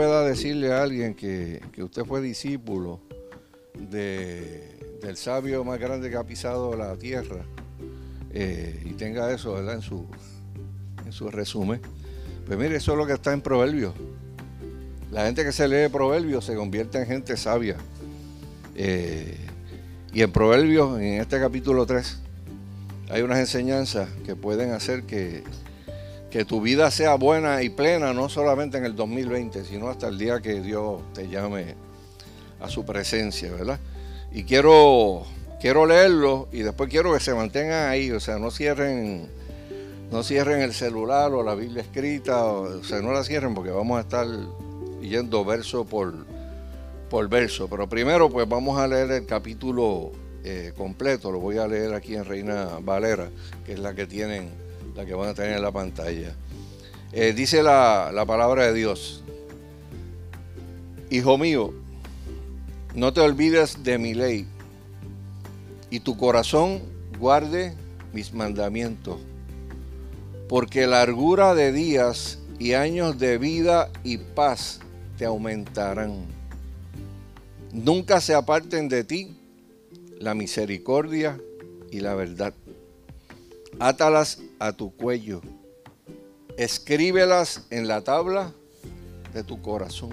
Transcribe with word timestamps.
pueda 0.00 0.24
decirle 0.24 0.72
a 0.72 0.82
alguien 0.82 1.12
que, 1.12 1.60
usted 1.76 2.06
fue 2.06 2.22
discípulo 2.22 3.00
del 3.74 5.14
sabio 5.14 5.62
más 5.62 5.78
grande 5.78 6.08
que 6.08 6.16
ha 6.16 6.24
pisado 6.24 6.74
la 6.74 6.96
tierra 6.96 7.44
eh, 8.32 8.82
y 8.86 8.94
tenga 8.94 9.30
eso. 9.30 9.58
En, 9.70 9.82
su, 9.82 10.06
en 11.04 11.12
su 11.12 11.28
resumen, 11.28 11.82
pues 12.46 12.58
mire, 12.58 12.76
eso 12.76 12.92
es 12.92 12.96
lo 12.96 13.06
que 13.06 13.12
está 13.12 13.34
en 13.34 13.42
Proverbios. 13.42 13.92
La 15.10 15.26
gente 15.26 15.44
que 15.44 15.52
se 15.52 15.68
lee 15.68 15.90
Proverbios 15.90 16.46
se 16.46 16.54
convierte 16.54 16.96
en 16.96 17.06
gente 17.06 17.36
sabia. 17.36 17.76
Eh, 18.76 19.36
y 20.14 20.22
en 20.22 20.32
Proverbios, 20.32 20.98
en 20.98 21.20
este 21.20 21.38
capítulo 21.38 21.84
3, 21.84 22.20
hay 23.10 23.20
unas 23.20 23.38
enseñanzas 23.38 24.08
que 24.24 24.34
pueden 24.34 24.70
hacer 24.70 25.02
que, 25.02 25.44
que 26.30 26.44
tu 26.44 26.60
vida 26.60 26.90
sea 26.90 27.16
buena 27.16 27.62
y 27.62 27.70
plena, 27.70 28.12
no 28.12 28.28
solamente 28.28 28.78
en 28.78 28.84
el 28.84 28.94
2020, 28.94 29.64
sino 29.64 29.88
hasta 29.88 30.08
el 30.08 30.16
día 30.16 30.40
que 30.40 30.60
Dios 30.60 31.00
te 31.12 31.28
llame 31.28 31.74
a 32.60 32.68
su 32.68 32.84
presencia, 32.84 33.50
¿verdad? 33.52 33.80
Y 34.32 34.44
quiero, 34.44 35.24
quiero 35.60 35.86
leerlo 35.86 36.48
y 36.52 36.60
después 36.60 36.88
quiero 36.88 37.12
que 37.12 37.20
se 37.20 37.34
mantengan 37.34 37.88
ahí, 37.88 38.12
o 38.12 38.20
sea, 38.20 38.38
no 38.38 38.52
cierren, 38.52 39.26
no 40.12 40.22
cierren 40.22 40.60
el 40.60 40.72
celular 40.72 41.32
o 41.32 41.42
la 41.42 41.56
Biblia 41.56 41.82
escrita, 41.82 42.44
o, 42.44 42.84
sea, 42.84 43.00
no 43.00 43.12
la 43.12 43.24
cierren 43.24 43.54
porque 43.54 43.70
vamos 43.70 43.98
a 43.98 44.02
estar 44.02 44.26
yendo 45.00 45.44
verso 45.44 45.84
por, 45.84 46.14
por 47.08 47.28
verso. 47.28 47.66
Pero 47.68 47.88
primero, 47.88 48.30
pues 48.30 48.48
vamos 48.48 48.78
a 48.78 48.86
leer 48.86 49.10
el 49.10 49.26
capítulo 49.26 50.12
eh, 50.44 50.72
completo, 50.76 51.32
lo 51.32 51.40
voy 51.40 51.58
a 51.58 51.66
leer 51.66 51.92
aquí 51.92 52.14
en 52.14 52.24
Reina 52.24 52.78
Valera, 52.80 53.30
que 53.66 53.72
es 53.72 53.80
la 53.80 53.94
que 53.94 54.06
tienen 54.06 54.69
la 54.94 55.06
que 55.06 55.14
van 55.14 55.28
a 55.28 55.34
tener 55.34 55.56
en 55.56 55.62
la 55.62 55.72
pantalla. 55.72 56.34
Eh, 57.12 57.32
dice 57.32 57.62
la, 57.62 58.10
la 58.12 58.24
palabra 58.24 58.66
de 58.66 58.74
Dios, 58.74 59.20
Hijo 61.12 61.38
mío, 61.38 61.74
no 62.94 63.12
te 63.12 63.20
olvides 63.20 63.82
de 63.82 63.98
mi 63.98 64.14
ley 64.14 64.46
y 65.90 65.98
tu 65.98 66.16
corazón 66.16 66.82
guarde 67.18 67.74
mis 68.12 68.32
mandamientos, 68.32 69.18
porque 70.48 70.86
largura 70.86 71.56
de 71.56 71.72
días 71.72 72.38
y 72.60 72.74
años 72.74 73.18
de 73.18 73.38
vida 73.38 73.90
y 74.04 74.18
paz 74.18 74.78
te 75.18 75.24
aumentarán. 75.24 76.26
Nunca 77.72 78.20
se 78.20 78.34
aparten 78.34 78.88
de 78.88 79.02
ti 79.02 79.36
la 80.20 80.34
misericordia 80.34 81.40
y 81.90 81.98
la 81.98 82.14
verdad. 82.14 82.54
Átalas 83.80 84.42
a 84.58 84.74
tu 84.74 84.94
cuello. 84.94 85.40
Escríbelas 86.58 87.62
en 87.70 87.88
la 87.88 88.02
tabla 88.02 88.52
de 89.32 89.42
tu 89.42 89.62
corazón. 89.62 90.10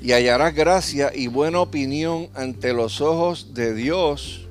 Y 0.00 0.12
hallarás 0.12 0.54
gracia 0.54 1.12
y 1.14 1.26
buena 1.26 1.60
opinión 1.60 2.30
ante 2.34 2.72
los 2.72 3.02
ojos 3.02 3.52
de 3.52 3.74
Dios 3.74 4.48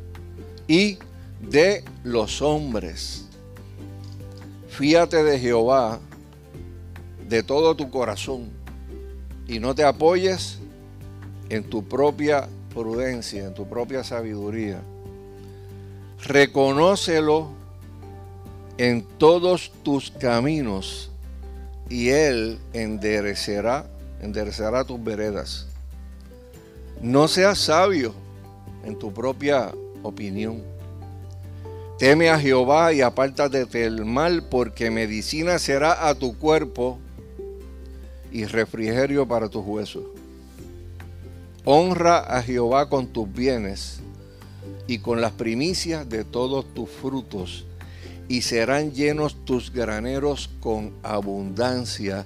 y 0.68 1.00
de 1.42 1.84
los 2.04 2.44
hombres. 2.44 3.26
Fíate 4.68 5.24
de 5.24 5.40
Jehová 5.40 6.00
de 7.28 7.42
todo 7.42 7.76
tu 7.76 7.90
corazón 7.90 8.52
y 9.48 9.60
no 9.60 9.74
te 9.74 9.84
apoyes 9.84 10.60
en 11.50 11.64
tu 11.64 11.84
propia 11.84 12.48
prudencia, 12.72 13.46
en 13.46 13.56
tu 13.56 13.68
propia 13.68 14.04
sabiduría. 14.04 14.80
Reconócelo 16.24 17.59
en 18.80 19.02
todos 19.18 19.74
tus 19.84 20.10
caminos 20.10 21.12
y 21.90 22.12
Él 22.12 22.60
enderecerá, 22.72 23.86
tus 24.88 25.04
veredas. 25.04 25.68
No 27.02 27.28
seas 27.28 27.60
sabio 27.60 28.14
en 28.86 28.98
tu 28.98 29.14
propia 29.14 29.74
opinión. 30.02 30.64
Teme 31.98 32.30
a 32.30 32.40
Jehová 32.40 32.94
y 32.94 33.02
apártate 33.02 33.66
del 33.66 34.06
mal, 34.06 34.48
porque 34.48 34.90
medicina 34.90 35.60
será 35.60 36.08
a 36.08 36.16
tu 36.16 36.38
cuerpo 36.38 37.00
y 38.32 38.46
refrigerio 38.46 39.28
para 39.28 39.50
tus 39.50 39.66
huesos. 39.66 40.06
Honra 41.66 42.20
a 42.20 42.42
Jehová 42.42 42.88
con 42.88 43.08
tus 43.08 43.30
bienes 43.30 44.00
y 44.88 45.00
con 45.00 45.20
las 45.20 45.34
primicias 45.34 46.08
de 46.08 46.24
todos 46.24 46.74
tus 46.74 46.90
frutos 46.90 47.66
y 48.30 48.44
serán 48.44 48.94
llenos 48.94 49.44
tus 49.44 49.74
graneros 49.74 50.52
con 50.62 50.94
abundancia, 51.04 52.26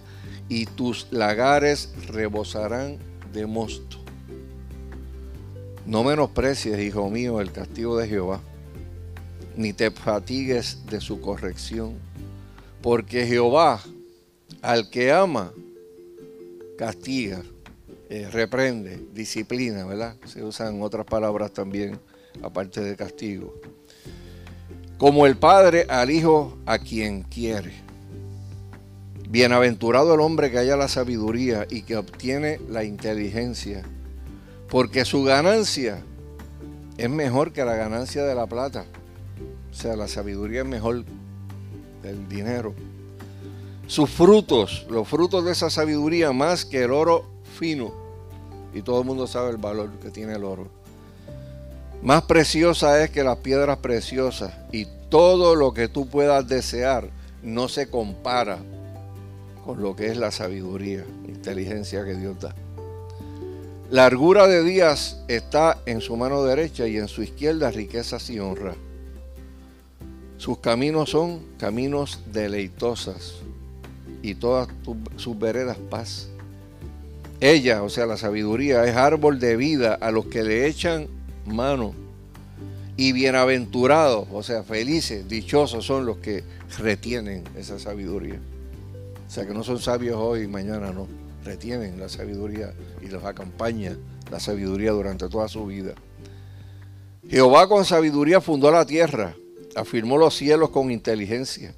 y 0.50 0.66
tus 0.66 1.08
lagares 1.09 1.94
rebosarán 2.09 2.97
de 3.31 3.47
mosto. 3.47 3.97
No 5.86 6.03
menosprecies, 6.03 6.78
hijo 6.80 7.09
mío, 7.09 7.40
el 7.40 7.53
castigo 7.53 7.97
de 7.97 8.08
Jehová, 8.08 8.41
ni 9.56 9.72
te 9.72 9.90
fatigues 9.90 10.86
de 10.90 11.00
su 11.00 11.22
corrección, 11.22 11.94
porque 12.81 13.25
Jehová, 13.25 13.81
al 14.62 14.90
que 14.90 15.12
ama, 15.14 15.53
castiga, 16.78 17.41
eh, 18.09 18.28
reprende, 18.30 19.02
disciplina, 19.14 19.85
¿verdad? 19.85 20.18
Se 20.25 20.44
usan 20.44 20.81
otras 20.81 21.06
palabras 21.06 21.52
también, 21.53 21.97
aparte 22.41 22.81
de 22.81 22.97
castigo 22.97 23.53
como 25.03 25.25
el 25.25 25.36
Padre 25.36 25.86
al 25.90 26.09
Hijo 26.09 26.58
a 26.66 26.80
quien 26.80 27.24
quiere. 27.24 27.74
Bienaventurado 29.28 30.14
el 30.14 30.22
hombre 30.22 30.50
que 30.50 30.59
haya 30.59 30.78
la 30.78 30.88
sabiduría 30.88 31.68
y 31.69 31.81
que 31.81 31.97
obtiene 31.97 32.62
la 32.69 32.86
inteligencia, 32.86 33.84
porque 34.69 35.03
su 35.03 35.25
ganancia 35.25 36.02
es 36.97 37.09
mejor 37.09 37.52
que 37.52 37.66
la 37.66 37.75
ganancia 37.75 38.24
de 38.24 38.34
la 38.34 38.47
plata. 38.47 38.86
O 39.69 39.74
sea, 39.74 39.97
la 39.97 40.08
sabiduría 40.08 40.62
es 40.62 40.68
mejor 40.68 41.03
del 42.02 42.30
dinero. 42.30 42.74
Sus 43.88 44.09
frutos, 44.09 44.88
los 44.90 45.06
frutos 45.06 45.44
de 45.44 45.52
esa 45.52 45.70
sabiduría, 45.70 46.31
más 46.31 46.64
que 46.64 46.81
el 46.81 46.91
oro 46.91 47.25
fino. 47.59 47.94
Y 48.74 48.81
todo 48.81 49.02
el 49.02 49.06
mundo 49.06 49.28
sabe 49.28 49.50
el 49.50 49.58
valor 49.58 49.90
que 50.02 50.12
tiene 50.12 50.35
el 50.35 50.46
oro. 50.46 50.83
Más 52.03 52.24
preciosa 52.24 53.02
es 53.02 53.12
que 53.12 53.24
las 53.24 53.38
piedras 53.38 53.78
preciosas 53.78 54.52
y 54.74 54.88
todo 55.08 55.56
lo 55.56 55.74
que 55.74 55.88
tú 55.88 56.09
puedas 56.09 56.46
desear 56.46 57.09
no 57.41 57.69
se 57.69 57.88
compara 57.88 58.58
con 59.64 59.81
lo 59.81 59.96
que 59.96 60.08
es 60.08 60.18
la 60.18 60.31
sabiduría, 60.31 61.06
inteligencia 61.25 62.03
que 62.03 62.16
Dios 62.16 62.38
da. 62.41 62.53
Largura 63.90 64.47
de 64.47 64.64
días 64.64 65.24
está 65.30 65.78
en 65.86 66.02
su 66.02 66.18
mano 66.18 66.44
derecha 66.44 66.88
y 66.88 66.97
en 66.97 67.08
su 67.08 67.24
izquierda 67.24 67.72
riquezas 67.72 68.30
y 68.30 68.38
honra. 68.38 68.75
Sus 70.38 70.58
caminos 70.58 71.12
son 71.12 71.40
caminos 71.58 72.20
deleitosas 72.34 73.35
y 74.22 74.35
todas 74.35 74.68
sus 75.16 75.40
veredas 75.40 75.78
paz. 75.90 76.28
Ella, 77.40 77.81
o 77.81 77.88
sea, 77.88 78.06
la 78.06 78.18
sabiduría, 78.18 78.84
es 78.84 78.97
árbol 78.97 79.40
de 79.40 79.56
vida 79.56 79.94
a 79.94 80.12
los 80.12 80.25
que 80.25 80.44
le 80.44 80.68
echan 80.68 81.08
mano. 81.46 81.94
Y 82.96 83.12
bienaventurados, 83.12 84.28
o 84.31 84.44
sea, 84.44 84.64
felices, 84.64 85.28
dichosos 85.28 85.86
son 85.86 86.06
los 86.06 86.18
que 86.18 86.44
retienen 86.78 87.44
esa 87.58 87.80
sabiduría. 87.80 88.40
O 89.28 89.31
sea, 89.31 89.48
que 89.48 89.53
no 89.53 89.64
son 89.64 89.80
sabios 89.80 90.18
hoy 90.18 90.44
y 90.44 90.48
mañana, 90.48 90.92
no. 90.92 91.08
Retienen 91.44 92.00
la 92.00 92.08
sabiduría 92.08 92.74
y 93.02 93.08
los 93.08 93.24
acompaña 93.24 93.98
la 94.32 94.40
sabiduría 94.40 94.92
durante 94.92 95.28
toda 95.28 95.48
su 95.48 95.66
vida. 95.66 95.96
Jehová 97.30 97.68
con 97.68 97.84
sabiduría 97.84 98.42
fundó 98.42 98.70
la 98.72 98.86
tierra, 98.86 99.36
afirmó 99.76 100.18
los 100.18 100.36
cielos 100.36 100.70
con 100.70 100.92
inteligencia. 100.92 101.74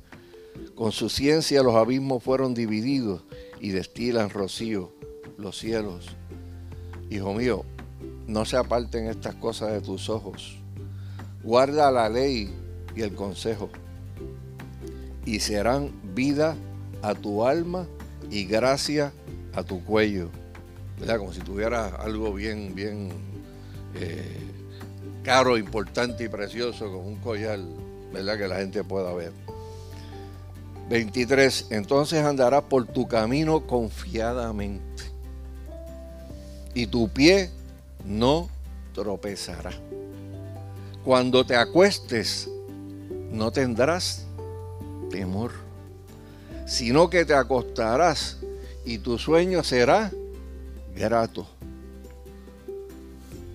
Con 0.76 0.92
su 0.92 1.10
ciencia 1.10 1.64
los 1.64 1.76
abismos 1.76 2.24
fueron 2.24 2.54
divididos 2.54 3.24
y 3.62 3.70
destilan 3.70 4.30
rocío 4.30 4.92
los 5.38 5.58
cielos. 5.58 6.08
Hijo 7.10 7.34
mío, 7.34 7.64
no 8.28 8.46
se 8.46 8.58
aparten 8.58 9.08
estas 9.08 9.36
cosas 9.36 9.72
de 9.72 9.82
tus 9.82 10.10
ojos. 10.10 10.58
Guarda 11.44 11.92
la 11.92 12.10
ley 12.10 12.54
y 12.96 13.02
el 13.02 13.14
consejo, 13.14 13.70
y 15.26 15.40
serán 15.40 15.92
vida 16.16 16.56
a 17.02 17.14
tu 17.14 17.46
alma 17.46 17.88
y 18.30 18.46
gracia 18.46 19.12
a 19.54 19.64
tu 19.64 19.84
cuello. 19.84 20.30
¿Verdad? 21.00 21.18
Como 21.18 21.34
si 21.34 21.42
tuviera 21.42 21.88
algo 21.88 22.34
bien, 22.34 22.74
bien 22.74 23.10
eh, 23.96 24.40
caro, 25.24 25.58
importante 25.58 26.24
y 26.24 26.30
precioso, 26.30 26.86
como 26.86 27.08
un 27.08 27.18
collar, 27.18 27.60
¿verdad? 28.14 28.38
Que 28.38 28.48
la 28.48 28.58
gente 28.58 28.84
pueda 28.84 29.14
ver. 29.14 29.34
23. 30.90 31.68
Entonces 31.72 32.24
andarás 32.24 32.64
por 32.64 32.86
tu 32.86 33.08
camino 33.08 33.68
confiadamente, 33.68 35.04
y 36.74 36.88
tu 36.88 37.10
pie 37.10 37.50
no 38.06 38.50
tropezará. 38.94 39.72
Cuando 41.04 41.46
te 41.46 41.56
acuestes, 41.56 42.50
no 43.32 43.52
tendrás 43.52 44.26
temor, 45.10 45.52
sino 46.66 47.10
que 47.10 47.26
te 47.26 47.34
acostarás 47.34 48.38
y 48.86 49.00
tu 49.00 49.18
sueño 49.18 49.64
será 49.64 50.12
grato. 50.96 51.48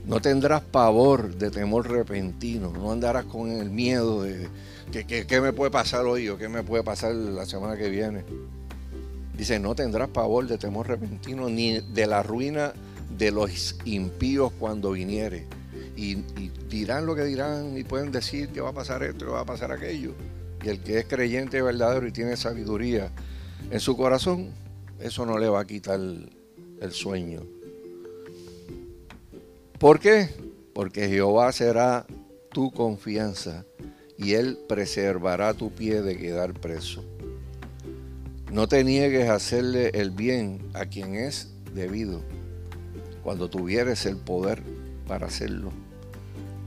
No 0.07 0.21
tendrás 0.21 0.63
pavor 0.63 1.35
de 1.35 1.51
temor 1.51 1.89
repentino, 1.89 2.73
no 2.73 2.91
andarás 2.91 3.25
con 3.27 3.51
el 3.51 3.71
miedo 3.71 4.23
de 4.23 4.49
que, 4.91 5.41
me 5.41 5.53
puede 5.53 5.71
pasar 5.71 6.05
hoy 6.05 6.29
o 6.29 6.37
qué 6.37 6.49
me 6.49 6.63
puede 6.63 6.83
pasar 6.83 7.15
la 7.15 7.47
semana 7.47 7.77
que 7.77 7.89
viene. 7.89 8.25
Dice, 9.37 9.59
no 9.59 9.75
tendrás 9.75 10.09
pavor 10.09 10.47
de 10.47 10.59
temor 10.59 10.89
repentino 10.89 11.49
ni 11.49 11.81
de 11.81 12.07
la 12.07 12.23
ruina 12.23 12.73
de 13.17 13.31
los 13.31 13.77
impíos 13.85 14.53
cuando 14.59 14.93
viniere. 14.93 15.47
Y, 15.97 16.17
dirán 16.69 17.05
lo 17.05 17.15
que 17.15 17.25
dirán 17.25 17.77
y 17.77 17.85
pueden 17.85 18.13
decir 18.13 18.49
que 18.51 18.61
va 18.61 18.71
a 18.71 18.73
pasar 18.73 19.03
esto, 19.03 19.27
que 19.27 19.33
va 19.33 19.41
a 19.41 19.45
pasar 19.45 19.73
aquello. 19.73 20.15
Y 20.63 20.69
el 20.69 20.81
que 20.81 20.99
es 20.99 21.07
creyente 21.07 21.61
verdadero 21.61 22.07
y 22.07 22.13
tiene 22.13 22.37
sabiduría 22.37 23.11
en 23.71 23.81
su 23.81 23.97
corazón, 23.97 24.51
eso 25.01 25.27
no 25.27 25.39
le 25.39 25.49
va 25.49 25.61
a 25.61 25.67
quitar 25.67 25.99
el 26.01 26.93
sueño. 26.93 27.43
¿Por 29.79 29.99
qué? 29.99 30.29
Porque 30.75 31.09
Jehová 31.09 31.53
será 31.53 32.07
tu 32.53 32.71
confianza 32.71 33.65
y 34.19 34.35
Él 34.35 34.59
preservará 34.69 35.55
tu 35.55 35.73
pie 35.73 36.03
de 36.03 36.17
quedar 36.17 36.53
preso. 36.53 37.03
No 38.53 38.69
te 38.69 38.85
niegues 38.85 39.29
a 39.29 39.35
hacerle 39.35 39.91
el 39.95 40.11
bien 40.11 40.61
a 40.75 40.85
quien 40.87 41.15
es 41.15 41.53
debido, 41.75 42.21
cuando 43.31 43.49
tuvieres 43.49 44.07
el 44.07 44.17
poder 44.17 44.61
para 45.07 45.29
hacerlo. 45.29 45.71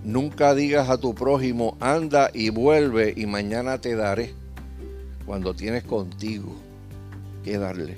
Nunca 0.02 0.56
digas 0.56 0.90
a 0.90 0.98
tu 0.98 1.14
prójimo, 1.14 1.76
anda 1.82 2.32
y 2.34 2.52
vuelve 2.52 3.14
y 3.18 3.26
mañana 3.26 3.82
te 3.82 3.98
daré, 3.98 4.34
cuando 5.26 5.54
tienes 5.54 5.84
contigo 5.84 6.56
que 7.44 7.58
darle. 7.58 7.98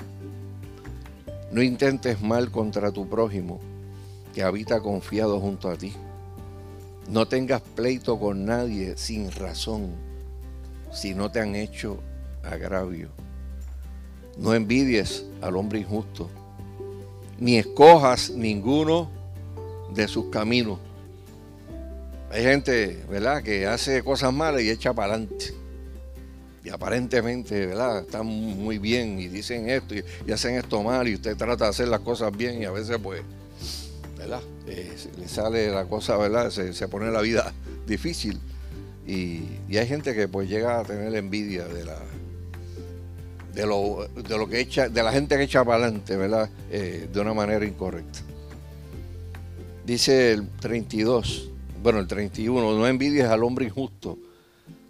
No 1.51 1.61
intentes 1.61 2.23
mal 2.23 2.49
contra 2.49 2.91
tu 2.91 3.07
prójimo 3.07 3.59
que 4.33 4.41
habita 4.41 4.81
confiado 4.81 5.39
junto 5.39 5.69
a 5.69 5.75
ti. 5.75 5.93
No 7.07 7.27
tengas 7.27 7.61
pleito 7.61 8.19
con 8.19 8.45
nadie 8.45 8.97
sin 8.97 9.29
razón, 9.29 9.91
si 10.91 11.13
no 11.13 11.29
te 11.29 11.39
han 11.39 11.53
hecho 11.53 11.99
agravio. 12.43 13.09
No 14.39 14.55
envidies 14.55 15.23
al 15.43 15.55
hombre 15.55 15.81
injusto, 15.81 16.31
ni 17.39 17.57
escojas 17.57 18.29
ninguno 18.29 19.09
de 19.93 20.07
sus 20.07 20.25
caminos. 20.25 20.79
Hay 22.31 22.43
gente, 22.43 23.03
¿verdad?, 23.09 23.43
que 23.43 23.65
hace 23.65 24.03
cosas 24.03 24.33
malas 24.33 24.61
y 24.61 24.69
echa 24.69 24.93
para 24.93 25.13
adelante. 25.13 25.53
Y 26.63 26.69
aparentemente, 26.69 27.67
¿verdad?, 27.67 27.99
están 27.99 28.25
muy 28.25 28.77
bien 28.77 29.19
y 29.19 29.27
dicen 29.27 29.69
esto 29.69 29.95
y, 29.95 30.03
y 30.27 30.31
hacen 30.31 30.55
esto 30.55 30.81
mal 30.83 31.07
y 31.07 31.15
usted 31.15 31.37
trata 31.37 31.65
de 31.65 31.69
hacer 31.69 31.87
las 31.87 32.01
cosas 32.01 32.35
bien 32.35 32.61
y 32.61 32.65
a 32.65 32.71
veces 32.71 32.97
pues 33.01 33.21
eh, 34.67 34.91
le 35.17 35.27
sale 35.27 35.69
la 35.69 35.85
cosa, 35.85 36.17
¿verdad? 36.17 36.49
Se, 36.49 36.87
pone 36.87 37.11
la 37.11 37.21
vida 37.21 37.53
difícil. 37.85 38.39
Y, 39.05 39.43
hay 39.77 39.87
gente 39.87 40.15
que 40.15 40.27
pues 40.27 40.49
llega 40.49 40.79
a 40.79 40.83
tener 40.83 41.13
envidia 41.15 41.65
de 41.65 41.85
la 41.85 41.99
de 43.55 43.65
lo, 43.65 44.07
de 44.13 44.37
lo 44.37 44.47
que 44.47 44.59
echa, 44.59 44.89
de 44.89 45.01
la 45.01 45.11
gente 45.11 45.37
que 45.37 45.43
echa 45.43 45.63
para 45.63 45.85
adelante, 45.85 46.17
¿verdad? 46.17 46.49
Eh, 46.69 47.07
de 47.11 47.19
una 47.21 47.33
manera 47.33 47.65
incorrecta. 47.65 48.19
Dice 49.85 50.33
el 50.33 50.49
32, 50.59 51.49
bueno, 51.81 51.99
el 51.99 52.07
31, 52.07 52.77
no 52.77 52.87
envidies 52.87 53.25
al 53.25 53.43
hombre 53.43 53.65
injusto, 53.65 54.17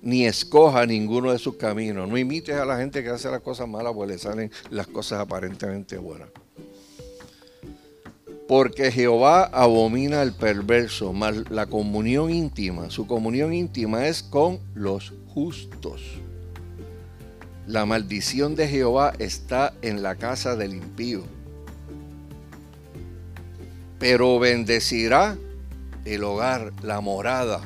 ni 0.02 0.26
escoja 0.26 0.86
ninguno 0.86 1.32
de 1.32 1.38
sus 1.38 1.56
caminos, 1.56 2.10
no 2.10 2.18
imites 2.18 2.56
a 2.56 2.66
la 2.66 2.78
gente 2.78 3.04
que 3.04 3.10
hace 3.10 3.30
las 3.30 3.42
cosas 3.42 3.68
malas, 3.68 3.94
pues 3.94 4.10
le 4.10 4.18
salen 4.18 4.52
las 4.72 4.88
cosas 4.88 5.20
aparentemente 5.20 5.98
buenas. 5.98 6.30
Porque 8.48 8.92
Jehová 8.92 9.46
abomina 9.46 10.22
al 10.22 10.34
perverso, 10.34 11.14
mas 11.14 11.50
la 11.50 11.66
comunión 11.66 12.32
íntima, 12.32 12.90
su 12.90 13.06
comunión 13.06 13.54
íntima 13.54 14.08
es 14.08 14.24
con 14.24 14.60
los 14.74 15.14
justos. 15.34 16.02
La 17.68 17.86
maldición 17.88 18.56
de 18.56 18.68
Jehová 18.68 19.14
está 19.18 19.74
en 19.82 20.04
la 20.04 20.16
casa 20.16 20.56
del 20.56 20.76
impío, 20.76 21.24
pero 23.98 24.38
bendecirá 24.38 25.36
el 26.06 26.24
hogar, 26.24 26.72
la 26.84 27.02
morada 27.02 27.62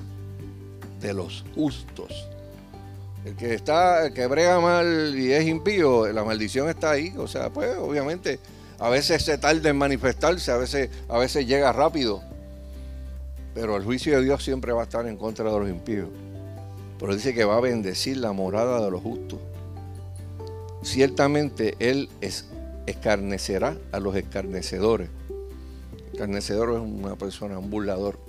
de 1.01 1.13
los 1.13 1.43
justos. 1.53 2.29
El 3.25 3.35
que 3.35 3.53
está, 3.53 4.13
que 4.13 4.25
brega 4.27 4.61
mal 4.61 5.13
y 5.17 5.33
es 5.33 5.45
impío, 5.45 6.07
la 6.13 6.23
maldición 6.23 6.69
está 6.69 6.91
ahí. 6.91 7.13
O 7.17 7.27
sea, 7.27 7.49
pues 7.49 7.75
obviamente 7.77 8.39
a 8.79 8.89
veces 8.89 9.23
se 9.23 9.37
tarda 9.37 9.69
en 9.69 9.77
manifestarse, 9.77 10.49
a 10.51 10.57
veces, 10.57 10.89
a 11.09 11.17
veces 11.17 11.45
llega 11.45 11.73
rápido. 11.73 12.23
Pero 13.53 13.75
el 13.75 13.83
juicio 13.83 14.17
de 14.17 14.23
Dios 14.23 14.41
siempre 14.41 14.71
va 14.71 14.81
a 14.81 14.83
estar 14.85 15.05
en 15.05 15.17
contra 15.17 15.51
de 15.51 15.59
los 15.59 15.69
impíos. 15.69 16.07
Pero 16.97 17.13
dice 17.13 17.33
que 17.33 17.43
va 17.43 17.57
a 17.57 17.59
bendecir 17.59 18.15
la 18.15 18.31
morada 18.31 18.81
de 18.81 18.91
los 18.91 19.01
justos. 19.01 19.39
Ciertamente 20.81 21.75
Él 21.79 22.09
es, 22.21 22.45
escarnecerá 22.85 23.77
a 23.91 23.99
los 23.99 24.15
escarnecedores. 24.15 25.09
Escarnecedor 26.11 26.71
es 26.71 26.79
una 26.79 27.15
persona, 27.15 27.59
un 27.59 27.69
burlador. 27.69 28.19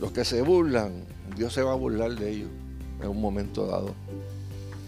Los 0.00 0.12
que 0.12 0.24
se 0.24 0.42
burlan, 0.42 1.04
Dios 1.36 1.52
se 1.52 1.62
va 1.62 1.72
a 1.72 1.76
burlar 1.76 2.12
de 2.12 2.30
ellos 2.30 2.50
en 3.02 3.08
un 3.08 3.20
momento 3.20 3.66
dado. 3.66 3.94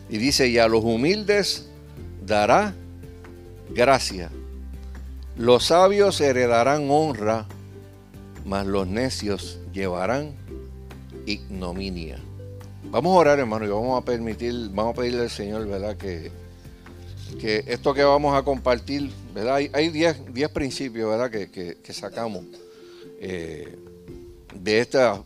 Y 0.09 0.19
dice, 0.19 0.49
y 0.49 0.59
a 0.59 0.69
los 0.69 0.85
humildes 0.85 1.69
dará 2.25 2.75
gracia. 3.75 4.31
Los 5.37 5.67
sabios 5.67 6.21
heredarán 6.21 6.91
honra, 6.91 7.47
mas 8.45 8.67
los 8.67 8.87
necios 8.87 9.59
llevarán 9.73 10.35
ignominia. 11.27 12.19
Vamos 12.91 13.17
a 13.17 13.21
orar, 13.21 13.39
hermano, 13.39 13.65
y 13.65 13.69
vamos 13.69 14.01
a 14.01 14.05
permitir, 14.05 14.71
vamos 14.73 14.93
a 14.93 15.01
pedirle 15.01 15.23
al 15.23 15.31
Señor, 15.31 15.67
¿verdad? 15.67 15.97
Que, 15.97 16.31
que 17.39 17.65
esto 17.67 17.95
que 17.95 18.05
vamos 18.05 18.37
a 18.37 18.43
compartir, 18.43 19.11
¿verdad? 19.35 19.57
Hay 19.73 19.89
10 19.89 20.49
principios, 20.51 21.11
¿verdad? 21.11 21.31
Que, 21.31 21.77
sacamos 21.93 22.45
eh, 23.21 23.77
de 24.55 24.81
estos 24.81 25.21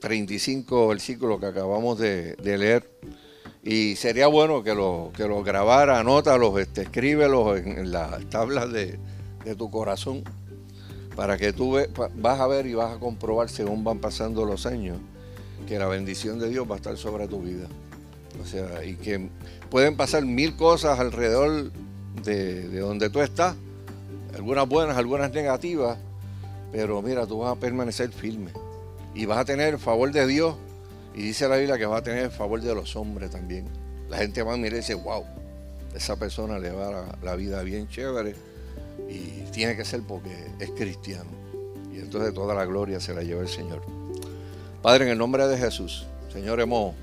35 0.00 0.88
versículos 0.88 1.40
que 1.40 1.46
acabamos 1.46 1.98
de, 1.98 2.36
leer. 2.42 2.90
Y 3.62 3.96
sería 3.96 4.28
bueno 4.28 4.62
que 4.62 4.74
lo, 4.74 5.10
que 5.16 5.26
lo 5.26 5.42
grabara, 5.42 5.98
anótalos, 5.98 6.58
este, 6.60 6.82
escríbelos 6.82 7.58
en, 7.58 7.78
en 7.78 7.90
las 7.90 8.24
tablas 8.30 8.70
de, 8.70 8.96
de 9.44 9.54
tu 9.56 9.70
corazón 9.70 10.22
para 11.16 11.38
que 11.38 11.52
tú 11.52 11.78
vas 12.16 12.40
a 12.40 12.46
ver 12.46 12.66
y 12.66 12.74
vas 12.74 12.94
a 12.94 12.98
comprobar 12.98 13.48
según 13.48 13.82
van 13.82 13.98
pasando 13.98 14.44
los 14.44 14.66
años 14.66 14.98
que 15.66 15.78
la 15.78 15.86
bendición 15.86 16.38
de 16.38 16.50
Dios 16.50 16.70
va 16.70 16.74
a 16.74 16.76
estar 16.76 16.96
sobre 16.96 17.26
tu 17.26 17.40
vida. 17.40 17.66
O 18.40 18.46
sea, 18.46 18.84
y 18.84 18.94
que 18.96 19.30
pueden 19.70 19.96
pasar 19.96 20.24
mil 20.24 20.56
cosas 20.56 20.98
alrededor 20.98 21.70
de, 22.22 22.68
de 22.68 22.80
donde 22.80 23.10
tú 23.10 23.20
estás, 23.20 23.56
algunas 24.34 24.68
buenas, 24.68 24.96
algunas 24.96 25.32
negativas, 25.32 25.98
pero 26.72 27.00
mira, 27.02 27.26
tú 27.26 27.38
vas 27.38 27.56
a 27.56 27.60
permanecer 27.60 28.10
firme 28.10 28.50
y 29.14 29.24
vas 29.24 29.38
a 29.38 29.44
tener 29.44 29.74
el 29.74 29.78
favor 29.78 30.12
de 30.12 30.26
Dios. 30.26 30.56
Y 31.14 31.22
dice 31.22 31.48
la 31.48 31.56
Biblia 31.56 31.78
que 31.78 31.86
vas 31.86 32.00
a 32.00 32.04
tener 32.04 32.24
el 32.24 32.30
favor 32.30 32.60
de 32.60 32.74
los 32.74 32.94
hombres 32.96 33.30
también. 33.30 33.64
La 34.10 34.18
gente 34.18 34.42
va 34.42 34.52
a 34.52 34.56
mirar 34.56 34.74
y 34.74 34.76
dice, 34.76 34.94
wow, 34.94 35.24
esa 35.94 36.16
persona 36.16 36.58
le 36.58 36.70
va 36.70 36.90
la, 36.90 37.18
la 37.22 37.34
vida 37.34 37.62
bien 37.62 37.88
chévere 37.88 38.34
y 39.08 39.50
tiene 39.50 39.76
que 39.76 39.84
ser 39.84 40.02
porque 40.02 40.30
es 40.60 40.70
cristiano. 40.72 41.30
Y 41.90 41.98
entonces 42.00 42.34
toda 42.34 42.54
la 42.54 42.66
gloria 42.66 43.00
se 43.00 43.14
la 43.14 43.22
lleva 43.22 43.40
el 43.40 43.48
Señor. 43.48 43.80
Padre, 44.82 45.06
en 45.06 45.12
el 45.12 45.18
nombre 45.18 45.48
de 45.48 45.56
Jesús, 45.56 46.06
Señor, 46.30 46.60
hemos 46.60 46.94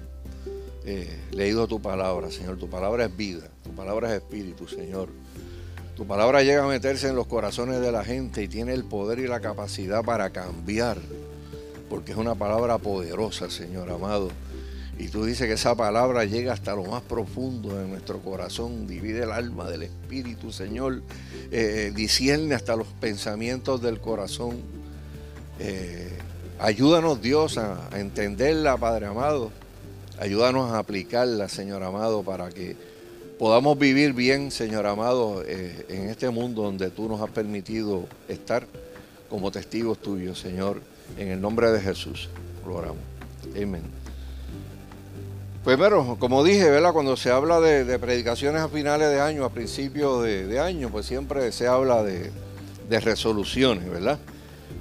eh, 0.86 1.20
leído 1.32 1.68
tu 1.68 1.82
palabra, 1.82 2.32
Señor. 2.32 2.58
Tu 2.58 2.70
palabra 2.70 3.06
es 3.06 3.16
vida, 3.16 3.50
tu 3.63 3.72
palabra 3.72 4.10
es 4.10 4.22
espíritu, 4.22 4.68
Señor. 4.68 5.10
Tu 5.96 6.08
palabra 6.08 6.42
llega 6.42 6.63
a 6.63 6.68
meterse 6.68 7.08
en 7.08 7.16
los 7.16 7.28
corazones 7.28 7.80
de 7.80 7.92
la 7.92 8.04
gente 8.04 8.42
y 8.44 8.48
tiene 8.48 8.74
el 8.74 8.84
poder 8.84 9.20
y 9.20 9.28
la 9.28 9.40
capacidad 9.40 10.04
para 10.04 10.32
cambiar, 10.32 10.98
porque 11.90 12.13
es 12.13 12.18
una 12.18 12.36
palabra 12.36 12.80
poderosa, 12.80 13.50
Señor 13.50 13.92
amado. 13.92 14.30
Y 14.98 15.08
tú 15.08 15.25
dices 15.25 15.48
que 15.48 15.54
esa 15.54 15.75
palabra 15.75 16.24
llega 16.25 16.54
hasta 16.54 16.75
lo 16.75 16.84
más 16.84 17.02
profundo 17.02 17.75
de 17.75 17.88
nuestro 17.88 18.20
corazón, 18.20 18.88
divide 18.88 19.24
el 19.24 19.32
alma 19.32 19.70
del 19.70 19.84
espíritu, 19.84 20.52
Señor, 20.52 21.02
eh, 21.52 21.92
discierne 21.96 22.54
hasta 22.54 22.75
los 22.75 22.88
pensamientos 22.88 23.82
del 23.82 24.00
corazón. 24.00 24.58
Eh, 25.60 26.18
ayúdanos 26.60 27.22
Dios 27.22 27.58
a, 27.58 27.90
entenderla, 27.98 28.78
Padre 28.78 29.08
amado. 29.08 29.52
Ayúdanos 30.20 30.72
a 30.72 30.79
aplicarla, 30.79 31.50
Señor 31.50 31.84
amado, 31.84 32.24
para 32.24 32.50
que 32.50 32.75
podamos 33.39 33.77
vivir 33.77 34.13
bien, 34.13 34.51
Señor 34.51 34.86
amado, 34.86 35.43
eh, 35.46 35.86
en 35.89 36.10
este 36.10 36.29
mundo 36.29 36.62
donde 36.62 36.91
tú 36.91 37.10
nos 37.10 37.20
has 37.20 37.32
permitido 37.32 38.05
estar 38.27 38.67
como 39.29 39.51
testigos 39.51 39.98
tuyos, 40.00 40.39
Señor. 40.39 40.82
En 41.17 41.29
el 41.29 41.41
nombre 41.41 41.72
de 41.72 41.82
Jesús, 41.82 42.29
lo 42.65 42.75
oramos. 42.75 43.01
Amén. 43.55 43.82
Primero, 45.63 46.17
como 46.20 46.43
dije, 46.43 46.70
¿verdad? 46.70 46.93
cuando 46.93 47.17
se 47.17 47.32
habla 47.32 47.60
de, 47.60 47.98
predicaciones 47.98 48.62
a 48.62 48.67
finales 48.67 49.10
de 49.10 49.20
año, 49.20 49.46
a 49.46 49.50
principios 49.50 50.24
de, 50.24 50.60
año, 50.60 50.89
pues 50.89 51.05
siempre 51.05 51.51
se 51.51 51.67
habla 51.67 52.03
de, 52.03 52.32
resoluciones, 53.00 53.89
¿verdad? 53.89 54.20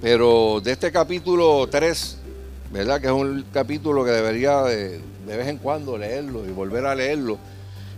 Pero 0.02 0.60
de 0.62 0.72
este 0.72 0.92
capítulo 0.92 1.66
3, 1.70 2.18
¿verdad? 2.72 3.00
Que 3.00 3.06
es 3.06 3.12
un 3.12 3.44
capítulo 3.52 4.04
que 4.04 4.10
debería 4.10 4.62
de, 4.64 5.00
de 5.26 5.36
vez 5.36 5.48
en 5.48 5.58
cuando 5.58 5.96
leerlo 5.96 6.46
y 6.46 6.52
volver 6.52 6.86
a 6.86 6.94
leerlo. 6.94 7.38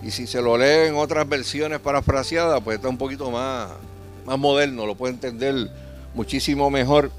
Y 0.02 0.10
si 0.10 0.26
se 0.26 0.42
lo 0.42 0.58
lee 0.58 0.88
en 0.88 0.96
otras 0.96 1.28
versiones 1.28 1.80
parafraseadas, 1.80 2.60
pues 2.62 2.76
está 2.76 2.88
un 2.88 2.98
poquito 2.98 3.30
más, 3.30 3.70
más 4.26 4.38
moderno, 4.38 4.86
lo 4.86 4.94
puede 4.94 5.14
entender 5.14 5.70
muchísimo 6.14 6.70
mejor. 6.70 7.10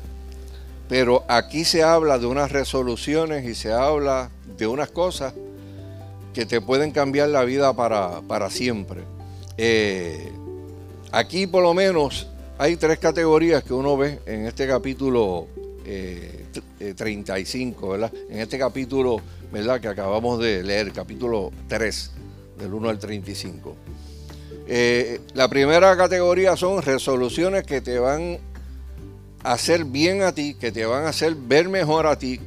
Pero 0.87 1.23
aquí 1.27 1.65
se 1.65 1.83
habla 1.83 2.19
de 2.19 2.27
unas 2.27 2.51
resoluciones 2.51 3.45
y 3.45 3.55
se 3.55 3.73
habla 3.73 4.29
de 4.57 4.67
unas 4.67 4.89
cosas 4.89 5.33
que 6.33 6.45
te 6.45 6.61
pueden 6.61 6.91
cambiar 6.91 7.29
la 7.29 7.43
vida 7.43 7.73
para, 7.73 8.49
siempre. 8.49 9.03
Eh, 9.57 10.31
aquí 11.11 11.47
por 11.47 11.63
lo 11.63 11.73
menos 11.73 12.27
hay 12.57 12.75
tres 12.75 12.99
categorías 12.99 13.63
que 13.63 13.73
uno 13.73 13.97
ve 13.97 14.19
en 14.25 14.45
este 14.45 14.67
capítulo 14.67 15.47
35, 16.95 17.85
eh, 17.85 17.89
¿verdad? 17.91 18.13
En 18.29 18.39
este 18.39 18.57
capítulo, 18.57 19.21
¿verdad? 19.51 19.79
Que 19.79 19.87
acabamos 19.87 20.39
de 20.39 20.63
leer, 20.63 20.91
capítulo 20.91 21.51
3, 21.67 22.11
del 22.57 22.73
1 22.73 22.89
al 22.89 22.99
35. 22.99 23.75
Eh, 24.67 25.21
la 25.33 25.47
primera 25.47 25.95
categoría 25.95 26.57
son 26.57 26.81
resoluciones 26.81 27.63
que 27.63 27.81
te 27.81 27.99
van 27.99 28.39
a 29.43 29.53
hacer 29.53 29.85
bien 29.85 30.23
a 30.23 30.33
ti, 30.33 30.55
que 30.55 30.71
te 30.71 30.85
van 30.85 31.05
a 31.05 31.09
hacer 31.09 31.35
ver 31.35 31.69
mejor 31.69 32.07
a 32.07 32.17
ti, 32.17 32.39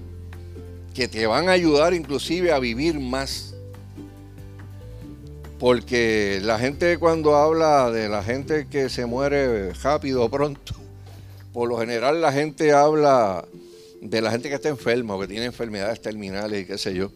que 0.94 1.06
te 1.06 1.26
van 1.26 1.48
a 1.48 1.52
ayudar 1.52 1.94
inclusive 1.94 2.52
a 2.52 2.58
vivir 2.58 2.98
más. 2.98 3.54
Porque 5.60 6.40
la 6.42 6.58
gente 6.58 6.98
cuando 6.98 7.36
habla 7.36 7.90
de 7.90 8.08
la 8.08 8.22
gente 8.22 8.66
que 8.68 8.88
se 8.88 9.06
muere 9.06 9.72
rápido 9.74 10.28
pronto, 10.28 10.74
por 11.58 11.68
lo 11.68 11.76
general 11.76 12.20
la 12.20 12.32
gente 12.32 12.70
habla 12.72 13.44
de 14.00 14.20
la 14.20 14.30
gente 14.30 14.48
que 14.48 14.54
está 14.54 14.68
enferma 14.68 15.16
o 15.16 15.18
que 15.18 15.26
tiene 15.26 15.46
enfermedades 15.46 16.00
terminales 16.00 16.62
y 16.62 16.64
qué 16.64 16.78
sé 16.78 16.94
yo. 16.94 17.10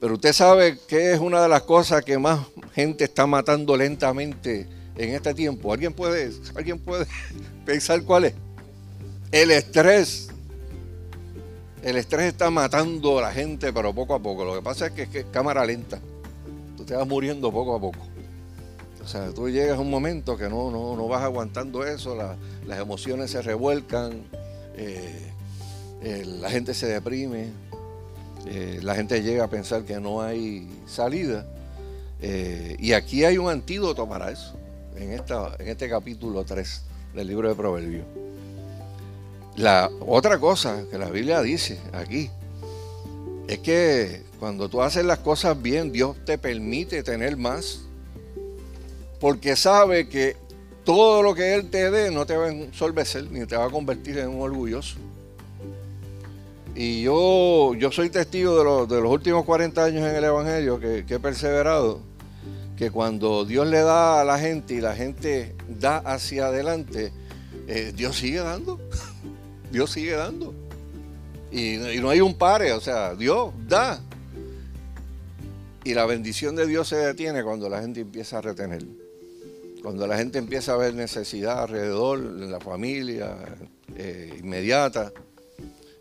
Pero 0.00 0.14
usted 0.14 0.32
sabe 0.32 0.80
que 0.88 1.12
es 1.12 1.20
una 1.20 1.40
de 1.40 1.48
las 1.48 1.62
cosas 1.62 2.04
que 2.04 2.18
más 2.18 2.40
gente 2.74 3.04
está 3.04 3.24
matando 3.28 3.76
lentamente 3.76 4.66
en 4.96 5.14
este 5.14 5.32
tiempo. 5.32 5.72
¿Alguien 5.72 5.92
puede, 5.92 6.32
alguien 6.56 6.80
puede 6.80 7.06
pensar 7.64 8.02
cuál 8.02 8.24
es? 8.24 8.34
El 9.30 9.52
estrés. 9.52 10.26
El 11.84 11.98
estrés 11.98 12.26
está 12.26 12.50
matando 12.50 13.20
a 13.20 13.22
la 13.22 13.32
gente, 13.32 13.72
pero 13.72 13.94
poco 13.94 14.16
a 14.16 14.18
poco. 14.18 14.44
Lo 14.44 14.56
que 14.56 14.62
pasa 14.62 14.88
es 14.88 14.92
que 14.92 15.20
es, 15.20 15.26
cámara 15.30 15.64
lenta 15.64 16.00
te 16.84 16.96
vas 16.96 17.06
muriendo 17.06 17.52
poco 17.52 17.76
a 17.76 17.80
poco. 17.80 17.98
O 19.06 19.08
sea, 19.08 19.30
tú 19.30 19.48
llegas 19.48 19.78
a 19.78 19.80
un 19.80 19.88
momento 19.88 20.36
que 20.36 20.48
no, 20.48 20.72
no, 20.72 21.06
vas 21.06 21.22
aguantando 21.22 21.86
eso, 21.86 22.16
las 22.16 22.80
emociones 22.80 23.30
se 23.30 23.40
revuelcan, 23.40 24.24
eh, 24.76 25.32
la 26.40 26.50
gente 26.50 26.74
se 26.74 26.88
deprime, 26.88 27.50
eh, 28.46 28.80
la 28.82 28.96
gente 28.96 29.22
llega 29.22 29.44
a 29.44 29.48
pensar 29.48 29.84
que 29.84 30.00
no 30.00 30.22
hay 30.22 30.68
salida. 30.88 31.46
Eh, 32.20 32.74
y 32.80 32.94
aquí 32.94 33.24
hay 33.24 33.38
un 33.38 33.48
antídoto 33.48 34.08
para 34.08 34.32
eso, 34.32 34.56
en, 34.96 35.12
esta, 35.12 35.54
en 35.60 35.68
este 35.68 35.88
capítulo 35.88 36.42
3 36.42 36.82
del 37.14 37.28
libro 37.28 37.48
de 37.48 37.54
Proverbios. 37.54 38.06
La 39.54 39.88
otra 40.04 40.40
cosa 40.40 40.82
que 40.90 40.98
la 40.98 41.10
Biblia 41.10 41.42
dice 41.42 41.78
aquí 41.92 42.28
es 43.46 43.60
que 43.60 44.24
cuando 44.40 44.68
tú 44.68 44.82
haces 44.82 45.04
las 45.04 45.20
cosas 45.20 45.62
bien, 45.62 45.92
Dios 45.92 46.16
te 46.24 46.38
permite 46.38 47.04
tener 47.04 47.36
más. 47.36 47.85
Porque 49.20 49.56
sabe 49.56 50.08
que 50.08 50.36
todo 50.86 51.20
lo 51.20 51.34
que 51.34 51.54
Él 51.54 51.68
te 51.68 51.90
dé 51.90 52.12
no 52.12 52.26
te 52.26 52.36
va 52.36 52.46
a 52.46 52.52
ensolvecer 52.52 53.28
ni 53.30 53.44
te 53.44 53.56
va 53.56 53.66
a 53.66 53.70
convertir 53.70 54.18
en 54.18 54.28
un 54.28 54.40
orgulloso. 54.40 54.96
Y 56.76 57.02
yo, 57.02 57.74
yo 57.74 57.90
soy 57.90 58.08
testigo 58.08 58.86
de, 58.86 59.00
los 59.00 59.10
últimos 59.10 59.44
40 59.44 59.82
años 59.82 60.08
en 60.08 60.14
el 60.14 60.24
Evangelio 60.24 60.78
que, 60.78 60.98
he 61.08 61.18
perseverado, 61.18 62.00
que 62.76 62.90
cuando 62.90 63.44
Dios 63.44 63.66
le 63.66 63.80
da 63.80 64.20
a 64.20 64.24
la 64.24 64.38
gente 64.38 64.74
y 64.74 64.80
la 64.80 64.94
gente 64.94 65.56
da 65.66 65.96
hacia 65.96 66.48
adelante, 66.48 67.12
eh, 67.66 67.92
Dios 67.96 68.16
sigue 68.16 68.38
dando. 68.38 68.78
Dios 69.72 69.90
sigue 69.90 70.12
dando. 70.12 70.54
Y, 71.50 71.76
y, 71.76 72.00
no 72.00 72.10
hay 72.10 72.20
un 72.20 72.34
pare, 72.34 72.72
o 72.74 72.80
sea, 72.80 73.14
Dios 73.14 73.52
da. 73.66 74.00
Y 75.82 75.94
la 75.94 76.04
bendición 76.04 76.54
de 76.54 76.66
Dios 76.66 76.88
se 76.88 76.96
detiene 76.96 77.42
cuando 77.42 77.68
la 77.70 77.80
gente 77.80 78.02
empieza 78.02 78.38
a 78.38 78.42
retener. 78.42 78.84
Cuando 79.82 80.06
la 80.06 80.16
gente 80.16 80.38
empieza 80.38 80.72
a 80.72 80.76
ver 80.76 80.94
necesidad 80.94 81.62
alrededor, 81.62 82.18
en 82.18 82.50
la 82.50 82.60
familia, 82.60 83.36
eh, 83.96 84.38
inmediata, 84.40 85.12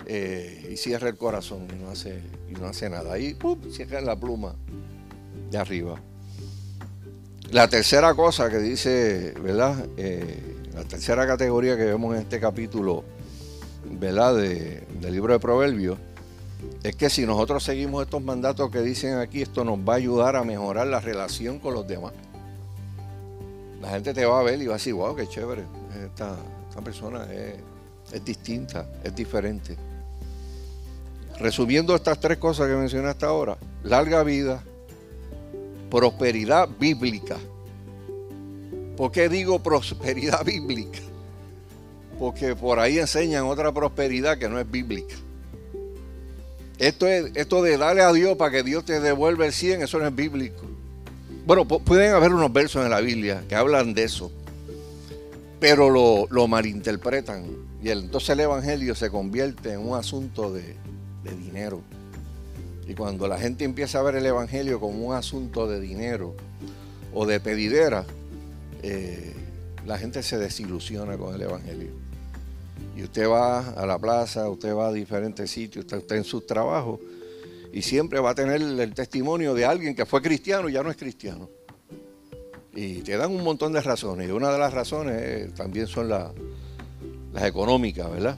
eh, 0.08 0.70
y 0.72 0.78
cierra 0.78 1.10
el 1.10 1.18
corazón 1.18 1.68
y 1.72 1.82
no 1.82 1.90
hace, 1.90 2.22
y 2.50 2.54
no 2.54 2.68
hace 2.68 2.90
nada. 2.90 3.14
Ahí 3.14 3.38
cierra 3.72 4.02
la 4.02 4.16
pluma 4.16 4.56
de 5.52 5.58
arriba. 5.58 6.02
La 7.52 7.68
tercera 7.68 8.14
cosa 8.14 8.50
que 8.50 8.58
dice, 8.58 9.34
¿verdad? 9.42 9.86
Eh, 9.98 10.58
la 10.74 10.84
tercera 10.84 11.26
categoría 11.28 11.78
que 11.78 11.86
vemos 11.86 12.16
en 12.16 12.22
este 12.22 12.40
capítulo, 12.40 13.04
¿verdad? 13.92 14.36
del 14.36 15.12
libro 15.12 15.34
de 15.34 15.40
Proverbios 15.40 15.98
es 16.84 16.96
que 16.96 17.10
si 17.10 17.26
nosotros 17.26 17.64
seguimos 17.64 18.04
estos 18.04 18.22
mandatos 18.22 18.70
que 18.70 18.82
dicen 18.82 19.18
aquí, 19.18 19.42
esto 19.42 19.64
nos 19.64 19.80
va 19.80 19.94
a 19.94 19.98
ayudar 19.98 20.36
a 20.36 20.44
mejorar 20.44 20.88
la 20.88 21.00
relación 21.00 21.60
con 21.60 21.74
los 21.74 21.88
demás. 21.88 22.14
La 23.86 23.92
gente 23.92 24.16
te 24.16 24.26
va 24.26 24.40
a 24.40 24.44
ver 24.44 24.60
y 24.60 24.66
va 24.66 24.74
a 24.74 24.78
decir, 24.78 24.96
wow, 24.96 25.16
qué 25.16 25.28
chévere, 25.28 25.64
esta, 26.04 26.36
persona 26.84 27.32
es, 27.32 27.54
es 28.12 28.26
distinta, 28.26 28.90
es 29.04 29.16
diferente. 29.16 29.78
Resumiendo 31.40 31.94
estas 31.94 32.20
tres 32.20 32.40
cosas 32.40 32.68
que 32.68 32.74
mencioné 32.74 33.10
hasta 33.10 33.28
ahora, 33.28 33.60
larga 33.84 34.24
vida, 34.24 34.64
prosperidad 35.92 36.68
bíblica. 36.80 37.38
¿Por 38.98 39.12
qué 39.12 39.30
digo 39.30 39.62
prosperidad 39.62 40.44
bíblica? 40.46 41.02
Porque 42.18 42.56
por 42.56 42.80
ahí 42.80 42.98
enseñan 42.98 43.46
otra 43.46 43.72
prosperidad 43.72 44.40
que 44.40 44.50
no 44.50 44.60
es 44.60 44.70
bíblica. 44.70 45.16
Esto, 46.80 47.06
es, 47.06 47.32
esto 47.36 47.62
de 47.62 47.78
darle 47.78 48.02
a 48.02 48.12
Dios 48.12 48.36
para 48.36 48.50
que 48.50 48.64
Dios 48.64 48.84
te 48.84 49.00
devuelva 49.00 49.46
el 49.46 49.54
100, 49.54 49.84
eso 49.84 50.00
no 50.00 50.08
es 50.08 50.16
bíblico. 50.16 50.66
Bueno, 51.46 51.66
pueden 51.68 52.14
haber 52.14 52.34
unos 52.34 52.52
versos 52.52 52.84
en 52.84 52.90
la 52.90 53.02
Biblia 53.02 53.44
que 53.48 53.56
hablan 53.56 53.94
de 53.94 54.04
eso, 54.04 54.32
pero 55.60 55.90
lo, 56.30 56.48
malinterpretan. 56.48 57.46
Y 57.84 57.90
entonces 57.90 58.30
el 58.30 58.40
Evangelio 58.40 58.96
se 58.96 59.12
convierte 59.12 59.74
en 59.74 59.80
un 59.80 59.96
asunto 59.96 60.52
de, 60.52 60.76
dinero. 61.40 61.82
Y 62.88 62.94
cuando 62.94 63.28
la 63.28 63.38
gente 63.40 63.64
empieza 63.64 64.00
a 64.00 64.04
ver 64.04 64.16
el 64.16 64.26
Evangelio 64.26 64.80
como 64.80 65.06
un 65.08 65.16
asunto 65.16 65.68
de 65.68 65.80
dinero 65.80 66.36
o 67.14 67.26
de 67.26 67.40
pedidera, 67.40 68.06
eh, 68.84 69.34
la 69.86 69.98
gente 69.98 70.24
se 70.24 70.38
desilusiona 70.38 71.18
con 71.18 71.34
el 71.36 71.42
Evangelio 71.42 72.06
y 72.96 73.04
usted 73.04 73.28
va 73.28 73.72
a 73.72 73.86
la 73.86 74.00
plaza, 74.00 74.50
usted 74.50 74.74
va 74.74 74.88
a 74.88 74.94
diferentes 74.94 75.52
sitios, 75.52 75.86
usted 75.86 75.98
está 75.98 76.16
en 76.16 76.24
sus 76.24 76.46
trabajos 76.46 77.00
y 77.76 77.82
siempre 77.82 78.22
va 78.22 78.30
a 78.30 78.36
tener 78.36 78.62
el 78.62 78.94
testimonio 78.94 79.54
de 79.54 79.66
alguien 79.66 79.96
que 79.96 80.06
fue 80.06 80.22
cristiano 80.22 80.70
y 80.70 80.72
ya 80.72 80.82
no 80.82 80.90
es 80.90 80.96
cristiano. 80.96 81.50
Y 82.74 83.02
te 83.02 83.18
dan 83.18 83.36
un 83.36 83.44
montón 83.44 83.74
de 83.74 83.82
razones 83.82 84.30
y 84.30 84.32
una 84.32 84.50
de 84.50 84.58
las 84.58 84.74
razones 84.74 85.22
eh, 85.22 85.50
también 85.54 85.86
son 85.86 86.08
las 86.08 86.32
económicas, 87.42 88.10
¿verdad? 88.10 88.38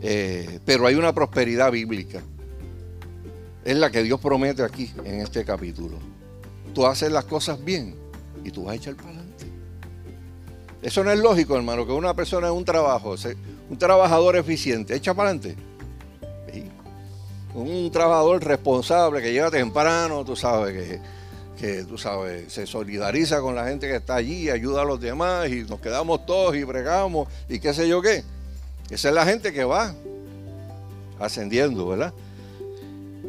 Eh, 0.00 0.60
pero 0.64 0.86
hay 0.86 0.94
una 0.94 1.12
prosperidad 1.12 1.70
bíblica. 1.70 2.22
Es 3.62 3.76
la 3.76 3.90
que 3.90 4.02
Dios 4.02 4.20
promete 4.20 4.62
aquí 4.62 4.90
en 5.04 5.20
este 5.20 5.44
capítulo. 5.44 5.98
Tú 6.72 6.86
haces 6.86 7.12
las 7.12 7.26
cosas 7.26 7.62
bien 7.62 7.94
y 8.42 8.50
tú 8.50 8.64
vas 8.64 8.72
a 8.72 8.76
echar 8.76 8.96
para 8.96 9.10
adelante. 9.10 9.44
Eso 10.80 11.04
no 11.04 11.12
es 11.12 11.18
lógico, 11.18 11.56
hermano, 11.56 11.84
que 11.84 11.92
una 11.92 12.14
persona 12.14 12.46
en 12.46 12.54
un 12.54 12.64
trabajo, 12.64 13.16
un 13.68 13.76
trabajador 13.76 14.36
eficiente, 14.36 14.94
echa 14.94 15.12
para 15.12 15.28
adelante. 15.28 15.68
Un 17.58 17.90
trabajador 17.90 18.44
responsable 18.44 19.20
que 19.20 19.32
llega 19.32 19.50
temprano, 19.50 20.24
tú 20.24 20.36
sabes, 20.36 21.00
que, 21.58 21.84
tú 21.84 21.98
sabes, 21.98 22.52
se 22.52 22.68
solidariza 22.68 23.40
con 23.40 23.56
la 23.56 23.66
gente 23.66 23.88
que 23.88 23.96
está 23.96 24.14
allí, 24.14 24.48
ayuda 24.48 24.82
a 24.82 24.84
los 24.84 25.00
demás 25.00 25.48
y 25.48 25.64
nos 25.64 25.80
quedamos 25.80 26.24
todos 26.24 26.54
y 26.54 26.62
bregamos 26.62 27.26
y 27.48 27.58
qué 27.58 27.74
sé 27.74 27.88
yo 27.88 28.00
qué. 28.00 28.22
Esa 28.90 29.08
es 29.08 29.14
la 29.14 29.26
gente 29.26 29.52
que 29.52 29.64
va 29.64 29.92
ascendiendo, 31.18 31.88
¿verdad? 31.88 32.14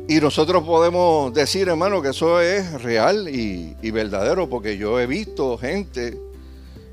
Y 0.08 0.20
nosotros 0.20 0.64
podemos 0.64 1.34
decir, 1.34 1.68
hermano, 1.68 2.04
que 2.04 2.10
eso 2.10 2.40
es 2.40 2.84
real 2.84 3.28
y, 3.30 3.92
verdadero, 3.92 4.48
porque 4.48 4.78
yo 4.78 5.00
he 5.00 5.08
visto 5.08 5.58
gente 5.58 6.20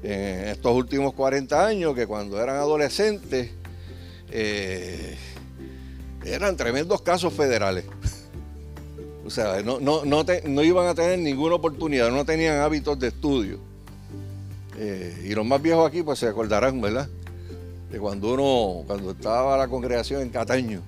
en 0.02 0.48
estos 0.48 0.74
últimos 0.74 1.12
40 1.12 1.66
años 1.66 1.94
que 1.94 2.06
cuando 2.06 2.40
eran 2.42 2.56
adolescentes 2.56 3.50
eh, 4.30 5.16
eran 6.26 6.56
tremendos 6.56 7.02
casos 7.02 7.32
federales. 7.32 7.84
O 9.24 9.30
sea, 9.30 9.60
no, 9.62 9.80
no, 9.80 10.04
no, 10.04 10.62
iban 10.62 10.86
a 10.86 10.94
tener 10.94 11.18
ninguna 11.18 11.56
oportunidad, 11.56 12.10
no 12.10 12.24
tenían 12.24 12.60
hábitos 12.60 12.98
de 12.98 13.08
estudio. 13.08 13.58
Eh, 14.78 15.24
y 15.24 15.34
los 15.34 15.44
más 15.44 15.60
viejos 15.60 15.88
aquí, 15.88 16.02
pues 16.02 16.20
se 16.20 16.28
acordarán, 16.28 16.80
¿verdad? 16.80 17.08
De 17.90 17.98
cuando 17.98 18.34
uno, 18.34 18.84
cuando 18.86 19.10
estaba 19.10 19.56
la 19.56 19.66
congregación 19.66 20.22
en 20.22 20.28
Cataño, 20.28 20.82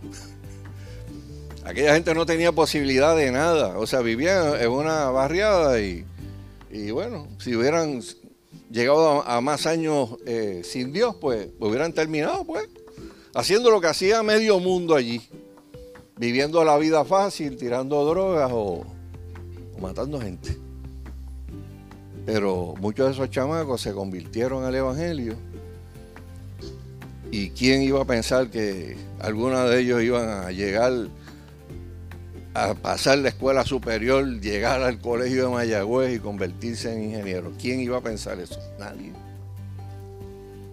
aquella 1.65 1.95
gente 1.95 2.15
no 2.15 2.27
tenía 2.27 2.53
posibilidad 2.53 3.17
de 3.17 3.33
nada. 3.33 3.77
O 3.77 3.87
sea, 3.89 4.01
vivían 4.01 4.55
en 4.61 4.71
una 4.71 5.11
barriada 5.11 5.81
y, 5.81 6.05
bueno, 6.93 7.27
si 7.39 7.57
hubieran 7.57 8.03
llegado 8.71 9.27
a, 9.27 9.41
más 9.41 9.67
años 9.67 10.11
eh, 10.27 10.63
sin 10.65 10.93
Dios, 10.93 11.17
pues 11.21 11.49
hubieran 11.59 11.93
terminado, 11.93 12.45
pues, 12.45 12.69
haciendo 13.39 13.71
lo 13.71 13.81
que 13.81 13.87
hacía 13.87 14.21
medio 14.25 14.59
mundo 14.59 14.97
allí 14.97 15.23
viviendo 16.17 16.65
la 16.65 16.77
vida 16.77 17.05
fácil, 17.05 17.57
tirando 17.57 18.05
drogas 18.05 18.51
o, 18.53 18.85
matando 19.81 20.21
gente. 20.21 20.59
Pero 22.27 22.75
muchos 22.81 23.07
de 23.07 23.13
esos 23.13 23.31
chamacos 23.31 23.81
se 23.81 23.93
convirtieron 23.93 24.65
al 24.65 24.75
Evangelio. 24.75 25.37
¿Y 27.31 27.51
quién 27.51 27.83
iba 27.83 28.03
a 28.03 28.05
pensar 28.05 28.51
que 28.51 28.97
algunos 29.21 29.71
de 29.71 29.81
ellos 29.81 30.03
iban 30.03 30.29
a 30.29 30.51
llegar 30.51 30.93
a 32.55 32.75
pasar 32.75 33.19
la 33.19 33.29
escuela 33.29 33.65
superior, 33.65 34.41
llegar 34.41 34.83
al 34.83 34.99
colegio 34.99 35.45
de 35.45 35.55
Mayagüez 35.55 36.17
y 36.17 36.19
convertirse 36.19 36.93
en 36.93 37.05
ingeniero? 37.05 37.53
¿Quién 37.61 37.79
iba 37.79 37.99
a 37.99 38.03
pensar 38.03 38.41
eso? 38.41 38.59
Nadie. 38.81 39.13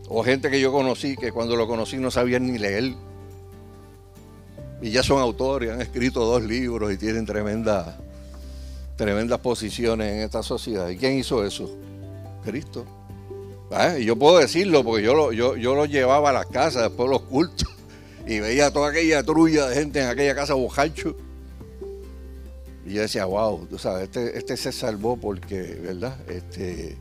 O 0.08 0.24
gente 0.24 0.50
que 0.50 0.60
yo 0.60 0.72
conocí 0.72 1.16
que 1.16 1.32
cuando 1.32 1.56
lo 1.56 1.68
conocí 1.68 1.98
no 1.98 2.12
sabían 2.12 2.46
ni 2.46 2.58
leer 2.58 2.94
y 4.82 4.92
ya 4.92 5.02
son 5.02 5.20
autores, 5.20 5.72
han 5.72 5.82
escrito 5.82 6.26
dos 6.26 6.44
libros 6.44 6.94
y 6.94 6.98
tienen 6.98 7.26
tremendas 7.26 7.96
tremendas 8.96 9.40
posiciones 9.40 10.14
en 10.14 10.20
esta 10.20 10.42
sociedad. 10.42 10.90
¿Y 10.90 10.98
quién 10.98 11.18
hizo 11.18 11.46
eso? 11.46 11.70
Cristo. 12.44 12.86
Ah, 13.72 13.98
y 13.98 14.06
yo 14.06 14.16
puedo 14.16 14.38
decirlo 14.38 14.84
porque 14.84 15.04
yo 15.04 15.14
lo, 15.14 15.34
yo, 15.34 15.56
yo 15.58 15.76
lo 15.76 15.86
llevaba 15.86 16.30
a 16.30 16.34
las 16.34 16.46
casas 16.46 16.84
después 16.84 17.10
de 17.10 17.14
los 17.16 17.24
cultos 17.24 17.68
y 18.28 18.40
veía 18.40 18.72
toda 18.72 18.90
aquella 18.90 19.24
trulla 19.24 19.68
de 19.68 19.76
gente 19.76 20.02
en 20.02 20.08
aquella 20.08 20.36
casa 20.36 20.54
bojacho. 20.54 21.16
Y 22.86 22.94
yo 22.94 23.02
decía, 23.02 23.26
wow, 23.26 23.66
tú 23.66 23.80
sabes, 23.80 24.04
este, 24.04 24.38
este 24.38 24.58
se 24.58 24.72
salvó 24.72 25.18
porque, 25.18 25.80
¿verdad? 25.84 26.16
Este, 26.30 26.96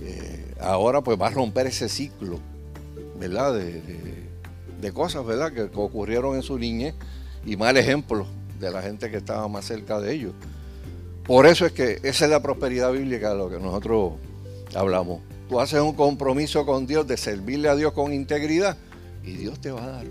eh, 0.00 0.45
ahora 0.60 1.02
pues 1.02 1.20
va 1.20 1.28
a 1.28 1.30
romper 1.30 1.66
ese 1.66 1.88
ciclo, 1.88 2.38
¿verdad? 3.18 3.54
de, 3.54 4.92
cosas, 4.92 5.26
¿verdad?, 5.26 5.52
que, 5.52 5.68
ocurrieron 5.74 6.36
en 6.36 6.42
su 6.42 6.58
niñez 6.58 6.94
y 7.44 7.56
mal 7.56 7.76
ejemplo 7.76 8.26
de 8.60 8.70
la 8.70 8.82
gente 8.82 9.10
que 9.10 9.16
estaba 9.16 9.48
más 9.48 9.64
cerca 9.64 10.00
de 10.00 10.12
ellos. 10.12 10.32
Por 11.24 11.46
eso 11.46 11.66
es 11.66 11.72
que 11.72 11.98
esa 12.04 12.24
es 12.24 12.30
la 12.30 12.40
prosperidad 12.40 12.92
bíblica 12.92 13.30
de 13.30 13.36
lo 13.36 13.50
que 13.50 13.58
nosotros 13.58 14.12
hablamos. 14.74 15.20
Tú 15.48 15.60
haces 15.60 15.80
un 15.80 15.94
compromiso 15.94 16.64
con 16.64 16.86
Dios 16.86 17.06
de 17.06 17.16
servirle 17.16 17.68
a 17.68 17.74
Dios 17.74 17.92
con 17.92 18.12
integridad 18.12 18.76
y 19.24 19.32
Dios 19.32 19.60
te 19.60 19.72
va 19.72 19.84
a 19.84 19.88
dar. 19.88 20.06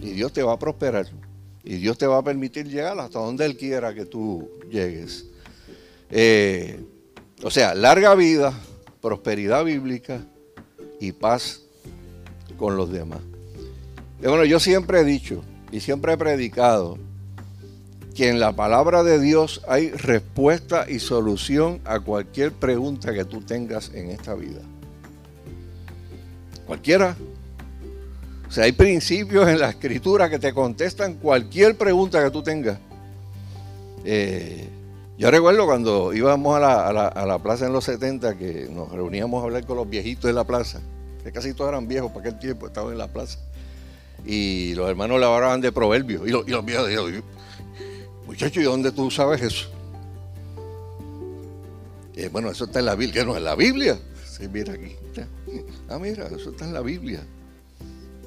Y 0.00 0.10
Dios 0.10 0.32
te 0.32 0.42
va 0.42 0.54
a 0.54 0.58
prosperar. 0.58 1.06
Y 1.64 1.76
Dios 1.76 1.98
te 1.98 2.06
va 2.06 2.18
a 2.18 2.22
permitir 2.22 2.66
llegar 2.66 2.98
hasta 2.98 3.18
donde 3.18 3.44
Él 3.44 3.56
quiera 3.56 3.94
que 3.94 4.06
tú 4.06 4.48
llegues. 4.70 5.26
Eh, 6.10 6.80
o 7.42 7.50
sea, 7.50 7.74
larga 7.74 8.14
vida, 8.14 8.52
prosperidad 9.06 9.64
bíblica 9.64 10.18
y 10.98 11.12
paz 11.12 11.60
con 12.58 12.76
los 12.76 12.90
demás. 12.90 13.20
Bueno, 14.20 14.44
yo 14.44 14.58
siempre 14.58 14.98
he 14.98 15.04
dicho 15.04 15.44
y 15.70 15.78
siempre 15.78 16.14
he 16.14 16.16
predicado 16.16 16.98
que 18.16 18.28
en 18.28 18.40
la 18.40 18.56
palabra 18.56 19.04
de 19.04 19.20
Dios 19.20 19.62
hay 19.68 19.90
respuesta 19.90 20.86
y 20.90 20.98
solución 20.98 21.80
a 21.84 22.00
cualquier 22.00 22.50
pregunta 22.50 23.14
que 23.14 23.24
tú 23.24 23.42
tengas 23.42 23.92
en 23.94 24.10
esta 24.10 24.34
vida. 24.34 24.62
Cualquiera. 26.66 27.16
O 28.48 28.50
sea, 28.50 28.64
hay 28.64 28.72
principios 28.72 29.48
en 29.48 29.60
la 29.60 29.68
escritura 29.68 30.28
que 30.28 30.40
te 30.40 30.52
contestan 30.52 31.14
cualquier 31.14 31.78
pregunta 31.78 32.24
que 32.24 32.30
tú 32.32 32.42
tengas. 32.42 32.80
Eh, 34.04 34.68
yo 35.18 35.30
recuerdo 35.30 35.66
cuando 35.66 36.12
íbamos 36.12 36.56
a 36.56 36.60
la, 36.60 37.08
a 37.08 37.26
la, 37.26 37.38
plaza 37.38 37.66
en 37.66 37.72
los 37.72 37.84
70 37.84 38.36
que 38.36 38.68
nos 38.70 38.90
reuníamos 38.92 39.42
a 39.42 39.44
hablar 39.44 39.66
con 39.66 39.76
los 39.76 39.88
viejitos 39.88 40.24
de 40.24 40.32
la 40.32 40.44
plaza, 40.44 40.80
que 41.22 41.32
casi 41.32 41.54
todos 41.54 41.70
eran 41.70 41.88
viejos 41.88 42.10
para 42.12 42.28
aquel 42.28 42.38
tiempo, 42.38 42.66
estaban 42.66 42.92
en 42.92 42.98
la 42.98 43.08
plaza 43.08 43.38
y 44.26 44.74
los 44.74 44.88
hermanos 44.90 45.20
le 45.20 45.60
de 45.60 45.72
proverbios. 45.72 46.26
Y 46.26 46.30
los, 46.30 46.46
y 46.46 46.50
los 46.50 46.64
viejos 46.64 46.88
dijeron, 46.88 47.22
muchachos, 48.26 48.62
¿y 48.62 48.66
dónde 48.66 48.92
tú 48.92 49.10
sabes 49.10 49.40
eso? 49.40 49.68
bueno, 52.32 52.50
eso 52.50 52.64
está 52.64 52.78
en 52.78 52.86
la 52.86 52.94
Biblia. 52.94 53.22
¿Qué 53.22 53.26
no? 53.26 53.36
¿En 53.36 53.44
la 53.44 53.54
Biblia? 53.54 53.98
Sí, 54.26 54.48
mira 54.48 54.72
aquí. 54.72 54.96
Ah, 55.88 55.98
mira, 55.98 56.26
eso 56.26 56.50
está 56.50 56.64
en 56.64 56.72
la 56.72 56.80
Biblia. 56.80 57.22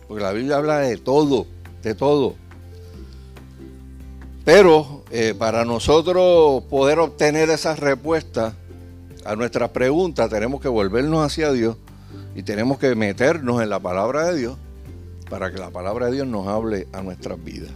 Porque 0.08 0.23
la 0.23 0.32
Biblia 0.32 0.58
habla 0.58 0.80
de 0.80 0.97
todo, 0.97 1.47
de 1.84 1.95
todo. 1.95 2.36
Pero 4.51 5.03
eh, 5.12 5.35
para 5.38 5.63
nosotros 5.63 6.63
poder 6.71 6.97
obtener 6.97 7.51
esas 7.51 7.77
respuestas 7.77 8.55
a 9.23 9.35
nuestras 9.35 9.69
preguntas, 9.69 10.27
tenemos 10.27 10.59
que 10.59 10.67
volvernos 10.67 11.23
hacia 11.23 11.51
Dios 11.51 11.77
y 12.33 12.41
tenemos 12.41 12.79
que 12.79 12.95
meternos 12.95 13.62
en 13.62 13.69
la 13.69 13.79
palabra 13.79 14.25
de 14.25 14.39
Dios 14.39 14.57
para 15.29 15.51
que 15.51 15.59
la 15.59 15.69
palabra 15.69 16.07
de 16.07 16.13
Dios 16.13 16.27
nos 16.27 16.47
hable 16.47 16.88
a 16.93 17.03
nuestras 17.03 17.43
vidas. 17.43 17.69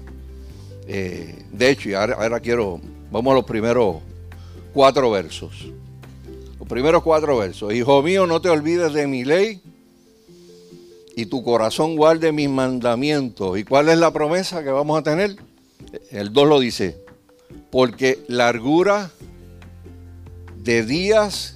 Eh, 0.88 1.46
de 1.52 1.70
hecho, 1.70 1.90
y 1.90 1.94
ahora, 1.94 2.40
quiero, 2.40 2.82
vamos 3.12 3.34
a 3.34 3.36
los 3.36 3.46
primeros 3.46 3.98
cuatro 4.74 5.12
versos. 5.12 5.68
Los 6.58 6.68
primeros 6.68 7.04
cuatro 7.04 7.38
versos. 7.38 7.72
Hijo 7.72 8.02
mío, 8.02 8.26
no 8.26 8.42
te 8.42 8.50
olvides 8.50 8.94
de 8.94 9.06
mi 9.06 9.24
ley 9.24 9.62
y 11.16 11.28
tu 11.28 11.44
corazón 11.44 11.96
guarde 11.96 12.32
mis 12.32 12.50
mandamientos. 12.50 13.60
¿Y 13.60 13.64
cuál 13.64 13.90
es 13.90 14.00
la 14.00 14.10
promesa 14.10 14.64
que 14.64 14.72
vamos 14.72 14.98
a 14.98 15.04
tener? 15.04 15.36
El 16.12 16.34
2 16.34 16.48
lo 16.48 16.60
dice, 16.60 16.98
porque 17.72 18.24
largura 18.28 19.12
de 20.58 20.84
días 20.84 21.56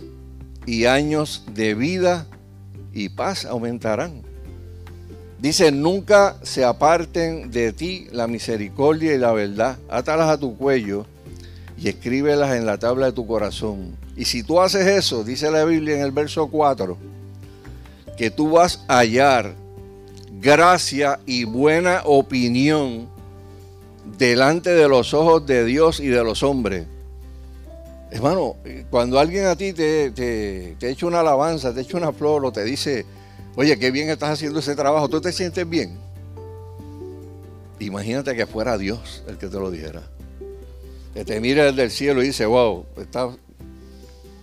y 0.66 0.86
años 0.86 1.44
de 1.54 1.76
vida 1.76 2.28
y 2.94 3.10
paz 3.10 3.46
aumentarán. 3.46 4.24
Dice, 5.40 5.72
nunca 5.72 6.38
se 6.42 6.66
aparten 6.66 7.52
de 7.52 7.72
ti 7.72 8.08
la 8.12 8.28
misericordia 8.28 9.14
y 9.14 9.20
la 9.20 9.32
verdad. 9.32 9.78
Átalas 9.88 10.30
a 10.30 10.40
tu 10.40 10.58
cuello 10.58 11.06
y 11.78 11.90
escríbelas 11.90 12.56
en 12.56 12.66
la 12.66 12.80
tabla 12.80 13.08
de 13.08 13.12
tu 13.12 13.28
corazón. 13.28 13.96
Y 14.16 14.26
si 14.26 14.42
tú 14.42 14.60
haces 14.60 14.88
eso, 14.88 15.24
dice 15.24 15.52
la 15.52 15.64
Biblia 15.64 15.96
en 15.96 16.02
el 16.02 16.12
verso 16.12 16.48
4, 16.48 16.98
que 18.18 18.32
tú 18.32 18.50
vas 18.52 18.84
a 18.88 18.98
hallar 18.98 19.54
gracia 20.42 21.20
y 21.28 21.44
buena 21.44 22.02
opinión 22.04 23.08
delante 24.18 24.72
de 24.72 24.88
los 24.88 25.14
ojos 25.14 25.46
de 25.46 25.66
Dios 25.66 26.00
y 26.00 26.08
de 26.08 26.24
los 26.24 26.44
hombres. 26.44 26.86
Hermano, 28.12 28.56
cuando 28.90 29.20
alguien 29.20 29.46
a 29.46 29.56
ti 29.56 29.74
te, 29.74 30.12
te, 30.12 30.76
te 30.80 30.90
echa 30.90 31.06
una 31.06 31.20
alabanza, 31.20 31.74
te 31.74 31.82
echa 31.82 31.98
una 31.98 32.14
flor 32.14 32.46
o 32.46 32.52
te 32.52 32.64
dice, 32.64 33.06
Oye, 33.58 33.80
qué 33.80 33.90
bien 33.90 34.08
estás 34.12 34.30
haciendo 34.30 34.60
ese 34.60 34.76
trabajo. 34.76 35.10
¿Tú 35.10 35.20
te 35.20 35.34
sientes 35.34 35.68
bien? 35.68 35.98
Imagínate 37.80 38.36
que 38.36 38.46
fuera 38.46 38.78
Dios 38.78 39.24
el 39.28 39.40
que 39.40 39.48
te 39.48 39.58
lo 39.58 39.72
dijera. 39.72 40.04
Que 41.16 41.26
te 41.26 41.42
mire 41.42 41.64
desde 41.64 41.84
el 41.84 41.90
cielo 41.90 42.22
y 42.22 42.28
dice, 42.28 42.46
wow, 42.46 42.86
estás, 42.98 43.36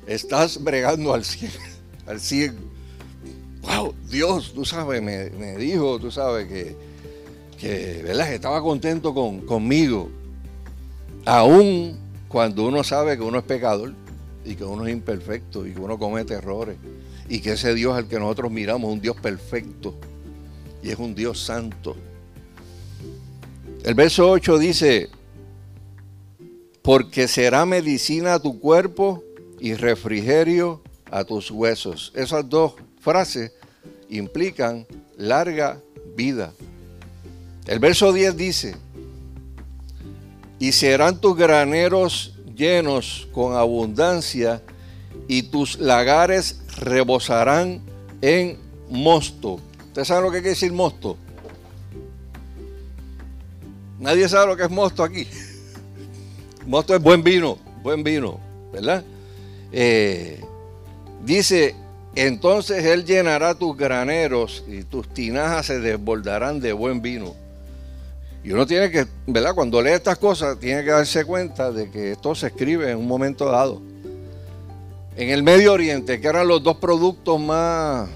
estás 0.09 0.65
bregando 0.65 1.15
al 1.15 1.25
cielo, 1.25 1.55
al 2.07 2.19
cielo. 2.19 2.59
Wow, 3.63 3.95
Dios, 4.11 4.53
tú 4.53 4.65
sabes, 4.65 5.01
me, 5.01 5.31
dijo, 5.59 6.01
tú 6.01 6.11
sabes 6.11 6.49
que, 6.49 6.75
que 7.55 8.03
¿verdad? 8.05 8.33
estaba 8.33 8.61
contento 8.63 9.15
con, 9.15 9.41
conmigo. 9.41 10.11
Aún 11.25 11.99
cuando 12.29 12.67
uno 12.67 12.85
sabe 12.85 13.17
que 13.17 13.23
uno 13.23 13.39
es 13.39 13.45
pecador 13.45 13.93
y 14.45 14.55
que 14.55 14.65
uno 14.65 14.87
es 14.87 14.93
imperfecto 14.93 15.67
y 15.67 15.73
que 15.73 15.81
uno 15.81 15.99
comete 15.99 16.35
errores 16.35 16.77
y 17.29 17.41
que 17.41 17.53
ese 17.53 17.75
Dios 17.75 17.97
al 17.97 18.07
que 18.09 18.19
nosotros 18.19 18.51
miramos 18.51 18.89
es 18.89 18.95
un 18.95 19.01
Dios 19.01 19.17
perfecto 19.17 19.95
y 20.83 20.91
es 20.91 20.99
un 20.99 21.15
Dios 21.15 21.41
santo. 21.41 21.97
El 23.85 23.95
verso 23.95 24.31
8 24.31 24.59
dice, 24.59 25.09
porque 26.83 27.29
será 27.29 27.65
medicina 27.65 28.35
a 28.35 28.39
tu 28.39 28.61
cuerpo 28.61 29.23
y 29.61 29.75
refrigerio 29.75 30.83
a 31.11 31.25
tus 31.25 31.51
huesos. 31.51 32.13
Esas 32.15 32.49
dos 32.49 32.75
frases 33.01 33.53
implican 34.09 34.87
larga 35.17 35.81
vida. 36.17 36.53
El 37.67 37.79
verso 37.79 38.13
10 38.13 38.37
dice, 38.37 38.77
y 40.59 40.73
serán 40.73 41.21
tus 41.21 41.37
graneros 41.37 42.35
llenos 42.55 43.27
con 43.33 43.57
abundancia 43.57 44.63
y 45.29 45.45
tus 45.45 45.79
lagares 45.79 46.61
rebosarán 46.79 47.81
en 48.21 48.59
mosto. 48.91 49.61
¿Ustedes 49.87 50.09
saben 50.09 50.25
lo 50.25 50.31
que 50.31 50.39
quiere 50.39 50.51
decir 50.51 50.73
mosto? 50.73 51.17
Nadie 53.99 54.29
sabe 54.29 54.49
lo 54.49 54.57
que 54.57 54.65
es 54.65 54.71
mosto 54.71 55.03
aquí. 55.03 55.27
Mosto 56.67 56.95
es 56.95 57.03
buen 57.03 57.23
vino, 57.23 57.59
buen 57.83 58.03
vino, 58.03 58.41
¿verdad? 58.73 59.05
Eh, 59.71 60.43
dice, 61.23 61.75
entonces 62.15 62.85
Él 62.87 63.05
llenará 63.05 63.55
tus 63.55 63.77
graneros 63.77 64.65
y 64.67 64.83
tus 64.83 65.07
tinajas 65.13 65.67
se 65.67 65.79
desbordarán 65.81 66.61
de 66.61 66.73
buen 66.73 67.03
vino. 67.03 67.35
Y 68.45 68.53
uno 68.53 68.67
tiene 68.67 68.91
que, 68.91 69.07
¿verdad? 69.27 69.55
Cuando 69.55 69.81
lee 69.81 69.93
estas 69.93 70.19
cosas, 70.19 70.61
tiene 70.61 70.85
que 70.85 70.91
darse 70.91 71.25
cuenta 71.25 71.73
de 71.73 71.91
que 71.91 72.13
esto 72.13 72.35
se 72.35 72.49
escribe 72.49 72.91
en 72.91 72.99
un 72.99 73.09
momento 73.09 73.47
dado. 73.51 73.81
En 75.17 75.31
el 75.31 75.43
Medio 75.43 75.73
Oriente, 75.73 76.21
que 76.21 76.29
eran 76.29 76.47
los 76.47 76.63
dos 76.63 76.77
productos 76.77 77.41
más, 77.41 78.07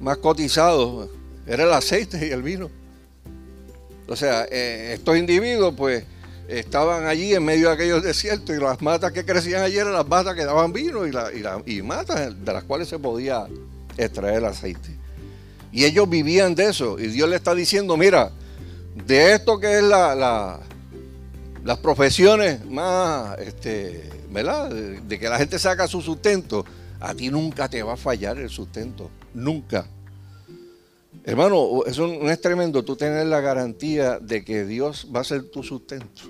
más 0.00 0.18
cotizados, 0.18 1.08
era 1.46 1.62
el 1.62 1.72
aceite 1.72 2.26
y 2.26 2.30
el 2.32 2.42
vino. 2.42 2.68
O 4.08 4.16
sea, 4.16 4.46
eh, 4.50 4.94
estos 4.94 5.16
individuos, 5.16 5.74
pues, 5.76 6.04
estaban 6.48 7.06
allí 7.06 7.34
en 7.34 7.44
medio 7.44 7.68
de 7.68 7.74
aquellos 7.74 8.02
desiertos 8.02 8.56
y 8.56 8.60
las 8.60 8.82
matas 8.82 9.12
que 9.12 9.24
crecían 9.24 9.62
allí 9.62 9.78
eran 9.78 9.92
las 9.92 10.08
matas 10.08 10.34
que 10.34 10.44
daban 10.44 10.72
vino 10.72 11.06
y, 11.06 11.12
y, 11.66 11.82
matas 11.82 12.44
de 12.44 12.52
las 12.52 12.64
cuales 12.64 12.88
se 12.88 12.98
podía 12.98 13.46
extraer 13.96 14.38
el 14.38 14.46
aceite. 14.46 14.90
Y 15.70 15.84
ellos 15.84 16.08
vivían 16.08 16.56
de 16.56 16.66
eso. 16.66 16.98
Y 16.98 17.06
Dios 17.06 17.28
le 17.28 17.36
está 17.36 17.54
diciendo, 17.54 17.96
mira, 17.96 18.32
de 18.94 19.34
esto 19.34 19.58
que 19.58 19.78
es 19.78 19.82
la, 19.82 20.60
las 21.64 21.78
profesiones 21.78 22.64
más, 22.66 23.38
este, 23.38 24.08
¿verdad? 24.30 24.70
De, 24.70 25.18
que 25.18 25.28
la 25.28 25.38
gente 25.38 25.58
saca 25.58 25.88
su 25.88 26.00
sustento, 26.00 26.64
a 27.00 27.14
ti 27.14 27.30
nunca 27.30 27.68
te 27.68 27.82
va 27.82 27.94
a 27.94 27.96
fallar 27.96 28.38
el 28.38 28.50
sustento, 28.50 29.10
nunca. 29.34 29.86
Hermano, 31.24 31.84
es, 31.86 31.98
un, 31.98 32.28
es 32.28 32.40
tremendo 32.40 32.84
tú 32.84 32.96
tener 32.96 33.26
la 33.26 33.40
garantía 33.40 34.18
de 34.18 34.44
que 34.44 34.64
Dios 34.64 35.08
va 35.14 35.20
a 35.20 35.24
ser 35.24 35.50
tu 35.50 35.62
sustento. 35.62 36.22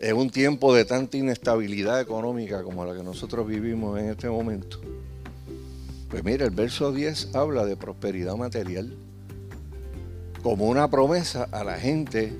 En 0.00 0.16
un 0.16 0.30
tiempo 0.30 0.74
de 0.74 0.84
tanta 0.84 1.16
inestabilidad 1.16 2.00
económica 2.00 2.62
como 2.62 2.84
la 2.84 2.94
que 2.94 3.02
nosotros 3.02 3.46
vivimos 3.46 3.98
en 3.98 4.10
este 4.10 4.30
momento. 4.30 4.80
Pues 6.08 6.24
mira, 6.24 6.46
el 6.46 6.52
verso 6.52 6.92
10 6.92 7.34
habla 7.34 7.66
de 7.66 7.76
prosperidad 7.76 8.36
material 8.36 8.96
como 10.48 10.64
una 10.64 10.88
promesa 10.88 11.46
a 11.52 11.62
la 11.62 11.76
gente 11.76 12.32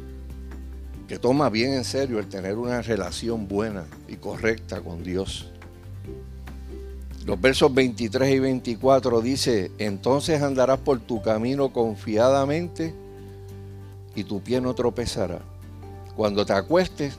que 1.08 1.18
toma 1.18 1.50
bien 1.50 1.74
en 1.74 1.84
serio 1.84 2.18
el 2.18 2.26
tener 2.26 2.56
una 2.56 2.80
relación 2.80 3.46
buena 3.46 3.84
y 4.08 4.16
correcta 4.16 4.80
con 4.80 5.02
Dios. 5.02 5.50
Los 7.26 7.38
versos 7.38 7.74
23 7.74 8.34
y 8.34 8.38
24 8.38 9.20
dice, 9.20 9.70
entonces 9.76 10.40
andarás 10.40 10.78
por 10.78 11.00
tu 11.00 11.20
camino 11.20 11.70
confiadamente 11.70 12.94
y 14.14 14.24
tu 14.24 14.40
pie 14.40 14.62
no 14.62 14.72
tropezará. 14.72 15.40
Cuando 16.16 16.46
te 16.46 16.54
acuestes, 16.54 17.14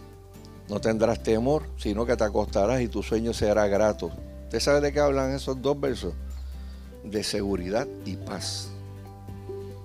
no 0.69 0.81
tendrás 0.81 1.21
temor, 1.21 1.67
sino 1.77 2.03
que 2.03 2.17
te 2.17 2.23
acostarás 2.23 2.81
y 2.81 2.87
tu 2.87 3.03
sueño 3.03 3.31
será 3.31 3.67
grato. 3.67 4.09
¿Usted 4.45 4.59
sabe 4.59 4.81
de 4.81 4.91
qué 4.91 5.01
hablan 5.01 5.35
esos 5.35 5.61
dos 5.61 5.79
versos? 5.79 6.15
De 7.03 7.23
seguridad 7.23 7.87
y 8.05 8.15
paz 8.15 8.71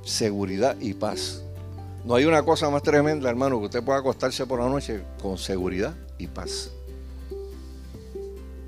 seguridad 0.05 0.77
y 0.81 0.95
paz. 0.95 1.43
No 2.05 2.14
hay 2.14 2.27
una 2.27 2.43
cosa 2.43 2.69
más 2.69 2.83
tremenda, 2.83 3.31
hermano, 3.31 3.59
que 3.59 3.67
usted 3.67 3.83
pueda 3.83 3.99
acostarse 3.99 4.45
por 4.47 4.61
la 4.61 4.69
noche 4.69 5.03
con 5.23 5.38
seguridad 5.38 5.95
y 6.19 6.27
paz. 6.27 6.71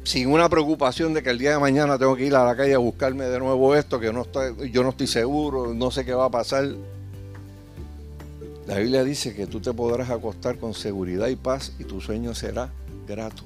Sin 0.05 0.29
una 0.31 0.49
preocupación 0.49 1.12
de 1.12 1.22
que 1.22 1.31
el 1.31 1.38
día 1.38 1.51
de 1.51 1.59
mañana 1.59 1.99
tengo 1.99 2.16
que 2.16 2.25
ir 2.25 2.35
a 2.35 2.44
la 2.44 2.57
calle 2.57 2.75
a 2.75 2.79
buscarme 2.79 3.25
de 3.25 3.38
nuevo 3.38 3.75
esto, 3.75 4.01
que 4.01 4.12
no 4.12 4.22
estoy, 4.22 4.70
yo 4.70 4.83
no 4.83 4.90
estoy 4.90 5.07
seguro, 5.07 5.75
no 5.75 5.90
sé 5.90 6.05
qué 6.05 6.14
va 6.14 6.27
a 6.27 6.31
pasar. 6.31 6.68
La 8.66 8.79
Biblia 8.79 9.05
dice 9.05 9.35
que 9.35 9.46
tú 9.46 9.61
te 9.61 9.72
podrás 9.72 10.11
acostar 10.11 10.59
con 10.59 10.75
seguridad 10.75 11.29
y 11.29 11.37
paz 11.37 11.72
y 11.79 11.85
tu 11.85 12.01
sueño 12.01 12.35
será 12.35 12.72
grato. 13.07 13.42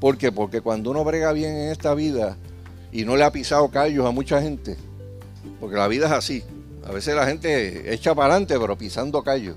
¿Por 0.00 0.18
qué? 0.18 0.30
Porque 0.30 0.60
cuando 0.60 0.90
uno 0.90 1.02
brega 1.02 1.32
bien 1.32 1.56
en 1.56 1.72
esta 1.72 1.94
vida 1.94 2.36
y 2.92 3.04
no 3.04 3.16
le 3.16 3.24
ha 3.24 3.32
pisado 3.32 3.68
callos 3.70 4.06
a 4.06 4.10
mucha 4.10 4.40
gente, 4.40 4.76
porque 5.60 5.76
la 5.76 5.88
vida 5.88 6.06
es 6.06 6.12
así. 6.12 6.42
A 6.84 6.92
veces 6.92 7.14
la 7.14 7.26
gente 7.26 7.92
echa 7.92 8.14
para 8.14 8.34
adelante, 8.34 8.58
pero 8.58 8.76
pisando 8.78 9.22
callo. 9.22 9.56